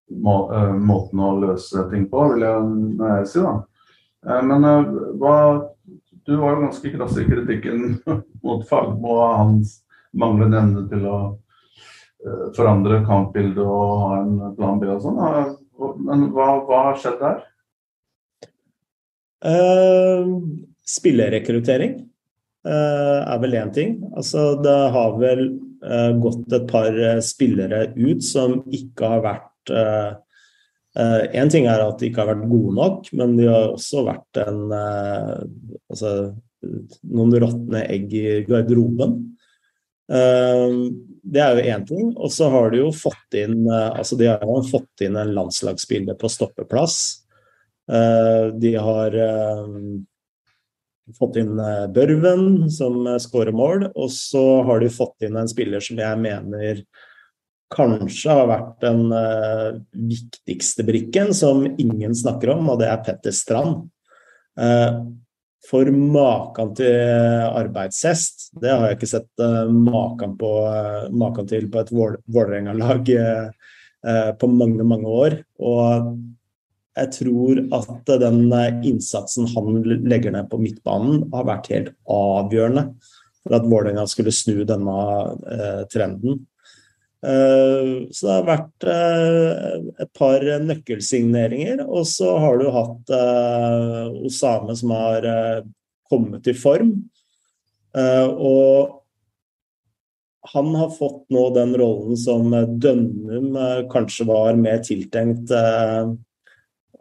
må, 0.09 0.35
måten 0.81 1.21
å 1.21 1.35
løse 1.37 1.83
ting 1.91 2.07
på, 2.09 2.23
vil 2.31 2.41
jeg, 2.41 3.27
si. 3.29 3.43
da. 3.43 4.39
Men 4.41 4.65
hva, 5.21 5.35
du 6.25 6.31
var 6.39 6.55
jo 6.55 6.63
ganske 6.63 6.93
krass 6.95 7.19
i 7.21 7.27
kritikken 7.27 7.99
mot 8.45 8.65
Fagmo 8.65 9.13
og 9.19 9.35
hans 9.43 9.75
manglende 10.17 10.57
evne 10.57 10.87
til 10.89 11.05
å 11.05 11.19
forandre 12.57 13.03
kampbildet 13.05 13.61
og 13.61 13.93
ha 14.07 14.09
en 14.23 14.33
plan 14.57 14.81
B 14.81 14.89
og 14.89 15.05
sånn. 15.05 15.21
Men 16.09 16.31
hva 16.33 16.49
har 16.89 16.97
skjedd 16.97 17.21
der? 17.21 17.45
Uh, 19.39 20.27
spillerekruttering 20.83 21.93
uh, 22.67 23.19
er 23.23 23.39
vel 23.43 23.55
én 23.55 23.71
ting. 23.75 23.99
Altså, 24.19 24.53
det 24.59 24.77
har 24.95 25.15
vel 25.21 25.45
uh, 25.85 26.11
gått 26.19 26.55
et 26.55 26.65
par 26.67 26.97
spillere 27.23 27.85
ut 27.95 28.23
som 28.25 28.59
ikke 28.67 29.15
har 29.15 29.25
vært 29.27 29.45
Én 30.99 31.51
ting 31.53 31.67
er 31.69 31.83
at 31.83 31.99
de 32.01 32.07
ikke 32.09 32.23
har 32.23 32.31
vært 32.31 32.47
gode 32.49 32.71
nok, 32.73 33.09
men 33.15 33.35
de 33.37 33.45
har 33.45 33.67
også 33.75 34.01
vært 34.07 34.39
en 34.41 34.71
altså, 34.73 36.09
noen 37.13 37.35
råtne 37.43 37.83
egg 37.85 38.15
i 38.17 38.23
garderoben. 38.47 39.13
Det 40.09 41.43
er 41.45 41.53
jo 41.59 41.75
én 41.75 41.85
ting. 41.87 42.09
Og 42.17 42.33
så 42.33 42.49
har 42.49 42.73
de 42.73 42.81
jo 42.81 42.89
fått 42.95 43.37
inn 43.37 43.69
altså 43.69 44.17
de 44.19 44.31
har 44.31 44.41
jo 44.41 44.65
fått 44.71 45.05
inn 45.05 45.19
en 45.21 45.35
landslagsspiller 45.37 46.17
på 46.19 46.33
stoppeplass. 46.33 46.97
De 47.89 48.71
har 48.77 49.15
fått 51.17 51.39
inn 51.41 51.55
Børven, 51.95 52.69
som 52.69 53.01
skårer 53.17 53.55
mål. 53.55 53.87
Og 53.95 54.11
så 54.13 54.61
har 54.67 54.83
de 54.83 54.91
fått 54.93 55.25
inn 55.25 55.39
en 55.41 55.49
spiller 55.49 55.81
som 55.81 55.97
jeg 55.97 56.21
mener 56.21 56.83
kanskje 57.73 58.33
har 58.33 58.47
vært 58.49 58.75
den 58.81 59.09
viktigste 60.09 60.85
brikken, 60.85 61.33
som 61.37 61.65
ingen 61.65 62.15
snakker 62.17 62.55
om, 62.55 62.69
og 62.73 62.79
det 62.81 62.87
er 62.89 63.03
Petter 63.05 63.33
Strand. 63.35 63.89
For 65.69 65.91
maken 65.91 66.71
til 66.77 66.95
arbeidshest, 67.49 68.49
det 68.61 68.71
har 68.71 68.87
jeg 68.87 68.97
ikke 68.97 69.11
sett 69.11 69.43
maken, 69.69 70.37
på, 70.39 70.51
maken, 71.13 71.49
til 71.49 71.67
på 71.69 71.83
et 71.83 71.93
Vålerenga-lag 71.93 73.11
på 74.39 74.49
mange, 74.49 74.85
mange 74.87 75.13
år. 75.25 75.37
Og 75.59 76.13
jeg 76.99 77.11
tror 77.15 77.63
at 77.79 78.13
den 78.21 78.43
innsatsen 78.85 79.47
han 79.55 79.81
legger 79.83 80.35
ned 80.35 80.49
på 80.51 80.59
midtbanen, 80.61 81.25
har 81.33 81.47
vært 81.47 81.71
helt 81.73 81.91
avgjørende 82.09 82.89
for 83.39 83.55
at 83.55 83.67
Vålerenga 83.71 84.05
skulle 84.11 84.35
snu 84.35 84.63
denne 84.67 84.95
trenden. 85.91 86.41
Eh, 87.19 88.07
så 88.15 88.27
det 88.27 88.35
har 88.37 88.45
vært 88.47 88.85
eh, 88.87 89.73
et 90.05 90.11
par 90.15 90.45
nøkkelsigneringer. 90.63 91.83
Og 91.87 92.07
så 92.07 92.35
har 92.39 92.59
du 92.59 92.69
hatt 92.73 93.13
eh, 93.15 94.23
Osame 94.29 94.77
som 94.79 94.95
har 94.95 95.27
kommet 96.09 96.47
i 96.49 96.55
form. 96.57 96.95
Og 97.89 98.95
han 100.53 100.67
har 100.77 100.91
fått 100.93 101.23
nå 101.33 101.43
den 101.53 101.73
rollen 101.77 102.17
som 102.17 102.53
Dønnum 102.81 103.57
kanskje 103.89 104.27
var 104.29 104.57
mer 104.57 104.81
tiltenkt 104.85 105.51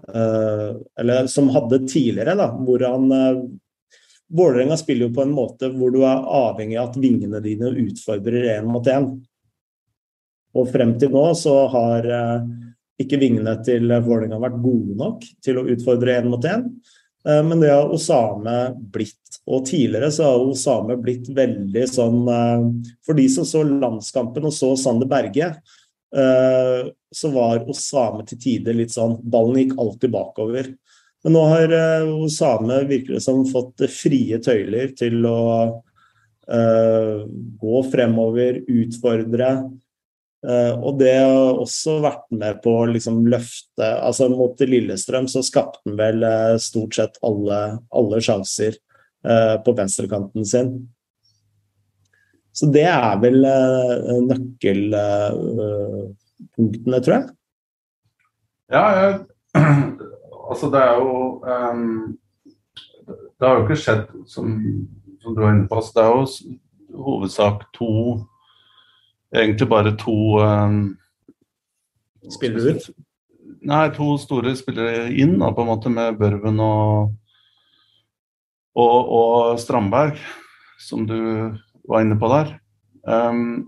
Eller 0.08 1.26
som 1.28 1.50
hadde 1.52 1.82
tidligere, 1.84 2.34
da, 2.38 2.46
hvor 2.64 2.84
han 2.86 3.10
Vålerenga 4.28 4.76
spiller 4.76 5.08
jo 5.08 5.14
på 5.16 5.22
en 5.24 5.32
måte 5.32 5.70
hvor 5.72 5.92
du 5.92 6.02
er 6.04 6.26
avhengig 6.38 6.76
av 6.76 6.90
at 6.90 6.98
vingene 7.00 7.40
dine 7.44 7.70
utfordrer 7.80 8.50
én 8.58 8.68
mot 8.68 8.86
én. 8.92 9.06
Og 10.58 10.68
frem 10.72 10.94
til 11.00 11.12
nå 11.14 11.24
så 11.38 11.54
har 11.72 12.08
eh, 12.12 12.46
ikke 13.00 13.20
vingene 13.20 13.56
til 13.64 13.88
Vålerenga 13.88 14.40
vært 14.42 14.60
gode 14.60 14.96
nok 15.00 15.24
til 15.44 15.60
å 15.60 15.66
utfordre 15.72 16.18
én 16.20 16.28
mot 16.28 16.44
én. 16.44 16.66
Eh, 17.24 17.40
men 17.46 17.64
det 17.64 17.72
har 17.72 17.92
Osame 17.94 18.58
blitt. 18.76 19.16
Og 19.48 19.64
tidligere 19.64 20.10
så 20.12 20.28
har 20.28 20.44
Osame 20.44 20.98
blitt 21.00 21.30
veldig 21.32 21.86
sånn 21.88 22.20
eh, 22.28 22.66
For 23.06 23.16
de 23.16 23.28
som 23.32 23.48
så 23.48 23.64
landskampen 23.64 24.48
og 24.50 24.52
så 24.56 24.74
Sander 24.76 25.08
Berge, 25.08 25.54
så 26.08 27.28
var 27.34 27.66
Osame 27.68 28.22
til 28.24 28.38
tider 28.40 28.72
litt 28.78 28.94
sånn 28.94 29.18
Ballen 29.28 29.58
gikk 29.60 29.74
alltid 29.76 30.12
bakover. 30.14 30.70
Men 31.26 31.34
nå 31.36 31.42
har 31.50 31.74
Osame 32.08 32.78
virkelig 32.88 33.20
som 33.26 33.42
fått 33.44 33.84
frie 33.92 34.38
tøyler 34.40 34.94
til 34.96 35.20
å 35.28 35.42
gå 36.48 37.82
fremover, 37.92 38.62
utfordre. 38.72 39.50
Uh, 40.46 40.78
og 40.86 41.00
det 41.00 41.16
har 41.18 41.56
også 41.58 41.96
vært 42.04 42.28
med 42.30 42.60
på 42.62 42.70
å 42.70 42.90
liksom 42.92 43.24
løfte 43.26 43.86
altså 44.06 44.28
Mot 44.30 44.60
Lillestrøm 44.62 45.26
så 45.26 45.42
skapte 45.42 45.82
han 45.82 45.96
vel 45.98 46.22
uh, 46.22 46.54
stort 46.62 46.94
sett 46.94 47.18
alle, 47.26 47.80
alle 47.90 48.20
sjanser 48.22 48.76
uh, 49.26 49.58
på 49.64 49.74
venstrekanten 49.74 50.46
sin. 50.46 50.70
Så 52.58 52.66
det 52.74 52.86
er 52.90 53.14
vel 53.22 53.38
nøkkelpunktene, 54.26 56.98
tror 57.04 57.14
jeg. 57.14 57.24
Ja, 58.72 58.84
jeg, 58.98 59.12
altså 60.50 60.66
det 60.72 60.80
er 60.82 60.92
jo 60.98 61.10
um, 61.46 62.18
Det 63.38 63.44
har 63.46 63.54
jo 63.54 63.62
ikke 63.62 63.80
skjedd, 63.80 64.04
som, 64.26 64.44
som 65.22 65.34
du 65.34 65.40
var 65.40 65.50
inne 65.54 65.68
på. 65.68 65.74
Altså 65.78 65.92
det 65.94 66.02
er 66.04 66.10
jo 66.10 66.14
hovedsak 67.04 67.58
to 67.78 67.90
egentlig 69.34 69.68
bare 69.68 69.96
to 69.96 70.16
um, 70.42 70.98
du 72.22 72.70
ut? 72.70 72.90
Nei, 73.68 73.88
to 73.94 74.16
store 74.18 74.54
spillere 74.56 75.08
inn, 75.12 75.38
da, 75.40 75.50
på 75.54 75.64
en 75.64 75.70
måte, 75.70 75.90
med 75.90 76.18
Børven 76.18 76.60
og, 76.62 77.14
og, 78.78 79.12
og 79.18 79.60
Strandberg, 79.60 80.20
som 80.82 81.06
du 81.08 81.18
var 81.88 82.04
inne 82.04 82.18
på 82.20 82.28
der. 82.32 82.52
Um, 83.08 83.66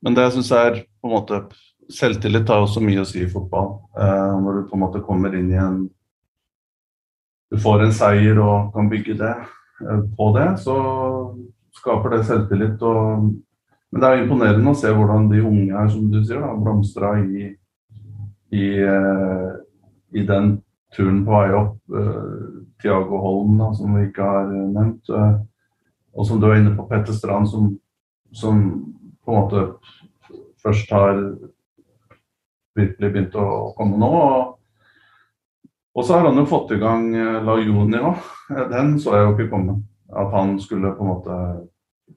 men 0.00 0.16
det 0.16 0.28
jeg 0.28 0.38
syns 0.38 0.52
er 0.54 0.80
på 1.00 1.10
en 1.10 1.16
måte 1.18 1.42
Selvtillit 1.90 2.46
har 2.46 2.62
også 2.62 2.78
mye 2.84 3.02
å 3.02 3.06
si 3.08 3.24
i 3.24 3.30
fotball. 3.30 3.72
Uh, 3.98 4.36
når 4.38 4.60
du 4.60 4.66
på 4.70 4.76
en 4.76 4.84
måte 4.84 5.02
kommer 5.02 5.34
inn 5.34 5.48
i 5.50 5.58
en 5.58 5.88
Du 7.50 7.58
får 7.58 7.82
en 7.82 7.90
seier 7.90 8.38
og 8.38 8.68
kan 8.76 8.86
bygge 8.86 9.16
det 9.18 9.32
uh, 9.82 10.02
på 10.14 10.28
det, 10.36 10.48
så 10.62 10.76
skaper 11.74 12.14
det 12.14 12.26
selvtillit. 12.28 12.82
og 12.82 13.32
men 13.90 14.02
det 14.02 14.08
er 14.08 14.20
imponerende 14.22 14.70
å 14.70 14.78
se 14.78 14.90
hvordan 14.94 15.26
de 15.32 15.40
unge 15.42 15.74
her, 15.74 15.88
som 15.90 16.04
du 16.12 16.20
sier, 16.22 16.38
har 16.44 16.58
blomstra 16.62 17.16
i, 17.18 17.48
i, 18.54 18.66
uh, 18.86 19.56
i, 20.14 20.22
den 20.28 20.52
turen 20.94 21.24
på 21.26 21.34
vei 21.34 21.48
opp. 21.58 21.80
Uh, 21.90 22.60
Tiago 22.78 23.18
Holm, 23.18 23.56
da, 23.58 23.72
som 23.74 23.96
vi 23.98 24.06
ikke 24.06 24.28
har 24.28 24.46
nevnt. 24.46 25.10
Og 26.16 26.26
som 26.26 26.40
du 26.40 26.48
er 26.48 26.58
inne 26.58 26.74
på, 26.76 26.86
Petter 26.90 27.14
Strand, 27.16 27.48
som, 27.50 27.72
som, 28.34 28.62
på 29.24 29.32
en 29.32 29.42
måte 29.44 29.66
først 30.62 30.90
har 30.92 31.20
virkelig 32.76 33.10
begynt 33.10 33.36
å 33.38 33.72
komme 33.78 33.98
nå. 34.00 34.10
Og, 35.94 36.02
så 36.04 36.16
har 36.16 36.28
han 36.28 36.38
jo 36.38 36.48
fått 36.48 36.74
i 36.74 36.80
gang 36.80 37.08
La 37.46 37.56
Juni 37.60 37.98
òg. 37.98 38.20
Den 38.72 38.96
så 39.02 39.16
jeg 39.16 39.26
jo 39.26 39.34
ikke 39.36 39.50
komme. 39.52 39.80
At 40.10 40.32
han 40.34 40.56
skulle 40.62 40.94
på 40.96 41.06
en 41.06 41.12
måte 41.12 41.38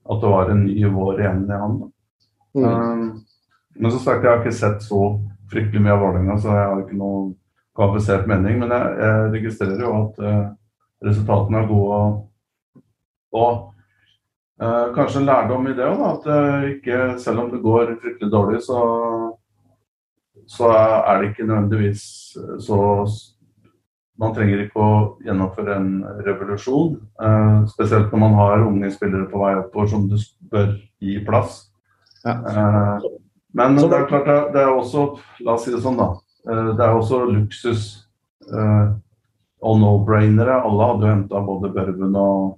at 0.09 0.21
det 0.21 0.29
var 0.29 0.49
en 0.49 0.65
ny 0.65 0.85
vår 0.89 1.21
igjen 1.21 1.45
i 1.47 1.59
han. 1.59 1.77
Mm. 2.57 2.65
Um, 2.65 3.05
men 3.75 3.91
så 3.91 3.99
sagt, 3.99 4.23
jeg 4.23 4.31
har 4.31 4.41
ikke 4.41 4.55
sett 4.55 4.83
så 4.85 5.01
fryktelig 5.51 5.81
mye 5.81 5.95
av 5.95 6.03
Vålerenga, 6.03 6.37
så 6.41 6.51
jeg 6.53 6.67
har 6.69 6.81
ikke 6.83 6.99
noe 6.99 7.21
kvalifisert 7.77 8.27
mening. 8.29 8.59
Men 8.61 8.73
jeg, 8.75 8.97
jeg 9.01 9.31
registrerer 9.37 9.85
jo 9.85 9.93
at 10.01 10.19
uh, 10.23 10.41
resultatene 11.07 11.61
er 11.61 11.69
gode. 11.71 11.99
Og, 11.99 12.83
og 13.39 13.72
kanskje 14.95 15.21
en 15.21 15.27
lærdom 15.27 15.67
i 15.67 15.75
det 15.77 15.85
òg, 15.87 16.01
at 16.07 16.27
uh, 16.29 16.65
ikke, 16.69 16.97
selv 17.19 17.43
om 17.43 17.51
det 17.51 17.61
går 17.63 17.95
fryktelig 18.01 18.31
dårlig, 18.31 18.61
så, 18.65 18.79
så 20.47 20.69
er 20.73 21.21
det 21.21 21.31
ikke 21.31 21.47
nødvendigvis 21.47 22.03
så 22.63 22.79
man 24.21 24.33
trenger 24.35 24.61
ikke 24.61 24.77
å 24.79 24.95
gjennomføre 25.25 25.75
en 25.75 25.89
revolusjon. 26.25 26.97
Eh, 27.17 27.63
spesielt 27.71 28.11
når 28.13 28.21
man 28.21 28.35
har 28.37 28.65
unge 28.65 28.91
spillere 28.93 29.25
på 29.31 29.41
vei 29.41 29.55
oppover 29.57 29.89
som 29.89 30.05
du 30.09 30.17
bør 30.53 30.75
gi 31.01 31.17
plass. 31.25 31.63
Ja. 32.23 32.37
Men 33.53 33.75
det 33.77 33.89
er 33.89 34.07
klart 34.09 34.53
det 34.53 34.61
er 34.61 34.71
også 34.71 35.17
La 35.43 35.57
oss 35.57 35.65
si 35.65 35.73
det 35.73 35.81
sånn, 35.83 35.97
da. 35.99 36.13
Det 36.45 36.79
er 36.81 36.93
også 36.95 37.23
luksus 37.27 37.83
og 39.63 39.75
no-brainere. 39.81 40.61
Alle 40.61 40.87
hadde 40.89 41.05
jo 41.05 41.11
henta 41.11 41.41
både 41.43 41.71
Børven 41.75 42.15
og, 42.19 42.55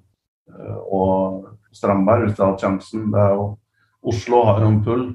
og 0.93 1.45
Strandberg 1.76 2.32
de 2.32 2.39
hadde 2.39 2.61
sjansen. 2.61 3.09
Det 3.13 3.21
er 3.21 3.38
jo 3.38 3.53
Oslo 4.05 4.43
har 4.45 4.61
en 4.61 4.82
pull. 4.86 5.05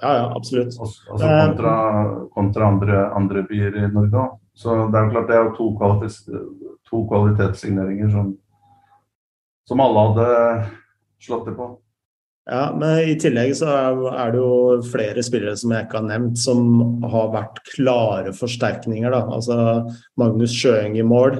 Ja, 0.00 0.12
ja, 0.16 0.26
absolutt. 0.36 0.76
Altså 0.78 1.26
kontra, 1.26 1.74
kontra 2.34 2.66
andre, 2.70 2.98
andre 3.16 3.42
byer 3.48 3.78
i 3.80 3.88
Norge. 3.90 4.26
Så 4.54 4.74
det 4.92 4.98
er 4.98 5.06
jo 5.06 5.14
klart 5.14 5.30
det 5.30 5.38
er 5.38 5.48
to, 5.56 5.70
kvalitets, 5.78 6.20
to 6.86 7.00
kvalitetssigneringer 7.10 8.12
som, 8.12 8.28
som 9.66 9.82
alle 9.82 10.04
hadde 10.08 10.28
slått 11.24 11.48
det 11.48 11.56
på. 11.58 11.72
Ja, 12.44 12.68
men 12.76 13.08
i 13.08 13.14
tillegg 13.16 13.54
så 13.56 13.70
er 13.72 14.34
det 14.34 14.40
jo 14.42 14.76
flere 14.84 15.22
spillere 15.24 15.56
som 15.56 15.72
jeg 15.72 15.86
ikke 15.86 16.02
har 16.02 16.08
nevnt, 16.10 16.36
som 16.42 16.66
har 17.08 17.30
vært 17.32 17.62
klare 17.70 18.34
forsterkninger. 18.36 19.10
da. 19.10 19.22
Altså 19.32 19.56
Magnus 20.20 20.52
Sjøeng 20.52 20.98
i 21.00 21.06
mål. 21.06 21.38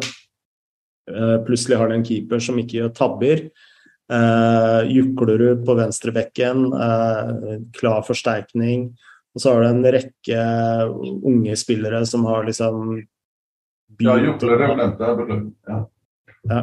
Eh, 1.13 1.37
plutselig 1.45 1.77
har 1.77 1.93
de 1.93 1.99
en 2.01 2.07
keeper 2.07 2.41
som 2.41 2.59
ikke 2.61 2.79
gjør 2.81 2.95
tabber. 2.97 3.45
Uh, 4.13 4.85
Juklerud 4.85 5.63
på 5.65 5.75
venstrebekken, 5.79 6.67
eh, 6.77 7.61
klar 7.73 8.03
forsterkning. 8.05 8.91
Og 9.35 9.41
så 9.41 9.53
har 9.53 9.63
du 9.63 9.69
en 9.69 9.87
rekke 9.97 10.43
unge 11.25 11.57
spillere 11.57 12.05
som 12.07 12.27
har 12.29 12.45
liksom 12.45 13.01
Ja, 13.99 14.17
Juklere 14.19 14.69
glemte 14.75 15.09
jeg. 15.09 15.41
Ja. 15.69 15.79
ja. 16.51 16.61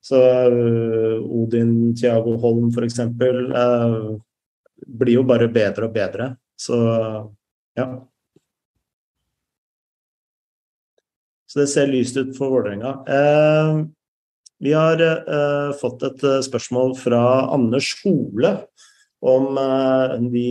Så 0.00 0.18
uh, 0.50 1.22
Odin 1.22 1.94
Thiago 1.96 2.36
Holm 2.42 2.68
f.eks. 2.74 3.00
Uh, 3.00 4.18
blir 4.86 5.18
jo 5.20 5.24
bare 5.26 5.48
bedre 5.48 5.88
og 5.88 5.94
bedre. 5.94 6.28
Så 6.58 6.76
ja. 7.76 7.88
Så 11.46 11.60
det 11.62 11.66
ser 11.72 11.86
lyst 11.86 12.16
ut 12.16 12.34
for 12.36 12.50
Vålerenga. 12.52 12.90
Eh, 13.08 13.78
vi 14.58 14.72
har 14.72 15.00
uh, 15.02 15.72
fått 15.76 16.04
et 16.06 16.22
eh, 16.24 16.42
spørsmål 16.44 16.94
fra 16.96 17.20
Anders 17.52 17.90
Hole 18.00 18.52
om 19.24 19.58
uh, 19.58 20.16
de, 20.32 20.46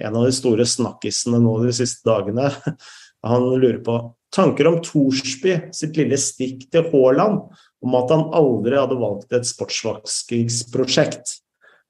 en 0.00 0.16
av 0.16 0.24
de 0.24 0.32
store 0.32 0.64
snakkisene 0.68 1.40
nå 1.44 1.58
de 1.64 1.74
siste 1.76 2.06
dagene. 2.08 2.48
Han 3.26 3.48
lurer 3.58 3.82
på 3.84 3.98
tanker 4.32 4.68
om 4.70 4.78
Thorsby 4.84 5.58
sitt 5.76 5.98
lille 6.00 6.16
stikk 6.20 6.66
til 6.72 6.88
Haaland 6.92 7.42
om 7.84 7.94
at 7.98 8.12
han 8.12 8.28
aldri 8.36 8.76
hadde 8.78 8.98
valgt 9.00 9.32
et 9.34 9.46
sportsvaskingsprosjekt. 9.48 11.38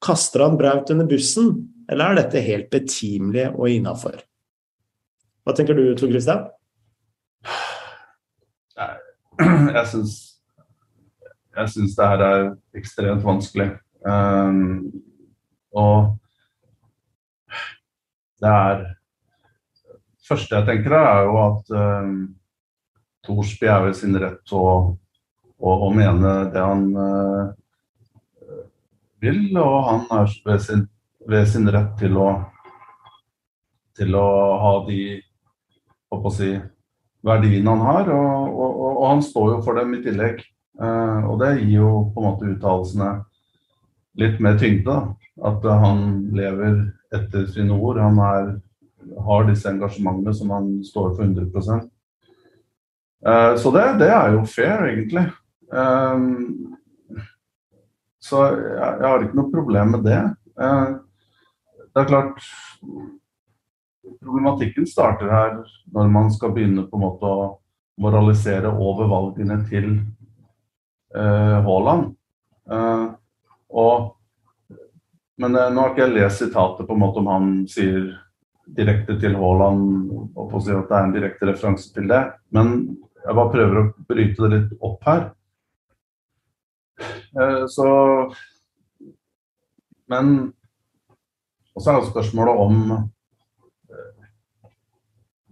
Kaster 0.03 0.45
han 0.45 0.57
Braut 0.61 0.91
under 0.93 1.09
bussen, 1.09 1.51
eller 1.91 2.13
er 2.13 2.21
dette 2.21 2.43
helt 2.45 2.71
betimelig 2.73 3.49
og 3.55 3.69
innafor? 3.73 4.23
Hva 5.45 5.57
tenker 5.57 5.77
du, 5.79 5.85
Tor 5.99 6.13
Christian? 6.13 6.47
Jeg 8.77 9.87
syns 9.93 10.26
jeg 11.57 11.73
syns 11.73 11.97
det 11.97 12.09
her 12.11 12.23
er 12.27 12.47
ekstremt 12.77 13.25
vanskelig. 13.25 13.71
Um, 14.07 14.93
og 15.77 16.17
det 18.41 18.53
er 18.53 18.83
første 20.29 20.59
jeg 20.59 20.67
tenker, 20.69 20.97
er 20.99 21.23
jo 21.27 21.37
at 21.43 21.73
um, 21.77 22.17
Thorsby 23.27 23.69
er 23.71 23.87
ved 23.87 23.95
sin 23.99 24.19
rett 24.21 24.43
til 24.47 24.61
å, 24.61 24.75
å, 25.59 25.71
å, 25.73 25.91
mene 25.95 26.35
det 26.53 26.63
han 26.63 26.85
uh, 26.95 27.55
vil, 29.25 29.41
og 29.59 29.77
han 29.89 30.05
er 30.21 30.37
ved 30.47 30.63
sin, 30.63 30.85
ved 31.27 31.49
sin 31.51 31.71
rett 31.73 31.97
til 32.01 32.19
å, 32.21 32.31
til 33.97 34.15
å 34.19 34.27
ha 34.63 34.75
de 34.87 35.01
å 36.17 36.31
si, 36.33 36.53
verdiene 37.27 37.73
han 37.73 37.83
har, 37.83 38.13
og, 38.15 38.53
og, 38.53 38.77
og, 38.87 39.01
han 39.11 39.25
står 39.25 39.57
jo 39.57 39.63
for 39.67 39.81
dem 39.81 39.97
i 39.97 40.03
tillegg. 40.05 40.45
Uh, 40.77 41.25
og 41.31 41.39
det 41.41 41.55
gir 41.63 41.79
jo 41.79 41.91
på 42.13 42.21
en 42.21 42.27
måte 42.29 42.51
uttalelsene 42.53 43.11
litt 44.21 44.41
mer 44.45 44.59
tyngde. 44.61 44.97
At 45.45 45.65
uh, 45.65 45.77
han 45.81 46.03
lever 46.37 46.83
etter 47.17 47.47
sine 47.49 47.77
ord. 47.77 48.01
Han 48.03 48.21
er, 48.21 48.51
har 49.25 49.47
disse 49.49 49.71
engasjementene 49.71 50.35
som 50.37 50.53
han 50.53 50.71
står 50.85 51.15
for 51.17 51.25
100 51.25 51.47
uh, 51.49 51.85
eh, 53.25 53.53
Så 53.57 53.73
det, 53.73 53.87
det, 54.03 54.11
er 54.13 54.37
jo 54.37 54.45
fair, 54.45 54.89
egentlig. 54.91 55.29
så 58.23 58.43
jeg, 58.55 59.03
har 59.03 59.23
ikke 59.23 59.39
noe 59.39 59.51
problem 59.51 59.97
med 59.97 60.05
det. 60.07 60.21
det 60.55 62.03
er 62.03 62.07
klart 62.07 62.39
Problematikken 64.23 64.87
starter 64.87 65.31
her 65.31 65.57
når 65.95 66.13
man 66.15 66.31
skal 66.31 66.53
begynne 66.55 66.85
på 66.87 66.99
en 66.99 67.03
måte 67.03 67.27
å 67.27 67.49
moralisere 67.99 68.71
over 68.71 69.11
valgene 69.11 69.59
til 69.67 69.89
Eh, 69.99 70.26
Haaland. 71.67 72.13
Eh, 72.71 73.07
og, 73.69 74.17
men 75.37 75.57
eh, 75.57 75.73
nå 75.73 75.83
har 75.83 75.93
ikke 75.93 76.07
jeg 76.07 76.15
lest 76.17 76.43
sitatet 76.43 76.87
på 76.89 76.97
en 76.97 77.03
måte 77.03 77.23
om 77.23 77.31
han 77.31 77.51
sier 77.71 78.11
direkte 78.77 79.19
til 79.23 79.37
Haaland 79.39 80.11
og 80.35 80.49
på 80.51 80.59
å 80.59 80.63
si 80.65 80.75
at 80.75 80.89
det 80.91 80.99
er 80.99 81.07
en 81.07 81.15
direkte 81.15 81.51
referanse 81.51 81.93
til 81.95 82.09
det. 82.11 82.23
Men 82.55 82.77
jeg 83.23 83.39
bare 83.39 83.53
prøver 83.53 83.81
å 83.81 83.89
bryte 84.09 84.43
det 84.43 84.53
litt 84.57 84.87
opp 84.87 85.07
her. 85.07 85.29
Så 87.69 87.87
Men 90.09 90.29
Og 91.75 91.83
så 91.83 91.91
er 91.91 91.99
det 91.99 92.09
spørsmålet 92.09 92.61
om 92.63 92.77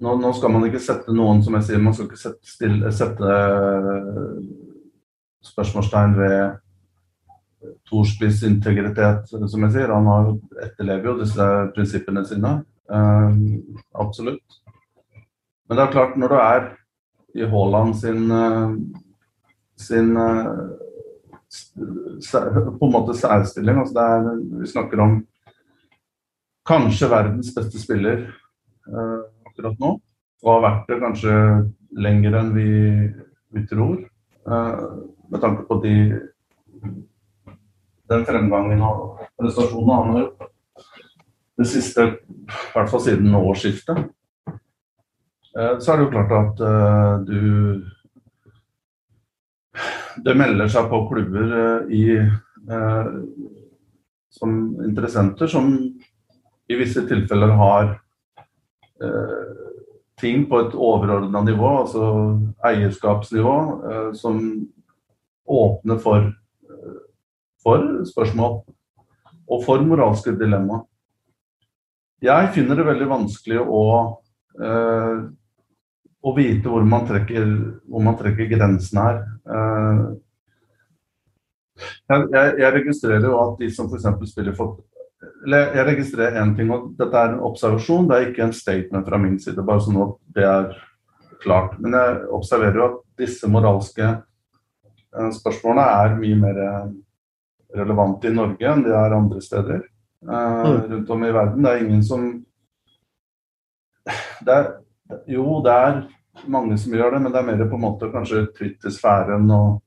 nå, 0.04 0.14
nå, 0.16 0.30
skal 0.32 0.52
man 0.54 0.64
ikke 0.66 0.80
sette 0.82 1.12
noen, 1.14 1.42
som 1.44 1.54
jeg 1.58 1.66
sier, 1.68 1.82
man 1.82 1.94
skal 1.96 2.08
ikke 2.08 2.20
sette, 2.20 2.48
stille, 2.48 2.92
sette 2.94 3.34
spørsmålstegn 5.44 6.16
ved 6.18 6.38
Thorsbys 7.88 8.42
integritet, 8.48 9.28
som 9.28 9.66
jeg 9.66 9.74
sier. 9.74 9.92
Han 9.92 10.38
etterlever 10.62 11.10
jo 11.10 11.18
disse 11.20 11.48
prinsippene 11.76 12.24
sine. 12.28 12.56
Eh, 12.92 13.36
absolutt. 14.00 14.60
Men 15.68 15.78
det 15.78 15.84
er 15.84 15.94
klart, 15.94 16.16
når 16.20 16.32
du 16.32 16.38
er 16.40 16.66
i 17.34 17.46
Haaland 17.50 17.94
sin, 17.98 18.30
uh, 18.30 18.74
sin 19.80 20.16
uh, 20.16 20.68
på 22.78 22.86
en 22.86 22.92
måte 22.92 23.16
særstilling 23.18 23.80
altså 23.80 24.04
er, 24.04 24.28
Vi 24.60 24.68
snakker 24.70 25.00
om 25.02 25.16
kanskje 26.68 27.10
verdens 27.10 27.50
beste 27.56 27.80
spiller 27.80 28.26
akkurat 29.48 29.80
nå. 29.80 29.90
Og 30.44 30.50
har 30.52 30.64
vært 30.64 30.90
det 30.90 31.00
kanskje 31.00 31.34
lenger 32.04 32.36
enn 32.38 32.52
vi, 32.54 32.70
vi 33.56 33.64
tror 33.70 34.02
med 34.44 35.40
tanke 35.40 35.64
på 35.68 35.78
de, 35.82 35.94
den 38.12 38.24
fremgangen 38.28 38.82
og 38.84 39.22
prestasjonene 39.40 39.96
han 39.96 40.10
har 40.12 40.20
gjort. 40.24 40.50
Det 41.54 41.66
siste, 41.70 42.06
i 42.26 42.72
hvert 42.74 42.90
fall 42.90 43.02
siden 43.04 43.34
årsskiftet. 43.38 44.00
Eh, 45.54 45.74
så 45.78 45.92
er 45.92 46.00
det 46.00 46.04
jo 46.04 46.12
klart 46.12 46.32
at 46.34 46.62
uh, 46.66 47.20
du 47.22 47.84
Det 50.24 50.34
melder 50.38 50.70
seg 50.70 50.86
på 50.90 51.00
klubber 51.10 51.88
i 51.90 52.04
som 54.30 54.52
interessenter 54.86 55.50
som 55.50 55.72
i 56.70 56.76
visse 56.78 57.02
tilfeller 57.10 57.50
har 57.58 57.90
ting 60.24 60.46
på 60.48 60.62
et 60.64 60.74
overordna 60.74 61.44
nivå, 61.44 61.70
altså 61.84 62.06
eierskapsnivå, 62.64 63.56
som 64.16 64.40
åpner 65.44 66.00
for, 66.00 66.30
for 67.60 67.84
spørsmål 68.08 68.62
og 69.44 69.64
for 69.64 69.84
moralske 69.84 70.32
dilemma. 70.40 70.80
Jeg 72.24 72.52
finner 72.54 72.78
det 72.78 72.86
veldig 72.86 73.08
vanskelig 73.10 73.60
å, 73.60 73.84
eh, 74.56 75.16
å 76.24 76.34
vite 76.36 76.70
hvor 76.72 76.86
man, 76.88 77.04
trekker, 77.08 77.48
hvor 77.90 78.04
man 78.04 78.16
trekker 78.20 78.48
grensen 78.48 79.00
her. 79.02 79.20
Eh, 79.44 80.04
jeg, 82.08 82.54
jeg, 82.62 82.72
registrerer 82.78 83.28
jo 83.28 83.40
at 83.42 83.60
de 83.60 83.68
som 83.74 83.90
f.eks. 83.90 84.08
spiller 84.30 84.56
for 84.56 84.78
Jeg 85.50 85.86
registrerer 85.86 86.40
én 86.42 86.54
ting, 86.56 86.70
og 86.74 86.92
dette 86.98 87.20
er 87.20 87.34
en 87.34 87.42
observasjon, 87.46 88.08
det 88.08 88.16
er 88.16 88.28
ikke 88.30 88.44
en 88.46 88.54
statement 88.56 89.08
fra 89.08 89.18
min 89.20 89.38
side. 89.38 89.62
bare 89.62 89.82
sånn 89.84 90.02
at 90.02 90.14
det 90.36 90.46
er 90.48 90.70
klart. 91.42 91.78
Men 91.80 91.96
jeg 91.98 92.22
observerer 92.38 92.80
jo 92.80 92.86
at 92.88 93.02
disse 93.20 93.48
moralske 93.50 94.14
Eh, 95.14 95.30
spørsmålene 95.30 95.84
er 96.02 96.16
mye 96.18 96.38
mer 96.38 96.60
eh, 96.64 96.86
relevante 97.78 98.30
i 98.30 98.34
Norge 98.34 98.70
enn 98.70 98.82
de 98.82 98.90
er 98.94 99.14
andre 99.14 99.42
steder 99.42 99.84
uh, 100.26 100.64
rundt 100.90 101.10
om 101.10 101.22
i 101.26 101.30
verden. 101.34 101.62
Det 101.62 101.70
er 101.70 101.84
ingen 101.84 102.02
som 102.06 102.26
det 104.46 104.54
er, 104.54 104.68
Jo, 105.30 105.60
det 105.62 105.74
er 105.74 106.00
mange 106.50 106.78
som 106.80 106.94
gjør 106.94 107.14
det, 107.14 107.22
men 107.22 107.34
det 107.34 107.40
er 107.40 107.46
mer 107.46 107.64
på 107.68 107.78
en 107.78 107.84
måte 107.84 108.10
kanskje 108.10 108.46
Twitter-sfæren 108.56 109.46
og 109.54 109.80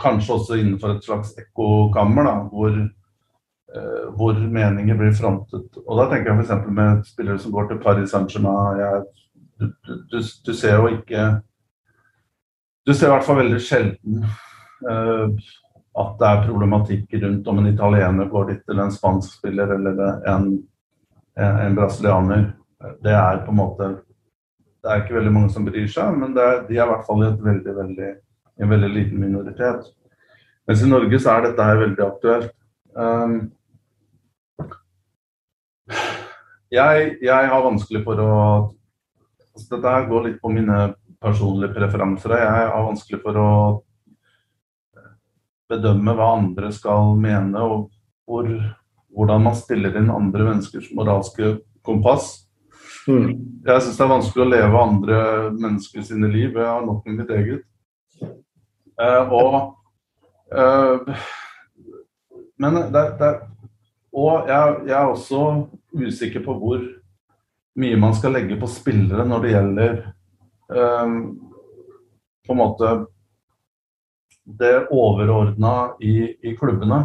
kanskje 0.00 0.34
også 0.36 0.58
innenfor 0.60 0.96
et 0.96 1.04
slags 1.04 1.32
ekkokammer, 1.40 2.28
da, 2.28 2.34
hvor, 2.52 2.76
hvor 4.18 4.34
meninger 4.34 4.96
blir 4.98 5.12
frontet. 5.14 5.76
Og 5.86 5.98
da 6.00 6.08
tenker 6.10 6.32
jeg 6.32 6.42
f.eks. 6.42 6.70
med 6.74 7.04
spillere 7.06 7.38
som 7.38 7.52
går 7.54 7.68
til 7.68 7.78
Paris 7.84 8.10
Saint-Germain. 8.10 9.04
Du, 9.60 9.68
du, 9.86 10.18
du, 10.18 10.52
ser 10.56 10.80
jo 10.80 10.88
ikke 10.90 11.26
du 12.86 12.94
ser 12.94 13.10
i 13.10 13.12
hvert 13.12 13.26
fall 13.26 13.42
veldig 13.42 13.58
sjelden 13.62 14.22
uh, 14.88 15.28
at 16.00 16.14
det 16.20 16.28
er 16.28 16.44
problematikk 16.46 17.16
rundt 17.22 17.48
om 17.50 17.60
en 17.60 17.68
italiener 17.70 18.30
går 18.30 18.48
dit 18.52 18.72
eller 18.72 18.86
en 18.86 18.94
spansk 18.94 19.36
spiller 19.40 19.74
eller 19.74 20.00
en, 20.30 20.46
en, 21.36 21.76
brasilianer. 21.76 22.46
Det 23.04 23.12
er 23.12 23.42
på 23.44 23.52
en 23.52 23.58
måte 23.58 23.88
Det 24.80 24.88
er 24.88 25.02
ikke 25.02 25.18
veldig 25.18 25.32
mange 25.34 25.52
som 25.52 25.66
bryr 25.66 25.88
seg, 25.92 26.14
men 26.16 26.32
er, 26.40 26.62
de 26.68 26.78
er 26.78 26.86
i 26.86 26.88
hvert 26.88 27.04
fall 27.04 27.26
i 27.26 27.32
veldig, 27.44 27.72
veldig, 27.76 28.12
en 28.64 28.70
veldig 28.70 28.88
liten 28.94 29.20
minoritet. 29.20 29.90
Mens 30.66 30.82
i 30.82 30.88
Norge 30.88 31.20
så 31.20 31.34
er 31.34 31.44
dette 31.44 31.66
her 31.68 31.82
veldig 31.82 32.04
aktuelt. 32.06 32.54
Um, 32.96 33.34
jeg, 36.70 37.14
jeg, 37.24 37.50
har 37.52 37.64
vanskelig 37.66 38.04
for 38.06 38.22
å 38.22 38.34
altså 39.50 39.76
Dette 39.76 39.94
går 40.08 40.26
litt 40.26 40.40
på 40.40 40.52
mine 40.54 40.76
personlige 41.20 41.74
preferanser. 41.74 42.36
Jeg 42.38 42.68
har 42.70 42.84
vanskelig 42.86 43.18
for 43.24 43.38
å 43.40 43.48
bedømme 45.70 46.14
hva 46.16 46.28
andre 46.38 46.70
skal 46.74 47.16
mene, 47.20 47.62
og 47.62 47.90
hvor, 48.28 48.46
hvordan 49.14 49.44
man 49.48 49.58
stiller 49.58 49.98
inn 49.98 50.12
andre 50.14 50.46
menneskers 50.52 50.90
moralske 50.96 51.58
kompass. 51.86 52.32
Mm. 53.08 53.34
Jeg 53.66 53.82
syns 53.82 53.98
det 53.98 54.04
er 54.04 54.12
vanskelig 54.14 54.44
å 54.44 54.50
leve 54.50 54.84
andre 54.84 55.18
mennesker 55.56 56.06
sine 56.06 56.30
liv. 56.30 56.54
Jeg 56.54 56.68
har 56.68 56.86
nok 56.86 57.04
med 57.06 57.20
mitt 57.22 57.34
eget. 57.34 57.66
Eh, 59.00 59.32
og 59.32 59.54
eh, 60.52 61.20
Men 62.60 62.76
det, 62.92 63.04
det, 63.20 63.30
Og 64.12 64.48
jeg, 64.50 64.74
jeg, 64.90 64.96
er 64.98 65.06
også 65.08 65.44
usikker 65.96 66.44
på 66.44 66.54
hvor 66.60 66.82
mye 67.80 67.98
man 68.00 68.14
skal 68.14 68.34
legge 68.34 68.58
på 68.60 68.68
spillere 68.70 69.24
når 69.26 69.44
det 69.44 69.52
gjelder 69.54 70.00
Ehm, 70.74 71.40
på 72.46 72.52
en 72.52 72.58
måte 72.58 73.06
det 74.44 74.86
overordna 74.90 75.96
i, 76.00 76.36
i, 76.42 76.56
klubbene. 76.56 77.02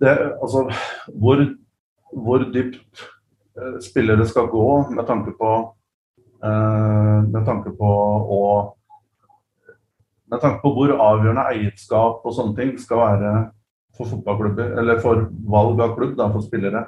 Det, 0.00 0.14
altså 0.42 0.68
hvor, 1.12 1.42
hvor 2.12 2.46
dypt 2.54 3.02
eh, 3.58 3.76
spillere 3.84 4.26
skal 4.26 4.48
gå 4.48 4.68
med 4.94 5.04
tanke 5.06 5.34
på 5.36 5.52
eh, 6.44 7.18
med 7.28 7.44
tanke 7.44 7.74
på 7.76 7.92
å 8.38 8.42
med 10.28 10.40
tanke 10.40 10.60
på 10.62 10.72
hvor 10.76 10.92
avgjørende 10.92 11.46
eierskap 11.52 12.24
og 12.24 12.36
sånne 12.36 12.56
ting 12.56 12.74
skal 12.80 13.00
være 13.00 13.32
for 13.96 14.10
fotballklubber, 14.10 14.76
eller 14.80 15.00
for 15.02 15.26
valg 15.50 15.80
av 15.80 15.96
klubb 15.96 16.16
da, 16.18 16.28
for 16.32 16.44
spillere. 16.44 16.84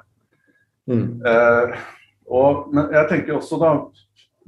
Mm. 0.90 1.20
Eh, 1.26 1.80
og, 2.30 2.68
men 2.74 2.92
jeg 2.94 3.09
tenker 3.11 3.38
også 3.38 3.59
da 3.61 3.74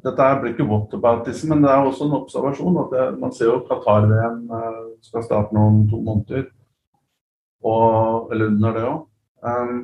dette 0.03 0.29
blir 0.41 0.55
ikke 0.55 0.67
whataboutism, 0.67 1.53
men 1.53 1.63
det 1.63 1.71
er 1.71 1.87
også 1.87 2.09
en 2.09 2.19
observasjon. 2.19 2.79
at 2.83 2.93
det, 2.95 3.07
Man 3.21 3.33
ser 3.33 3.51
jo 3.53 3.63
Qatar-VM 3.69 4.51
eh, 4.51 4.83
skal 5.07 5.25
starte 5.27 5.55
nå 5.55 5.67
om 5.71 5.81
to 5.91 6.01
måneder. 6.03 6.49
Og, 7.63 8.33
eller 8.33 8.51
under 8.51 8.75
det 8.75 8.87
òg. 8.89 9.03
Um, 9.43 9.79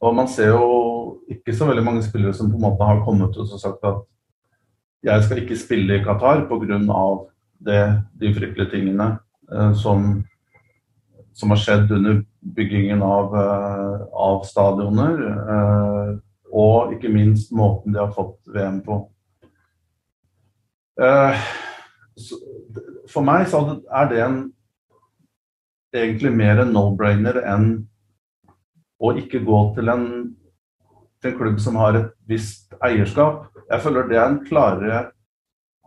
og 0.00 0.14
man 0.14 0.28
ser 0.30 0.54
jo 0.54 0.66
ikke 1.30 1.54
så 1.54 1.66
veldig 1.68 1.84
mange 1.84 2.02
spillere 2.02 2.34
som 2.34 2.50
på 2.50 2.58
en 2.58 2.62
måte 2.64 2.86
har 2.86 3.02
kommet 3.04 3.34
ut 3.36 3.42
og 3.42 3.60
sagt 3.60 3.84
at 3.86 4.00
jeg 5.06 5.24
skal 5.24 5.42
ikke 5.42 5.58
spille 5.58 5.96
i 5.96 6.02
Qatar 6.04 6.46
pga. 6.48 6.78
de 8.20 8.34
fryktelige 8.34 8.70
tingene 8.70 9.18
eh, 9.52 9.72
som, 9.74 10.24
som, 11.40 11.54
har 11.54 11.60
skjedd 11.60 11.92
under 11.96 12.20
byggingen 12.56 13.02
av, 13.02 13.32
uh, 13.32 14.02
av 14.12 14.44
stadioner. 14.48 15.24
Uh, 15.48 16.18
og 16.50 16.92
ikke 16.94 17.10
minst 17.12 17.52
måten 17.54 17.94
de 17.94 18.02
har 18.02 18.12
fått 18.14 18.38
VM 18.50 18.80
på. 18.84 19.00
Eh, 21.00 21.44
for 23.08 23.24
meg 23.24 23.46
er 23.48 24.10
det 24.10 24.18
en, 24.24 24.40
egentlig 25.96 26.32
mer 26.36 26.60
en 26.62 26.74
no-brainer 26.74 27.40
enn 27.50 27.70
å 29.00 29.14
ikke 29.16 29.40
gå 29.46 29.60
til 29.78 29.88
en, 29.90 30.04
til 31.22 31.32
en, 31.32 31.38
klubb 31.38 31.62
som 31.62 31.78
har 31.80 31.96
et 31.96 32.12
visst 32.28 32.74
eierskap. 32.84 33.48
Jeg 33.70 33.82
føler 33.86 34.10
det 34.10 34.18
er 34.20 34.28
en 34.28 34.42
klarere 34.44 35.00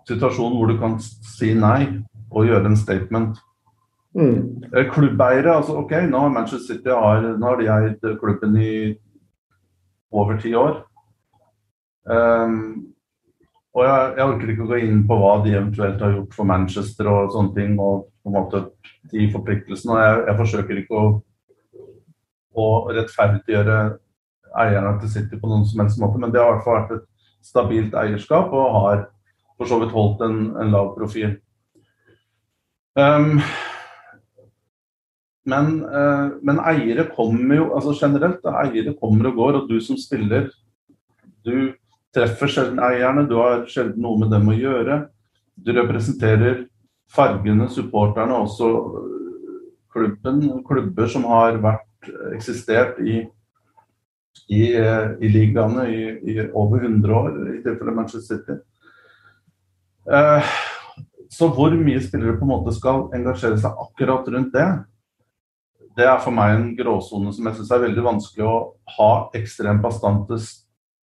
situasjon 0.09 0.57
hvor 0.57 0.71
du 0.71 0.79
kan 0.81 0.97
si 1.03 1.53
nei 1.55 2.01
og 2.33 2.49
gjøre 2.49 2.71
en 2.71 2.79
statement. 2.79 3.37
Mm. 4.13 4.63
Eh, 4.69 4.89
klubbeiere, 4.93 5.55
altså 5.55 5.79
OK, 5.81 5.91
nå 6.09 6.19
har 6.25 6.33
Manchester 6.33 6.75
City 6.75 6.89
har, 6.93 7.21
nå 7.37 7.47
har 7.47 7.61
de 7.61 7.69
eid 7.73 8.09
klubben 8.21 8.57
i 8.61 8.73
over 10.13 10.37
ti 10.41 10.53
år. 10.53 10.83
Um, 12.05 12.93
og 13.73 13.85
jeg, 13.87 14.09
jeg, 14.17 14.25
orker 14.27 14.51
ikke 14.53 14.65
å 14.65 14.69
gå 14.69 14.79
inn 14.85 14.99
på 15.09 15.17
hva 15.17 15.31
de 15.41 15.55
eventuelt 15.55 16.01
har 16.03 16.13
gjort 16.13 16.35
for 16.37 16.49
Manchester 16.49 17.09
og 17.09 17.31
sånne 17.33 17.55
ting, 17.55 17.73
og 17.81 18.05
på 18.21 18.29
en 18.29 18.35
måte 18.37 18.61
de 19.11 19.25
forpliktelsene. 19.33 19.95
og 19.95 20.03
Jeg, 20.03 20.19
jeg 20.27 20.39
forsøker 20.43 20.81
ikke 20.83 20.99
å, 20.99 21.07
å, 22.53 22.67
rettferdiggjøre 22.93 23.79
eierne 24.61 24.93
til 25.01 25.13
City 25.15 25.41
på 25.41 25.49
noen 25.49 25.65
som 25.65 25.81
helst 25.81 26.01
måte, 26.01 26.21
men 26.21 26.35
det 26.35 26.43
har 26.43 26.51
i 26.51 26.55
hvert 26.59 26.67
fall 26.67 26.79
vært 26.83 26.95
et 26.99 27.09
stabilt 27.43 27.97
eierskap 27.97 28.53
og 28.53 28.77
har 28.77 29.07
for 29.57 29.69
så 29.69 29.81
vidt 29.81 29.95
holdt 29.95 30.21
en, 30.25 30.37
en 30.61 30.73
lav 30.73 30.93
profil. 30.93 31.39
Um, 32.93 33.41
men, 35.45 35.83
eh, 35.83 36.27
men, 36.41 36.59
eiere 36.71 37.09
kommer 37.15 37.57
jo 37.57 37.69
altså 37.75 37.95
generelt, 37.99 38.45
eiere 38.63 38.95
kommer 38.99 39.27
og 39.31 39.39
går, 39.39 39.57
og 39.59 39.69
du 39.69 39.79
som 39.83 39.99
spiller, 39.99 40.49
du 41.43 41.73
treffer 42.15 42.51
sjelden 42.51 42.79
eierne, 42.79 43.25
du 43.27 43.35
har 43.41 43.65
sjelden 43.67 44.03
noe 44.05 44.21
med 44.21 44.31
dem 44.31 44.47
å 44.47 44.55
gjøre. 44.55 44.99
Du 45.59 45.73
representerer 45.75 46.63
fargene, 47.11 47.67
supporterne, 47.69 48.37
også 48.45 48.69
klubben, 49.93 50.45
klubber 50.65 51.09
som 51.11 51.25
har 51.29 51.59
vært 51.61 52.11
eksistert 52.33 52.99
i, 53.03 53.19
i, 54.47 54.63
i 54.73 55.31
ligaene 55.31 55.87
i, 55.91 56.05
i, 56.33 56.37
over 56.49 56.85
100 56.87 57.17
år, 57.19 57.35
i 57.57 57.59
tilfelle 57.65 57.97
Manchester 57.97 58.39
City. 58.39 58.57
Eh, 60.07 60.55
så 61.33 61.49
hvor 61.49 61.73
mye 61.75 62.01
spillere 62.03 62.37
på 62.37 62.45
en 62.45 62.51
måte 62.51 62.73
skal 62.75 63.07
engasjere 63.15 63.59
seg 63.61 63.85
akkurat 63.85 64.27
rundt 64.31 64.55
det, 64.55 64.67
det 65.97 66.05
er 66.09 66.21
for 66.23 66.33
meg 66.33 66.55
en 66.55 66.69
gråsone 66.77 67.33
som 67.35 67.47
jeg 67.47 67.59
syns 67.59 67.71
er 67.73 67.83
veldig 67.83 68.03
vanskelig 68.05 68.45
å 68.49 68.57
ha 68.97 69.09
ekstremt 69.37 69.83
bastante 69.83 70.39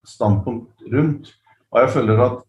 standpunkt 0.06 0.86
rundt. 0.90 1.30
Og 1.70 1.82
jeg 1.84 1.92
føler 1.94 2.22
at 2.24 2.40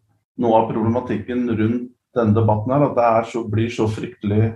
noe 0.42 0.58
av 0.58 0.70
problematikken 0.72 1.44
rundt 1.50 1.92
denne 2.16 2.36
debatten 2.36 2.74
er 2.74 2.86
at 2.88 2.96
det 2.96 3.04
er 3.08 3.28
så, 3.30 3.44
blir 3.48 3.70
så 3.72 3.86
fryktelig 3.88 4.50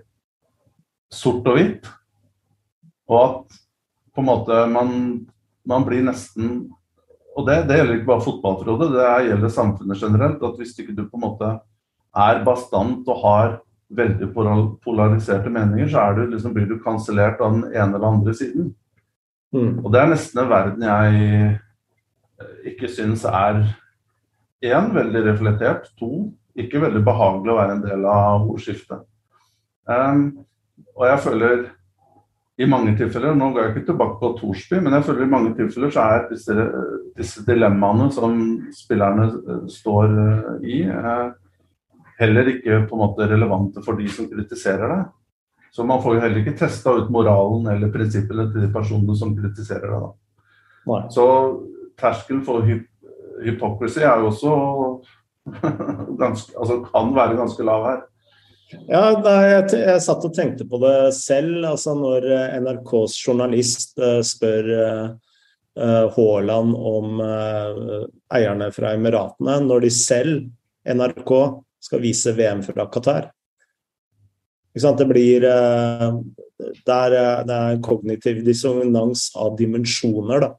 sort 1.12 1.46
og 1.46 1.58
hvitt. 1.58 1.86
Og 3.06 3.20
at 3.20 3.60
på 4.16 4.24
en 4.24 4.28
måte 4.28 4.58
man, 4.72 4.90
man 5.68 5.86
blir 5.86 6.04
nesten 6.06 6.66
Og 7.36 7.44
det, 7.44 7.66
det 7.68 7.76
gjelder 7.76 7.98
ikke 7.98 8.08
bare 8.08 8.24
fotballtrådet, 8.24 8.86
det 8.94 9.08
gjelder 9.26 9.50
samfunnet 9.52 10.00
generelt. 10.00 10.40
At 10.40 10.54
hvis 10.56 10.70
ikke 10.80 10.94
du 10.96 11.02
på 11.04 11.18
en 11.18 11.24
måte 11.26 11.50
er 12.16 12.38
bastant 12.46 13.04
og 13.12 13.18
har 13.20 13.58
veldig 13.88 14.32
polariserte 14.82 15.50
meninger, 15.52 15.88
så 15.88 16.08
du, 16.16 16.24
liksom, 16.30 16.54
blir 16.54 16.66
du 16.66 16.78
kansellert 16.82 17.40
av 17.40 17.54
den 17.54 17.64
ene 17.70 17.96
eller 17.96 18.08
andre 18.08 18.34
siden. 18.34 18.72
Mm. 19.54 19.84
Og 19.84 19.92
det 19.92 20.00
er 20.00 20.10
nesten 20.10 20.42
en 20.42 20.50
verden 20.50 20.86
jeg 20.88 21.20
eh, 22.40 22.56
ikke 22.72 22.90
syns 22.90 23.24
er 23.28 23.62
én, 24.64 24.90
veldig 24.94 25.22
reflektert, 25.28 25.86
to, 26.00 26.28
ikke 26.58 26.82
veldig 26.82 27.04
behagelig 27.06 27.52
å 27.52 27.58
være 27.60 27.76
en 27.76 27.84
del 27.84 28.06
av 28.10 28.46
ordskiftet. 28.48 29.04
Um, 29.86 30.30
og 30.96 31.06
jeg 31.06 31.22
føler 31.22 31.66
i 32.58 32.66
mange 32.66 32.94
tilfeller, 32.96 33.36
nå 33.36 33.50
går 33.52 33.62
jeg 33.62 33.72
ikke 33.74 33.88
tilbake 33.90 34.16
på 34.18 34.30
Torsby, 34.40 34.78
men 34.80 34.96
jeg 34.96 35.04
føler 35.06 35.26
i 35.26 35.30
mange 35.30 35.52
tilfeller 35.58 35.92
så 35.92 36.06
er 36.08 36.22
disse, 36.30 36.54
disse 37.18 37.44
dilemmaene 37.46 38.08
som 38.16 38.38
spillerne 38.74 39.28
eh, 39.28 39.66
står 39.70 40.14
i, 40.64 40.80
i, 40.80 40.86
heller 42.20 42.48
ikke 42.54 42.82
på 42.88 42.96
en 42.96 43.02
måte 43.02 43.28
relevante 43.28 43.82
for 43.84 43.98
de 44.00 44.08
som 44.12 44.28
kritiserer 44.30 44.92
det. 44.92 45.02
Så 45.76 45.84
man 45.84 46.00
får 46.02 46.16
jo 46.16 46.20
heller 46.22 46.40
ikke 46.40 46.56
testa 46.56 46.94
ut 46.96 47.10
moralen 47.12 47.66
eller 47.68 47.92
prinsippene 47.92 48.46
til 48.52 48.64
de 48.64 48.72
personene 48.72 49.16
som 49.18 49.34
kritiserer 49.36 49.90
det. 49.92 49.98
Da. 50.86 51.00
Så 51.12 51.26
terskelen 52.00 52.44
for 52.46 52.64
hyp 52.64 52.86
hypocrisy 53.44 54.00
er 54.00 54.22
jo 54.22 54.30
også 54.30 54.52
ganske, 56.22 56.54
altså 56.56 56.78
kan 56.86 57.10
være 57.12 57.36
ganske 57.36 57.66
lav 57.68 57.84
her. 57.84 57.98
Ja, 58.88 59.02
jeg, 59.20 59.66
jeg, 59.76 60.00
satt 60.02 60.24
og 60.24 60.32
tenkte 60.34 60.64
på 60.66 60.80
det 60.82 61.12
selv. 61.14 61.60
altså 61.68 61.92
Når 61.98 62.24
eh, 62.24 62.56
NRKs 62.64 63.18
journalist 63.20 63.92
uh, 64.00 64.22
spør 64.26 64.72
uh, 64.72 66.08
Haaland 66.16 66.72
om 66.72 67.20
eierne 67.20 68.70
fra 68.72 68.94
Emiratene, 68.96 69.58
når 69.68 69.84
de 69.84 69.90
selv, 69.92 70.46
NRK, 70.88 71.32
skal 71.86 72.02
vise 72.02 72.34
VM 72.36 72.62
fra 72.66 72.88
Qatar. 72.92 73.30
Det 74.76 75.06
blir 75.08 75.44
eh, 75.48 76.08
det 76.58 76.94
er, 76.94 77.16
eh, 77.16 77.42
det 77.48 77.56
er 77.56 77.82
kognitiv 77.84 78.42
dissonans 78.46 79.30
av 79.36 79.56
dimensjoner, 79.58 80.46
da. 80.46 80.54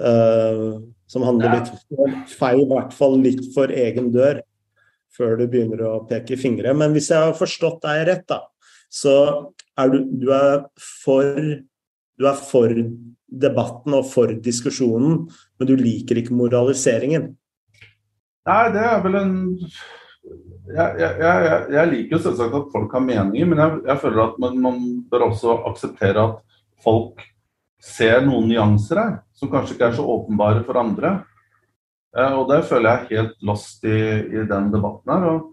Uh, 0.00 0.80
som 1.12 1.26
handler 1.26 1.58
litt 1.58 2.30
feil, 2.32 2.62
i 2.62 2.68
hvert 2.70 2.94
fall 2.96 3.18
litt 3.20 3.42
for 3.52 3.68
egen 3.68 4.06
dør, 4.14 4.38
før 5.12 5.34
du 5.36 5.42
begynner 5.44 5.82
å 5.84 5.98
peke 6.08 6.38
fingre. 6.40 6.72
Men 6.72 6.94
hvis 6.94 7.10
jeg 7.12 7.20
har 7.20 7.36
forstått 7.36 7.82
deg 7.84 8.06
rett, 8.08 8.24
da, 8.30 8.38
så 8.88 9.12
er 9.76 9.92
du, 9.92 9.98
du 10.22 10.30
er 10.32 10.62
for 10.78 11.28
du 12.20 12.26
er 12.28 12.40
for 12.40 12.72
debatten 13.44 13.98
og 13.98 14.08
for 14.08 14.32
diskusjonen, 14.44 15.22
men 15.60 15.68
du 15.68 15.76
liker 15.76 16.22
ikke 16.22 16.36
moraliseringen? 16.36 17.30
Nei, 18.48 18.64
det 18.72 18.82
er 18.88 19.04
vel 19.04 19.20
en 19.20 19.34
jeg, 20.70 21.00
jeg, 21.00 21.64
jeg, 21.74 21.88
liker 21.90 22.16
jo 22.16 22.22
selvsagt 22.22 22.56
at 22.58 22.70
folk 22.72 22.92
har 22.94 23.02
meninger, 23.04 23.48
men 23.48 23.62
jeg, 23.62 23.80
jeg 23.88 24.02
føler 24.02 24.22
at 24.26 24.38
man, 24.42 24.58
man, 24.62 24.80
bør 25.10 25.30
også 25.30 25.56
akseptere 25.70 26.26
at 26.28 26.58
folk 26.84 27.24
ser 27.80 28.20
noen 28.26 28.48
nyanser 28.50 29.00
her, 29.00 29.14
som 29.36 29.50
kanskje 29.52 29.76
ikke 29.76 29.88
er 29.88 29.96
så 29.96 30.04
åpenbare 30.14 30.62
for 30.66 30.80
andre. 30.80 31.14
Eh, 32.16 32.34
og 32.36 32.50
det 32.50 32.64
føler 32.68 32.90
jeg 32.90 33.20
helt 33.20 33.46
lost 33.46 33.86
i, 33.88 34.00
i 34.26 34.44
den 34.50 34.68
debatten 34.74 35.14
her. 35.14 35.26
Og, 35.32 35.48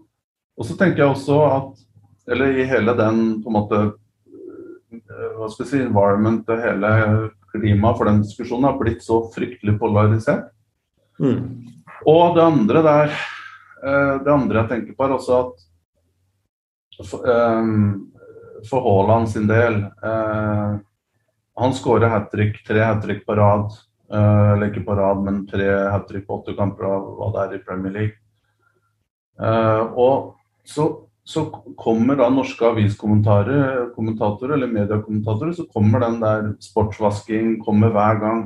og, 0.58 0.68
så 0.68 0.76
tenker 0.78 1.04
jeg 1.04 1.14
også 1.14 1.40
at 1.48 1.84
Eller 2.28 2.58
i 2.60 2.64
hele 2.68 2.92
den 2.92 3.20
på 3.40 3.48
en 3.48 3.54
måte 3.56 3.76
eh, 3.80 5.28
hva 5.38 5.46
skal 5.48 5.64
jeg 5.64 5.70
si, 5.70 5.78
environment 5.80 6.50
og 6.52 6.60
hele 6.60 6.90
klimaet 7.54 7.96
for 7.96 8.04
den 8.04 8.20
diskusjonen 8.20 8.68
har 8.68 8.76
blitt 8.76 9.00
så 9.00 9.22
fryktelig 9.32 9.78
polarisert. 9.80 10.50
Mm. 11.16 11.64
Og 12.04 12.36
det 12.36 12.44
andre 12.44 12.82
der 12.84 13.16
det 13.82 14.32
andre 14.32 14.62
jeg 14.62 14.70
tenker 14.72 14.94
på, 14.96 15.06
er 15.06 15.12
også 15.14 15.36
at 15.38 15.66
for 17.06 17.28
eh, 17.30 17.64
Haaland 18.72 19.28
sin 19.30 19.46
del 19.46 19.74
eh, 19.82 20.78
Han 21.58 21.74
skårer 21.74 22.08
hat 22.10 22.30
trick, 22.32 22.64
tre 22.66 22.82
hat 22.82 23.02
trick 23.02 23.26
på 23.26 23.36
rad. 23.38 23.70
Eller 24.08 24.70
ikke 24.70 24.86
på 24.86 24.94
rad, 24.96 25.18
men 25.20 25.42
tre 25.46 25.66
hat 25.92 26.06
trick 26.08 26.26
på 26.26 26.38
åtte 26.38 26.54
kamper 26.56 26.86
av 26.88 27.08
hva 27.18 27.26
det 27.34 27.40
er 27.42 27.56
i 27.58 27.64
Premier 27.66 27.92
League. 27.92 28.16
Og 30.00 30.32
så, 30.64 30.86
så, 31.28 31.42
kommer 31.76 32.16
da 32.16 32.30
norske 32.32 32.64
aviskommentatorer 32.70 34.54
eller 34.54 34.72
mediekommentatorer, 34.72 35.52
så 35.52 35.66
kommer 35.74 36.00
den 36.06 36.16
der 36.22 36.48
sportsvasking 36.64 37.58
kommer 37.66 37.92
hver 37.92 38.22
gang. 38.22 38.40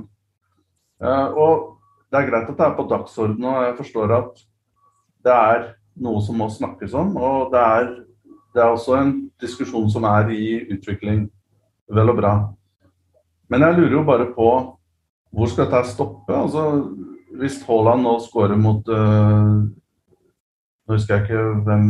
Og 1.36 1.78
det 2.10 2.18
er 2.18 2.30
greit 2.32 2.50
at 2.50 2.58
det 2.58 2.66
er 2.66 2.74
på 2.80 2.88
dagsordenen, 2.90 3.46
og 3.52 3.68
jeg 3.68 3.78
forstår 3.84 4.16
at 4.18 4.42
det 5.24 5.32
er 5.34 5.68
noe 6.02 6.22
som 6.24 6.38
må 6.40 6.48
snakkes 6.50 6.94
om. 6.98 7.14
Og 7.16 7.52
det 7.52 7.62
er, 7.62 7.90
det 8.54 8.62
er 8.62 8.72
også 8.72 8.96
en 8.98 9.14
diskusjon 9.42 9.90
som 9.92 10.06
er 10.08 10.32
i 10.34 10.46
utvikling. 10.74 11.26
Vel 11.92 12.12
og 12.12 12.18
bra. 12.18 12.32
Men 13.52 13.66
jeg 13.66 13.76
lurer 13.76 13.98
jo 13.98 14.06
bare 14.08 14.30
på 14.32 14.48
hvor 15.32 15.48
skal 15.48 15.68
dette 15.68 15.88
stoppe? 15.92 16.34
Altså, 16.36 16.62
hvis 17.40 17.62
Haaland 17.66 18.04
nå 18.04 18.18
skårer 18.20 18.58
mot 18.60 18.88
uh, 18.92 19.62
Nå 20.82 20.96
husker 20.96 21.14
jeg 21.14 21.22
ikke 21.24 21.42
hvem, 21.64 21.84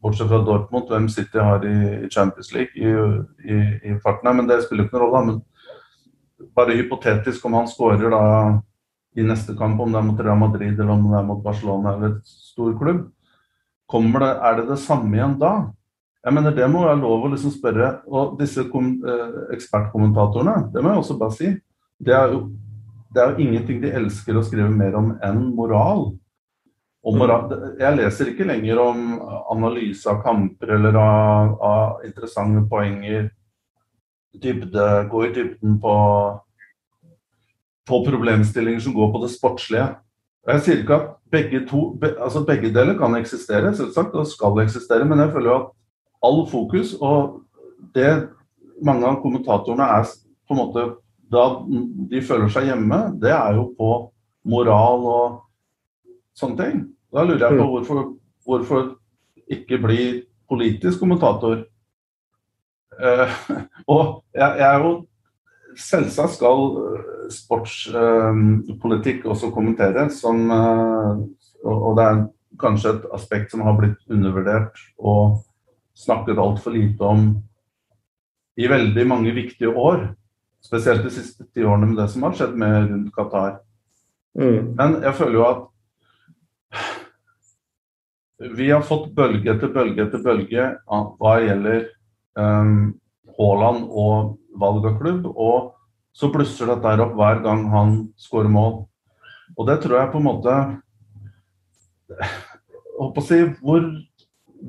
bortsett 0.00 0.30
fra 0.30 0.40
Dortmund, 0.42 0.88
hvem 0.88 1.08
City 1.12 1.38
har 1.38 1.60
i 1.66 2.08
Champions 2.10 2.54
League 2.54 2.72
i, 2.74 2.88
i, 3.44 3.58
i 3.90 3.96
farten 4.00 4.26
her, 4.26 4.36
men 4.38 4.48
det 4.48 4.62
spiller 4.64 4.86
ikke 4.86 4.96
noen 4.96 5.04
rolle. 5.04 5.20
Men 5.28 6.48
bare 6.56 6.78
hypotetisk 6.78 7.44
om 7.44 7.58
han 7.58 7.68
skårer 7.68 8.08
da 8.10 8.22
i 9.18 9.24
neste 9.26 9.56
kamp, 9.58 9.80
om 9.80 9.90
det 9.90 9.98
er 9.98 10.06
mot 10.06 10.20
Real 10.22 10.38
Madrid 10.38 10.78
eller 10.78 10.94
om 10.94 11.08
det 11.10 11.18
er 11.18 11.26
mot 11.26 11.42
Barcelona 11.42 11.96
eller 11.96 12.14
et 12.14 12.30
stor 12.30 12.76
klubb, 12.78 13.08
det, 13.90 14.30
er 14.30 14.56
det 14.60 14.68
det 14.68 14.78
samme 14.78 15.16
igjen 15.16 15.38
da? 15.40 15.54
Jeg 16.20 16.36
mener 16.36 16.54
Det 16.54 16.68
må 16.70 16.84
være 16.84 17.00
lov 17.00 17.24
å 17.24 17.30
liksom 17.32 17.50
spørre. 17.50 18.02
Og 18.06 18.38
disse 18.38 18.66
kom, 18.70 18.92
eh, 19.02 19.54
ekspertkommentatorene, 19.56 20.70
det 20.72 20.82
må 20.82 20.92
jeg 20.92 21.02
også 21.02 21.18
bare 21.18 21.36
si, 21.36 21.52
det 22.00 22.14
er, 22.14 22.34
jo, 22.34 22.50
det 23.14 23.22
er 23.22 23.30
jo 23.32 23.46
ingenting 23.46 23.80
de 23.82 23.92
elsker 23.96 24.36
å 24.36 24.44
skrive 24.44 24.70
mer 24.70 24.94
om 24.98 25.14
enn 25.24 25.40
moral. 25.56 26.10
Moral. 27.00 27.48
Jeg 27.80 27.96
leser 27.96 28.28
ikke 28.30 28.44
lenger 28.44 28.78
om 28.82 29.14
analyse 29.50 30.04
av 30.12 30.20
kamper 30.22 30.74
eller 30.76 30.98
av, 31.00 31.54
av 31.64 32.04
interessante 32.04 32.66
poenger. 32.68 33.30
Dybde, 34.36 34.86
gå 35.10 35.24
i 35.24 35.32
dybden 35.34 35.78
på 35.80 35.94
på 37.90 38.00
problemstillinger 38.06 38.80
som 38.86 38.94
går 38.94 39.10
på 39.12 39.22
det 39.24 39.32
sportslige. 39.34 39.90
Jeg 40.48 40.64
sier 40.64 40.80
ikke 40.80 40.96
at 40.96 41.08
begge, 41.30 41.64
to, 41.68 41.82
be, 42.00 42.14
altså 42.16 42.44
begge 42.46 42.72
deler 42.74 42.96
kan 42.98 43.14
eksistere, 43.18 43.74
selvsagt, 43.76 44.16
og 44.16 44.28
skal 44.30 44.62
eksistere, 44.62 45.04
men 45.04 45.20
jeg 45.20 45.34
føler 45.34 45.56
at 45.58 45.68
all 46.26 46.44
fokus 46.48 46.94
og 47.00 47.42
det 47.94 48.28
mange 48.84 49.06
av 49.08 49.20
kommentatorene 49.22 49.86
er 49.98 50.08
på 50.48 50.56
en 50.56 50.60
måte 50.60 50.86
da 51.30 51.44
de 52.10 52.22
føler 52.26 52.50
seg 52.50 52.66
hjemme, 52.70 52.98
det 53.22 53.30
er 53.30 53.54
jo 53.58 53.68
på 53.78 53.90
moral 54.50 55.04
og 55.06 55.36
sånne 56.38 56.58
ting. 56.58 56.80
Da 57.14 57.22
lurer 57.26 57.44
jeg 57.44 57.58
på 57.58 57.66
mm. 57.66 57.70
hvorfor, 57.74 58.00
hvorfor 58.46 58.88
ikke 59.50 59.78
bli 59.82 60.00
politisk 60.50 61.02
kommentator. 61.02 61.62
Uh, 62.98 63.30
og 63.94 64.02
jeg, 64.34 64.48
jeg, 64.58 64.66
er 64.66 64.84
jo 64.84 64.90
Selvsagt 65.78 66.34
skal 66.34 66.64
sportspolitikk 67.30 69.24
eh, 69.24 69.30
også 69.30 69.52
kommenteres, 69.54 70.20
som, 70.22 70.42
eh, 70.50 71.20
og 71.68 71.96
det 71.98 72.06
er 72.06 72.24
kanskje 72.60 72.94
et 72.96 73.06
aspekt 73.16 73.52
som 73.52 73.62
har 73.64 73.78
blitt 73.78 74.00
undervurdert 74.10 74.80
og 74.98 75.40
snakket 75.96 76.40
altfor 76.40 76.74
lite 76.74 77.06
om 77.06 77.30
i 78.60 78.68
veldig 78.68 79.06
mange 79.08 79.32
viktige 79.36 79.72
år. 79.72 80.10
Spesielt 80.60 81.04
de 81.06 81.12
siste 81.14 81.46
ti 81.48 81.64
årene 81.64 81.88
med 81.88 82.02
det 82.02 82.08
som 82.12 82.26
har 82.26 82.34
skjedd 82.36 82.56
med 82.60 82.90
rundt 82.90 83.14
Qatar. 83.16 83.60
Mm. 84.38 84.74
Men 84.76 84.98
jeg 85.02 85.16
føler 85.18 85.38
jo 85.38 85.46
at 85.48 85.66
vi 88.56 88.70
har 88.70 88.84
fått 88.86 89.10
bølge 89.16 89.52
etter 89.52 89.72
bølge 89.72 90.04
etter 90.06 90.22
bølge 90.24 90.66
hva 90.88 91.32
gjelder 91.44 91.82
um, 92.40 92.94
Haaland 93.36 93.88
og 93.90 94.36
valg 94.60 94.86
av 94.88 94.98
klubb. 95.00 95.26
Og 95.30 95.72
så 96.16 96.30
blusser 96.32 96.70
dette 96.70 96.94
opp 97.04 97.16
hver 97.18 97.42
gang 97.44 97.66
han 97.72 97.96
skårer 98.20 98.52
mål. 98.52 98.84
Og 99.56 99.66
det 99.68 99.80
tror 99.82 99.98
jeg 99.98 100.12
på 100.12 100.20
en 100.20 100.28
måte 100.28 100.54
Håper 103.00 103.22
å 103.22 103.24
si 103.26 103.36
hvor 103.60 103.84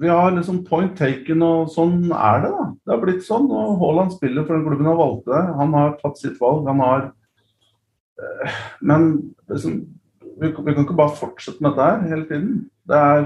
Vi 0.01 0.09
har 0.09 0.31
liksom 0.33 0.61
point 0.67 0.93
taken, 0.97 1.41
og 1.43 1.71
sånn 1.73 2.11
er 2.15 2.43
det, 2.45 2.51
da. 2.53 2.65
Det 2.71 2.93
har 2.93 3.01
blitt 3.01 3.25
sånn. 3.25 3.49
Og 3.51 3.81
Haaland 3.81 4.13
spiller 4.15 4.45
for 4.45 4.55
den 4.55 4.63
klubben 4.63 4.87
han 4.87 4.99
valgte. 4.99 5.41
Han 5.57 5.73
har 5.75 5.97
tatt 5.99 6.21
sitt 6.21 6.37
valg. 6.39 6.63
Han 6.69 6.79
har 6.79 7.07
eh, 8.21 8.59
Men 8.79 9.09
liksom, 9.51 9.81
vi, 10.39 10.47
vi 10.47 10.75
kan 10.77 10.85
ikke 10.85 10.95
bare 10.95 11.17
fortsette 11.19 11.59
med 11.59 11.75
dette 11.75 11.89
her 11.89 12.13
hele 12.13 12.29
tiden. 12.29 12.53
Det 12.87 13.01
er 13.01 13.25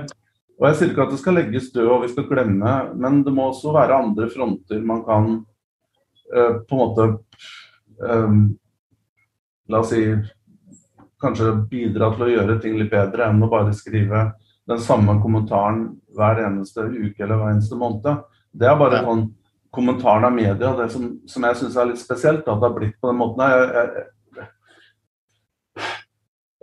og 0.56 0.70
Jeg 0.70 0.78
sier 0.80 0.92
ikke 0.94 1.04
at 1.04 1.12
det 1.12 1.20
skal 1.20 1.36
legges 1.36 1.72
død 1.76 1.90
og 1.92 2.04
vi 2.06 2.12
skal 2.14 2.28
glemme, 2.30 2.74
men 2.96 3.20
det 3.26 3.34
må 3.36 3.50
også 3.50 3.74
være 3.76 3.98
andre 4.06 4.30
fronter 4.32 4.80
man 4.88 5.02
kan 5.04 5.26
uh, 6.34 6.62
på 6.66 6.76
en 6.76 6.82
måte 6.82 7.08
um, 8.02 8.40
La 9.68 9.80
oss 9.82 9.90
si 9.90 10.02
kanskje 11.22 11.54
bidra 11.72 12.12
til 12.14 12.26
å 12.28 12.30
gjøre 12.30 12.60
ting 12.62 12.76
litt 12.78 12.92
bedre 12.92 13.26
enn 13.32 13.42
å 13.42 13.50
bare 13.50 13.74
skrive 13.74 14.28
den 14.70 14.82
samme 14.82 15.16
kommentaren 15.24 15.88
hver 16.14 16.42
eneste 16.46 16.86
uke 16.86 17.24
eller 17.24 17.40
hver 17.40 17.56
eneste 17.56 17.78
måned. 17.80 18.22
Det 18.54 18.70
er 18.70 18.78
bare 18.78 19.02
sånn 19.06 19.24
kommentaren 19.76 20.28
av 20.28 20.36
media 20.36 20.74
det 20.78 20.90
som, 20.94 21.08
som 21.28 21.48
jeg 21.50 21.60
syns 21.60 21.78
er 21.78 21.90
litt 21.90 22.02
spesielt. 22.02 22.46
At 22.48 22.62
det 22.62 22.70
har 22.70 22.76
blitt 22.78 23.00
på 23.02 23.10
den 23.10 23.20
måten. 23.20 23.42
Jeg, 23.42 23.66
jeg, 23.76 24.06
jeg, 24.38 25.88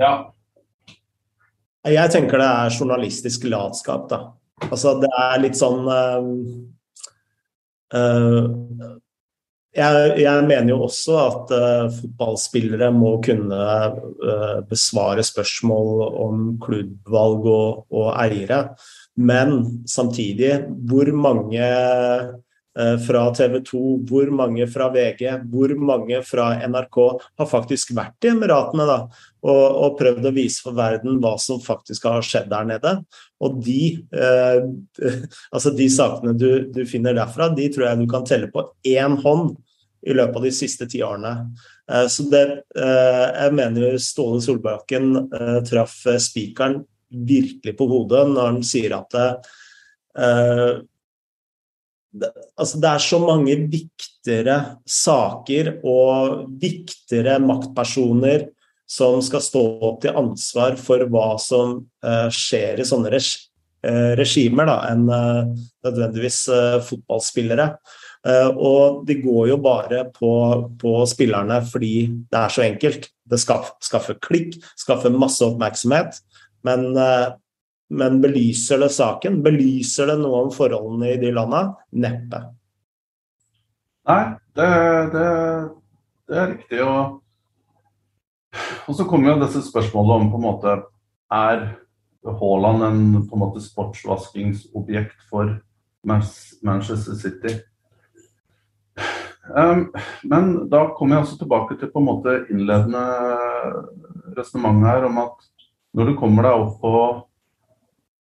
ja. 0.02 0.12
Jeg 1.92 2.14
tenker 2.14 2.38
det 2.38 2.48
er 2.48 2.76
journalistisk 2.78 3.48
latskap, 3.50 4.06
da. 4.10 4.20
Altså 4.70 4.94
det 5.02 5.10
er 5.18 5.40
litt 5.42 5.58
sånn 5.58 5.88
uh, 5.90 6.22
uh, 7.98 8.44
jeg, 9.76 10.14
jeg, 10.20 10.44
mener 10.48 10.74
jo 10.74 10.82
også 10.86 11.16
at 11.22 11.52
uh, 11.56 11.92
fotballspillere 11.96 12.90
må 12.94 13.14
kunne 13.24 13.58
uh, 13.58 14.58
besvare 14.68 15.24
spørsmål 15.24 16.02
om 16.26 16.42
klubbvalg 16.62 17.48
og, 17.48 17.84
og, 17.88 18.10
eiere. 18.20 18.62
Men 19.16 19.82
samtidig, 19.88 20.62
hvor 20.88 21.08
mange 21.16 21.64
fra 22.72 23.26
TV 23.36 23.58
2, 23.68 23.78
hvor 24.08 24.30
mange 24.32 24.64
fra 24.72 24.86
VG, 24.94 25.26
hvor 25.52 25.74
mange 25.76 26.22
fra 26.24 26.46
NRK 26.64 26.98
har 27.40 27.48
faktisk 27.50 27.90
vært 27.92 28.24
i 28.24 28.30
Emiratene 28.30 28.86
da, 28.88 28.94
og, 29.44 29.64
og, 29.66 29.98
prøvd 29.98 30.30
å 30.30 30.32
vise 30.32 30.64
for 30.64 30.78
verden 30.78 31.18
hva 31.20 31.34
som 31.36 31.60
faktisk 31.60 32.06
har 32.08 32.24
skjedd 32.24 32.48
der 32.48 32.70
nede. 32.70 32.94
Og 33.44 33.58
de, 33.66 34.00
altså 35.54 35.74
de 35.76 35.90
sakene 35.92 36.32
du, 36.32 36.48
du 36.72 36.80
finner 36.88 37.18
derfra, 37.18 37.50
de 37.52 37.68
tror 37.74 37.90
jeg 37.90 38.00
du 38.00 38.08
kan 38.08 38.24
telle 38.24 38.48
på 38.54 38.64
én 38.88 39.20
hånd 39.20 39.52
i 40.02 40.14
løpet 40.16 40.36
av 40.36 40.46
de 40.46 40.52
siste 40.54 40.88
ti 40.90 41.02
årene. 41.04 41.32
Eh, 41.90 42.06
så 42.10 42.26
det, 42.30 42.42
eh, 42.78 43.26
jeg 43.44 43.56
mener 43.58 43.98
Ståle 44.02 44.42
Solbakken 44.42 45.12
eh, 45.24 45.58
traff 45.68 45.98
spikeren 46.22 46.80
virkelig 47.12 47.76
på 47.78 47.88
hodet 47.90 48.24
når 48.30 48.48
han 48.48 48.62
sier 48.64 48.96
at 48.96 49.12
det, 49.12 49.26
altså 52.20 52.80
det 52.82 52.90
er 52.90 53.04
så 53.04 53.20
mange 53.22 53.56
viktigere 53.72 54.58
saker 54.88 55.74
og 55.88 56.44
viktigere 56.60 57.38
maktpersoner 57.42 58.48
som 58.88 59.22
skal 59.24 59.42
stå 59.44 59.62
opp 59.88 60.02
til 60.02 60.18
ansvar 60.20 60.76
for 60.76 61.06
hva 61.08 61.30
som 61.40 61.78
skjer 62.36 62.82
i 62.82 62.84
sånne 62.84 63.08
regimer, 64.20 64.68
da, 64.68 64.76
enn 64.92 65.06
nødvendigvis 65.08 66.42
fotballspillere. 66.90 67.70
Eh, 68.22 68.48
og 68.54 69.02
de 69.08 69.16
går 69.18 69.48
jo 69.50 69.58
bare 69.62 70.04
på, 70.14 70.32
på 70.78 70.92
spillerne 71.10 71.58
fordi 71.66 71.94
det 72.30 72.38
er 72.38 72.54
så 72.54 72.64
enkelt. 72.66 73.08
Det 73.26 73.40
skaffer, 73.40 73.74
skaffer 73.82 74.18
klikk, 74.22 74.58
skaffer 74.78 75.14
masse 75.14 75.42
oppmerksomhet. 75.46 76.20
Men, 76.66 76.92
eh, 76.94 77.32
men, 77.92 78.20
belyser 78.22 78.80
det 78.82 78.90
saken? 78.94 79.40
Belyser 79.44 80.08
det 80.12 80.18
noe 80.22 80.46
om 80.46 80.52
forholdene 80.54 81.12
i 81.12 81.20
de 81.20 81.32
landa? 81.34 81.62
Neppe. 81.92 82.40
Nei, 84.08 84.22
det, 84.58 84.68
det, 85.12 85.26
det 86.28 86.38
er 86.40 86.48
riktig. 86.54 86.80
Og, 86.86 87.20
og 88.88 88.96
så 88.98 89.06
kommer 89.08 89.32
jo 89.32 89.42
disse 89.44 89.62
spørsmålene 89.68 90.24
om 90.24 90.32
på 90.32 90.40
en 90.40 90.46
måte 90.48 90.78
Er 91.32 91.66
Haaland 92.22 92.84
en 92.86 93.04
på 93.26 93.36
en 93.36 93.42
måte 93.42 93.62
sportsvaskingsobjekt 93.64 95.28
for 95.30 95.56
Manchester 96.06 97.14
City? 97.18 97.60
Um, 99.56 99.88
men 100.22 100.52
da 100.70 100.84
kommer 100.96 101.16
jeg 101.16 101.26
også 101.26 101.38
tilbake 101.40 101.76
til 101.78 101.90
på 101.90 101.98
en 101.98 102.06
måte 102.06 102.34
innledende 102.52 103.02
resonnement 104.36 104.86
her 104.86 105.08
om 105.08 105.18
at 105.24 105.48
når 105.92 106.12
du 106.12 106.18
kommer 106.20 106.46
deg 106.46 106.62
opp 106.62 106.76
på 106.80 106.92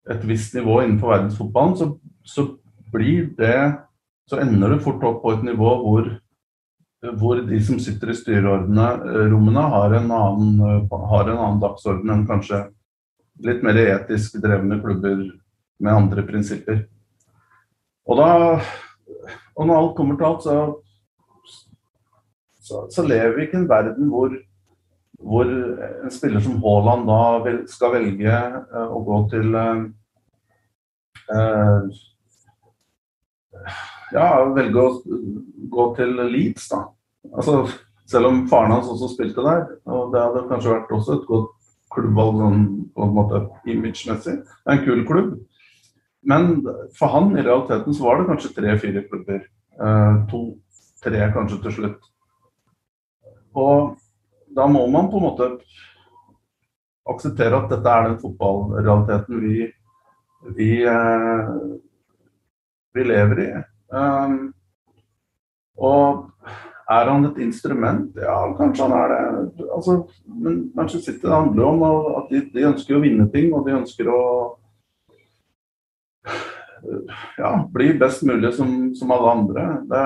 et 0.10 0.26
visst 0.26 0.56
nivå 0.58 0.82
innenfor 0.82 1.14
verdensfotballen, 1.14 1.78
så, 1.78 1.92
så 2.24 2.48
blir 2.94 3.30
det 3.38 3.78
Så 4.32 4.38
ender 4.40 4.70
du 4.72 4.80
fort 4.80 5.02
opp 5.04 5.18
på 5.26 5.32
et 5.34 5.42
nivå 5.44 5.70
hvor, 5.84 6.06
hvor 7.20 7.42
de 7.44 7.58
som 7.66 7.80
sitter 7.84 8.14
i 8.14 8.16
styrerommene, 8.16 9.64
har 9.74 9.96
en 9.98 10.12
annen, 10.16 10.86
har 11.12 11.26
en 11.26 11.42
annen 11.42 11.60
dagsorden 11.60 12.14
enn 12.14 12.24
kanskje 12.30 12.62
litt 13.44 13.66
mer 13.66 13.76
etisk 13.82 14.38
drevne 14.40 14.78
klubber 14.80 15.26
med 15.82 15.92
andre 15.92 16.24
prinsipper. 16.24 16.86
Og 18.08 18.22
da 18.22 18.62
Og 19.58 19.68
når 19.68 19.78
alt 19.78 19.96
kommer 19.98 20.16
til 20.16 20.26
alt, 20.26 20.44
så, 20.48 20.56
så, 22.64 22.86
så 22.88 23.04
lever 23.04 23.36
vi 23.36 23.44
ikke 23.44 23.58
i 23.58 23.62
en 23.62 23.70
verden 23.70 24.08
hvor, 24.10 24.32
hvor 25.22 25.50
en 25.50 26.14
spiller 26.14 26.42
som 26.44 26.60
Haaland 26.64 27.08
da 27.10 27.20
vel, 27.46 27.60
skal 27.70 27.94
velge 27.96 28.38
uh, 28.74 28.88
å 28.90 29.02
gå 29.06 29.20
til 29.34 29.56
uh, 29.56 29.84
Ja, 34.12 34.28
velge 34.56 34.82
å 34.82 34.90
gå 35.72 35.86
til 35.96 36.18
Leeds, 36.34 36.68
da. 36.74 36.84
Altså, 37.32 37.62
selv 38.12 38.28
om 38.28 38.44
faren 38.52 38.74
hans 38.76 38.90
også 38.92 39.14
spilte 39.14 39.46
der, 39.46 39.64
og 39.88 40.12
det 40.12 40.24
hadde 40.24 40.48
kanskje 40.50 40.74
vært 40.74 40.92
også 40.98 41.20
et 41.20 41.30
godt 41.30 41.54
klubbvalg 41.92 42.42
sånn, 42.42 42.68
på 42.96 43.06
en 43.06 43.16
måte 43.16 43.42
image-messig. 43.72 44.38
Det 44.42 44.68
er 44.68 44.78
en 44.78 44.86
kul 44.86 45.06
klubb. 45.08 45.32
Men 46.28 46.52
for 46.98 47.12
han 47.16 47.32
i 47.36 47.44
realiteten 47.44 47.96
så 47.98 48.06
var 48.06 48.20
det 48.20 48.30
kanskje 48.30 48.54
tre-fire 48.58 49.04
klubber. 49.10 49.42
Eh, 49.82 50.20
To-tre 50.32 51.30
kanskje 51.34 51.60
til 51.64 51.78
slutt. 51.78 52.10
Og 53.58 53.98
da 54.56 54.68
må 54.68 54.86
man 54.92 55.10
på 55.12 55.20
en 55.20 55.28
måte 55.30 55.50
akseptere 57.12 57.58
at 57.58 57.70
dette 57.72 57.92
er 57.92 58.10
den 58.10 58.18
fotballrealiteten 58.22 59.42
vi, 59.42 59.68
vi, 60.58 60.72
eh, 60.88 61.54
vi 62.94 63.06
lever 63.08 63.44
i. 63.44 63.52
Um, 63.92 64.54
og 65.82 66.28
er 66.92 67.10
han 67.10 67.26
et 67.26 67.40
instrument? 67.44 68.16
Ja, 68.20 68.38
kanskje 68.58 68.88
han 68.88 68.96
er 68.98 69.14
det. 69.14 69.66
Altså, 69.76 69.98
men 70.26 70.72
Manchester 70.76 71.14
City 71.14 71.28
handler 71.28 71.66
om 71.66 71.84
at 72.20 72.32
de, 72.32 72.44
de, 72.54 72.68
ønsker 72.68 72.98
å 72.98 73.04
vinne 73.04 73.30
ting, 73.34 73.54
og 73.56 73.66
de 73.68 73.78
ønsker 73.80 74.12
å 74.12 74.22
ja, 77.38 77.52
bli 77.72 77.94
best 78.00 78.26
mulig 78.28 78.54
som, 78.58 78.92
som 78.98 79.14
alle 79.16 79.34
andre. 79.38 79.68
Det, 79.90 80.06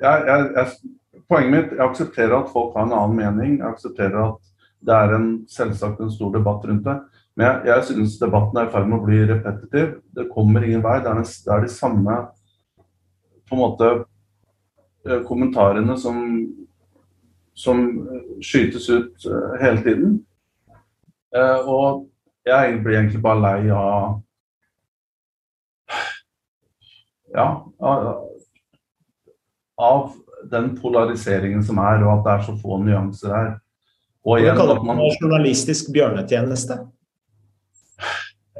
jeg, 0.00 0.24
jeg, 0.28 0.46
jeg, 0.56 0.99
poenget 1.30 1.52
mitt 1.54 1.72
jeg 1.76 1.84
aksepterer 1.84 2.36
at 2.36 2.52
folk 2.52 2.74
har 2.76 2.88
en 2.88 2.96
annen 2.96 3.16
mening. 3.18 3.58
Jeg 3.60 3.70
aksepterer 3.70 4.20
at 4.24 4.38
det 4.80 4.96
er 4.96 5.14
en, 5.16 5.28
selvsagt 5.50 6.00
en 6.00 6.12
stor 6.12 6.32
debatt 6.34 6.64
rundt 6.66 6.86
det. 6.86 6.96
Men 7.36 7.46
jeg, 7.46 7.60
jeg 7.70 7.84
synes 7.90 8.18
debatten 8.20 8.58
er 8.58 8.68
i 8.68 8.72
ferd 8.72 8.88
med 8.90 8.98
å 8.98 9.04
bli 9.06 9.20
repetitiv. 9.28 9.92
Det 10.16 10.30
kommer 10.32 10.64
ingen 10.66 10.82
vei. 10.84 10.98
Det 11.04 11.10
er, 11.12 11.20
en, 11.20 11.28
det 11.46 11.54
er 11.54 11.66
de 11.66 11.72
samme 11.72 12.16
på 13.50 13.56
en 13.56 13.62
måte 13.62 13.90
eh, 15.06 15.20
kommentarene 15.28 15.96
som, 15.98 16.18
som 17.54 17.84
skytes 18.44 18.88
ut 18.90 19.26
uh, 19.30 19.54
hele 19.62 19.82
tiden. 19.86 20.18
Og 21.70 22.08
jeg 22.46 22.80
blir 22.82 22.96
egentlig 22.98 23.22
bare 23.22 23.42
lei 23.44 23.70
av 23.70 24.18
ja, 27.30 27.46
av 29.78 30.08
den 30.50 30.72
polariseringen 30.78 31.64
som 31.64 31.80
er, 31.82 32.04
og 32.06 32.18
at 32.18 32.24
det 32.24 32.32
er 32.32 32.46
så 32.46 32.56
få 32.60 32.78
nyanser 32.84 33.34
her. 33.34 33.52
Og 34.24 34.40
igjen, 34.40 34.56
kaller 34.56 34.80
man 34.84 35.00
journalistisk 35.20 35.92
bjørnetjeneste? 35.94 36.76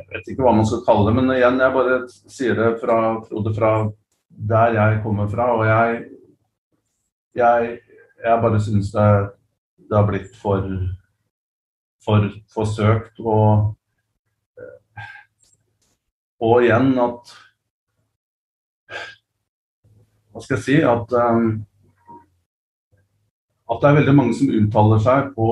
Jeg 0.01 0.07
vet 0.15 0.31
ikke 0.33 0.47
hva 0.47 0.55
man 0.57 0.67
skal 0.69 0.85
kalle 0.87 1.09
det, 1.09 1.17
men 1.19 1.35
igjen, 1.35 1.61
jeg 1.61 1.75
bare 1.75 1.99
sier 2.09 2.57
det 2.57 2.71
fra, 2.81 2.97
Frode, 3.29 3.53
fra 3.57 3.73
der 4.51 4.79
jeg 4.79 5.03
kommer 5.05 5.29
fra. 5.29 5.51
Og 5.59 5.67
jeg, 5.69 6.01
jeg, 7.37 7.77
jeg 8.25 8.43
bare 8.47 8.63
syns 8.65 8.91
det, 8.95 9.11
det, 9.85 9.97
har 9.97 10.09
blitt 10.09 10.33
for, 10.41 10.65
for 12.05 12.27
forsøkt. 12.55 13.21
Og, 13.21 13.77
og 16.41 16.65
igjen 16.65 16.95
at 17.05 17.37
hva 20.31 20.43
skal 20.45 20.57
jeg 20.57 20.65
si 20.65 20.77
at, 20.87 21.13
um, 21.13 21.59
at 23.71 23.83
det 23.83 23.91
er 23.91 23.99
veldig 24.01 24.15
mange 24.17 24.35
som 24.35 24.51
uttaler 24.51 25.03
seg 25.03 25.31
på 25.37 25.51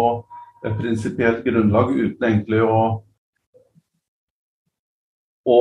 et 0.66 0.74
prinsipielt 0.80 1.44
grunnlag 1.46 1.92
uten 1.94 2.26
egentlig 2.26 2.64
å 2.66 2.80
å 5.48 5.60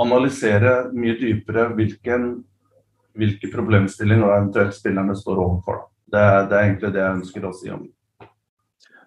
analysere 0.00 0.90
mye 0.96 1.16
dypere 1.20 1.70
hvilken, 1.76 2.28
hvilke 3.16 3.50
problemstillinger 3.52 4.28
eventuelt 4.28 4.76
spillerne 4.76 5.16
står 5.16 5.40
overfor. 5.40 5.86
Det, 6.10 6.20
det, 6.50 6.56
er 6.56 6.66
egentlig 6.66 6.92
det 6.94 7.02
jeg 7.02 7.16
ønsker 7.20 7.46
å 7.46 7.52
si 7.54 7.70
om 7.70 7.84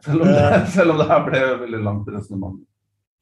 Selv 0.03 0.23
om 0.23 0.29
det, 0.29 0.43
eh. 0.43 0.67
selv 0.71 0.93
om 0.93 1.01
det 1.01 1.09
her 1.09 1.25
ble 1.27 1.41
veldig 1.65 1.81
langt 1.83 2.07
resonnement. 2.11 2.61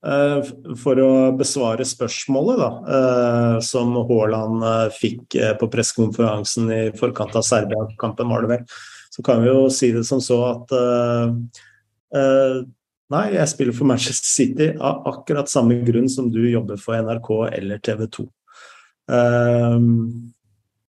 Eh, 0.02 0.47
for 0.82 0.97
å 0.97 1.10
besvare 1.38 1.86
spørsmålet 1.86 2.58
da, 2.58 2.70
eh, 2.89 3.58
som 3.62 3.93
Haaland 4.10 4.64
eh, 4.66 4.88
fikk 4.97 5.38
på 5.62 5.70
pressekonferansen 5.70 6.72
i 6.74 6.80
forkant 6.97 7.38
av 7.38 7.45
Serbia-kampen, 7.45 8.32
var 8.34 8.41
det 8.41 8.49
vel, 8.56 8.64
så 9.14 9.26
kan 9.26 9.43
vi 9.43 9.52
jo 9.52 9.68
si 9.70 9.91
det 9.93 10.06
som 10.08 10.24
så 10.24 10.39
at 10.56 10.74
Nei, 13.12 13.26
jeg 13.36 13.52
spiller 13.52 13.76
for 13.76 13.89
Manchester 13.89 14.30
City 14.30 14.68
av 14.80 15.04
akkurat 15.10 15.49
samme 15.52 15.82
grunn 15.84 16.08
som 16.10 16.30
du 16.32 16.39
jobber 16.47 16.80
for 16.80 16.95
NRK 16.95 17.30
eller 17.58 17.82
TV 17.84 18.06
2. 18.08 18.24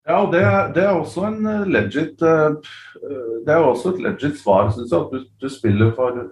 Ja, 0.07 0.21
og 0.21 0.31
det, 0.31 0.43
det, 0.77 0.85
er 0.85 0.93
også 0.95 1.25
en 1.27 1.67
legit 1.67 2.23
Det 2.23 3.51
er 3.51 3.59
også 3.59 3.97
et 3.97 4.05
legit 4.07 4.39
svar, 4.39 4.71
syns 4.71 4.95
jeg. 4.95 5.03
At 5.03 5.11
du, 5.11 5.27
du 5.43 5.51
spiller 5.51 5.91
for 5.99 6.31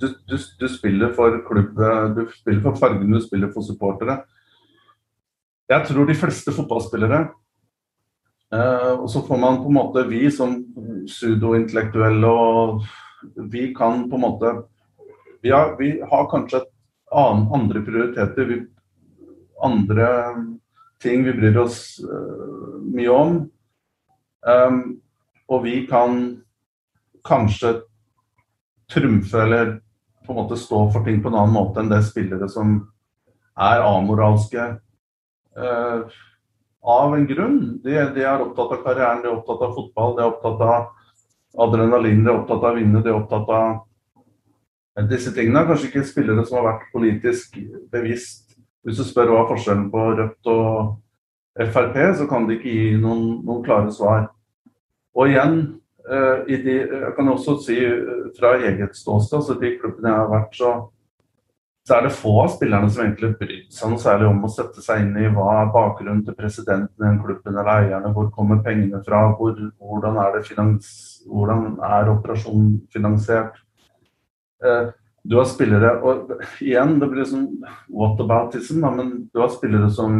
du, 0.00 0.06
du, 0.30 0.36
du, 0.60 0.68
spiller 0.70 1.12
for 1.16 1.40
klubb, 1.46 1.78
du 2.16 2.24
spiller 2.32 2.62
for 2.62 2.78
fargen, 2.78 3.10
du 3.12 3.20
spiller 3.20 3.50
for 3.54 3.66
supportere. 3.66 4.20
Jeg 5.68 5.84
tror 5.88 6.06
de 6.08 6.16
fleste 6.16 6.52
fotballspillere 6.56 7.18
eh, 8.56 8.92
Og 8.96 9.08
så 9.12 9.20
får 9.26 9.40
man 9.42 9.58
på 9.60 9.68
en 9.68 9.76
måte 9.76 10.04
Vi 10.08 10.22
som 10.32 10.54
pseudointellektuelle 11.04 12.30
og 12.30 12.86
Vi 13.52 13.66
kan 13.76 14.06
på 14.08 14.16
en 14.16 14.24
måte 14.24 14.54
Vi 15.44 15.52
har, 15.52 15.74
vi 15.76 15.98
har 16.00 16.30
kanskje 16.32 16.62
annen, 17.12 17.44
andre 17.54 17.82
prioriteter. 17.84 18.48
Vi, 18.48 18.56
andre 19.64 20.08
ting 21.00 21.22
vi 21.24 21.32
bryr 21.32 21.56
oss 21.62 22.00
uh, 22.02 22.80
mye 22.84 23.12
om. 23.14 23.36
Um, 24.42 24.80
og 25.48 25.62
vi 25.64 25.86
kan 25.88 26.18
kanskje 27.24 27.78
trumfe 28.92 29.40
eller 29.44 29.78
på 30.28 30.34
en 30.34 30.42
måte 30.42 30.60
stå 30.60 30.84
for 30.92 31.04
ting 31.04 31.22
på 31.24 31.30
en 31.32 31.38
annen 31.40 31.54
måte 31.56 31.80
enn 31.80 31.88
det 31.88 32.02
spillere 32.04 32.50
som 32.52 32.74
er 33.58 33.80
amoralske 33.80 34.66
uh, 35.56 36.18
av 36.84 37.16
en 37.16 37.24
grunn. 37.26 37.58
De, 37.82 37.96
de, 38.14 38.22
er 38.22 38.44
opptatt 38.44 38.76
av 38.76 38.84
karrieren, 38.84 39.24
de 39.24 39.30
er 39.30 39.38
opptatt 39.38 39.64
av 39.64 39.72
fotball, 39.74 40.14
de 40.18 40.22
er 40.22 40.28
opptatt 40.28 40.62
av 40.68 41.64
adrenalin, 41.64 42.20
de 42.22 42.30
er 42.30 42.42
opptatt 42.42 42.60
av 42.60 42.76
å 42.76 42.76
vinne, 42.76 43.02
de 43.02 43.10
er 43.10 43.18
opptatt 43.18 43.50
av 43.56 45.08
disse 45.08 45.32
tingene. 45.32 45.64
Kanskje 45.66 45.88
ikke 45.88 46.06
spillere 46.06 46.44
som 46.46 46.60
har 46.60 46.68
vært 46.68 46.86
politisk 46.92 47.58
bevisst. 47.90 48.44
Hvis 48.84 49.00
du 49.00 49.08
spør 49.08 49.32
hva 49.32 49.42
er 49.42 49.50
forskjellen 49.54 49.88
på 49.92 50.06
Rødt 50.20 50.52
og 50.52 51.68
Frp, 51.72 51.98
så 52.20 52.28
kan 52.30 52.46
de 52.46 52.60
ikke 52.60 52.70
gi 52.70 52.94
noen, 53.00 53.40
noen 53.48 53.64
klare 53.66 53.90
svar. 53.96 54.28
Og 55.18 55.32
igjen, 55.32 55.58
Eh, 55.62 55.77
de, 56.08 56.74
jeg 56.74 57.10
kan 57.16 57.28
også 57.28 57.58
si 57.64 57.76
eh, 57.84 58.28
fra 58.38 58.54
eget 58.56 58.96
ståsted, 58.96 59.40
altså 59.40 59.56
de 59.60 59.74
klubbene 59.80 60.12
jeg 60.12 60.20
har 60.22 60.30
vært, 60.32 60.54
så, 60.56 60.70
så 61.88 61.96
er 61.96 62.06
det 62.06 62.14
få 62.16 62.34
av 62.42 62.52
spillerne 62.54 62.88
som 62.92 63.04
egentlig 63.04 63.34
bryr 63.40 63.64
seg 63.72 63.92
noe 63.92 64.02
særlig 64.02 64.28
om 64.30 64.44
å 64.44 64.52
sette 64.52 64.84
seg 64.84 65.02
inn 65.04 65.18
i 65.20 65.28
hva 65.34 65.48
er 65.62 65.72
bakgrunnen 65.74 66.22
til 66.24 66.36
presidenten 66.38 66.94
i 66.96 67.06
den 67.06 67.18
klubben 67.24 67.56
eller 67.56 67.72
eierne, 67.74 68.12
hvor 68.16 68.30
kommer 68.34 68.62
pengene 68.64 69.02
fra, 69.04 69.26
hvor, 69.36 69.58
hvordan, 69.80 70.20
er 70.22 70.40
finans, 70.46 70.88
hvordan 71.28 71.74
er 71.90 72.12
operasjonen 72.14 72.78
finansiert. 72.94 73.60
Eh, 74.64 74.88
du 75.28 75.36
har 75.36 75.48
spillere 75.50 75.90
og 76.08 76.30
igjen, 76.64 76.96
det 77.02 77.10
blir 77.10 77.26
sånn 77.28 77.50
whataboutism, 77.92 78.80
da, 78.80 78.94
men 78.94 79.10
du 79.28 79.42
har 79.42 79.50
spillere 79.52 79.90
som 79.92 80.14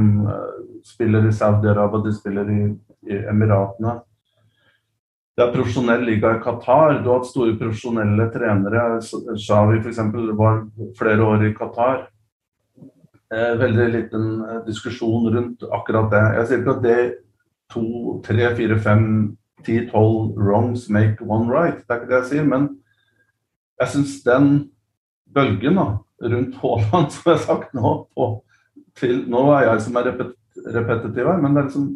spiller 0.84 1.24
i 1.24 1.32
Saudi-Arabia, 1.32 2.02
de 2.04 2.12
spiller 2.12 2.50
i, 2.52 2.60
i 3.08 3.20
Emiratene. 3.30 3.94
Det 5.38 5.44
er 5.44 5.52
profesjonell 5.54 6.00
liga 6.02 6.32
i 6.34 6.38
Qatar. 6.42 6.96
Du 6.98 7.12
har 7.12 7.20
hatt 7.20 7.28
store 7.30 7.52
profesjonelle 7.60 8.24
trenere. 8.34 8.96
Shawi 9.38 9.76
f.eks. 9.78 10.00
var 10.34 10.64
flere 10.98 11.28
år 11.30 11.44
i 11.46 11.50
Qatar. 11.54 12.00
Eh, 13.30 13.52
veldig 13.60 13.86
liten 13.92 14.26
eh, 14.42 14.58
diskusjon 14.66 15.30
rundt 15.36 15.62
akkurat 15.70 16.10
det. 16.10 16.24
Jeg 16.40 16.48
sier 16.48 16.64
ikke 16.64 16.74
at 16.74 16.82
det 16.88 16.98
to, 17.70 17.84
tre, 18.26 18.50
fire, 18.58 18.80
fem, 18.82 19.06
ti, 19.62 19.78
tolv 19.92 20.34
wrongs 20.34 20.88
make 20.90 21.22
one 21.22 21.46
right. 21.52 21.86
Det 21.86 21.94
er 21.94 22.02
ikke 22.02 22.10
det 22.10 22.18
jeg 22.24 22.30
sier. 22.32 22.52
Men 22.56 22.68
jeg 23.78 23.94
syns 23.94 24.18
den 24.26 24.52
bølgen 25.38 25.78
da, 25.78 25.88
rundt 26.34 26.62
Haaland, 26.64 27.10
som 27.14 27.30
jeg 27.30 27.36
har 27.36 27.44
sagt 27.46 27.78
nå 27.78 27.98
på, 28.10 28.32
til, 28.98 29.22
Nå 29.30 29.52
er 29.54 29.68
jeg 29.68 29.86
som 29.86 30.02
er 30.02 30.10
repet, 30.10 30.38
repetitiv 30.66 31.30
her, 31.30 31.38
men 31.38 31.54
det, 31.54 31.60
er 31.62 31.70
liksom, 31.70 31.90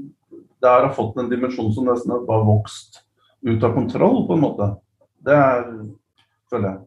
det 0.63 0.79
har 0.79 0.93
fått 0.95 1.19
en 1.19 1.33
dimensjon 1.33 1.75
som 1.75 1.91
nesten 1.91 2.15
har 2.15 2.47
vokst 2.47 3.09
ut 3.43 3.63
av 3.65 3.75
kontroll, 3.75 4.27
på 4.27 4.37
en 4.37 4.43
måte. 4.43 4.69
Det 5.23 5.35
er, 5.35 5.69
føler 6.51 6.69
jeg. 6.69 6.81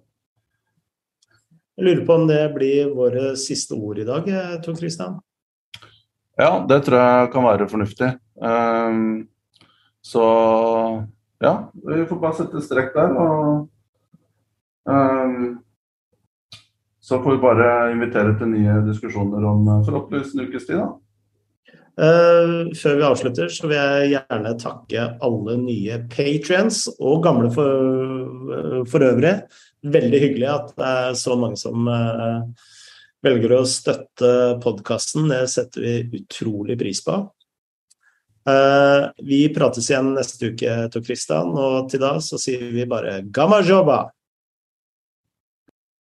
Jeg 1.76 1.88
lurer 1.90 2.04
på 2.08 2.16
om 2.16 2.28
det 2.30 2.42
blir 2.56 2.92
våre 2.96 3.34
siste 3.40 3.76
ord 3.76 4.00
i 4.00 4.08
dag, 4.08 4.28
Tor 4.64 4.78
Christian? 4.80 5.18
Ja, 6.40 6.66
det 6.68 6.82
tror 6.86 7.00
jeg 7.00 7.32
kan 7.34 7.48
være 7.48 7.68
fornuftig. 7.72 8.10
Um, 8.40 9.28
så 10.04 10.24
ja, 11.44 11.54
vi 11.74 12.06
får 12.08 12.20
bare 12.20 12.38
sette 12.40 12.64
strekk 12.64 12.92
der. 12.96 13.16
Og 13.16 13.70
um, 14.88 15.56
så 17.00 17.22
får 17.24 17.36
vi 17.36 17.44
bare 17.44 17.70
invitere 17.94 18.36
til 18.40 18.52
nye 18.52 18.82
diskusjoner 18.88 19.48
om 19.48 19.68
forhåpentligvis 19.88 20.36
en 20.36 20.48
ukes 20.48 20.68
tid. 20.68 20.80
da. 20.80 20.92
Uh, 21.96 22.74
før 22.76 22.98
vi 23.00 23.06
avslutter, 23.08 23.52
så 23.52 23.70
vil 23.70 23.78
jeg 23.78 24.10
gjerne 24.16 24.56
takke 24.60 25.06
alle 25.24 25.54
nye 25.62 26.00
patrients 26.12 26.86
og 26.98 27.22
gamle 27.24 27.52
for, 27.56 28.84
for, 28.92 29.06
øvrig. 29.08 29.38
Veldig 29.96 30.20
hyggelig 30.24 30.50
at 30.52 30.74
det 30.76 30.90
er 30.90 31.16
så 31.20 31.38
mange 31.40 31.60
som 31.62 31.88
uh, 31.88 32.44
velger 33.24 33.56
å 33.56 33.64
støtte 33.70 34.34
podkasten. 34.66 35.30
Det 35.32 35.46
setter 35.54 35.86
vi 35.86 36.22
utrolig 36.24 36.78
pris 36.82 37.02
på. 37.06 37.22
Vi 39.26 39.40
prates 39.56 39.88
igjen 39.90 40.12
neste 40.14 40.52
uke, 40.52 40.74
Tor 40.94 41.02
Christian, 41.02 41.48
og 41.58 41.88
til 41.90 42.04
da 42.04 42.12
så 42.22 42.38
sier 42.38 42.68
vi 42.76 42.86
bare 42.86 43.24
gamma 43.34 43.58
joba! 43.66 44.04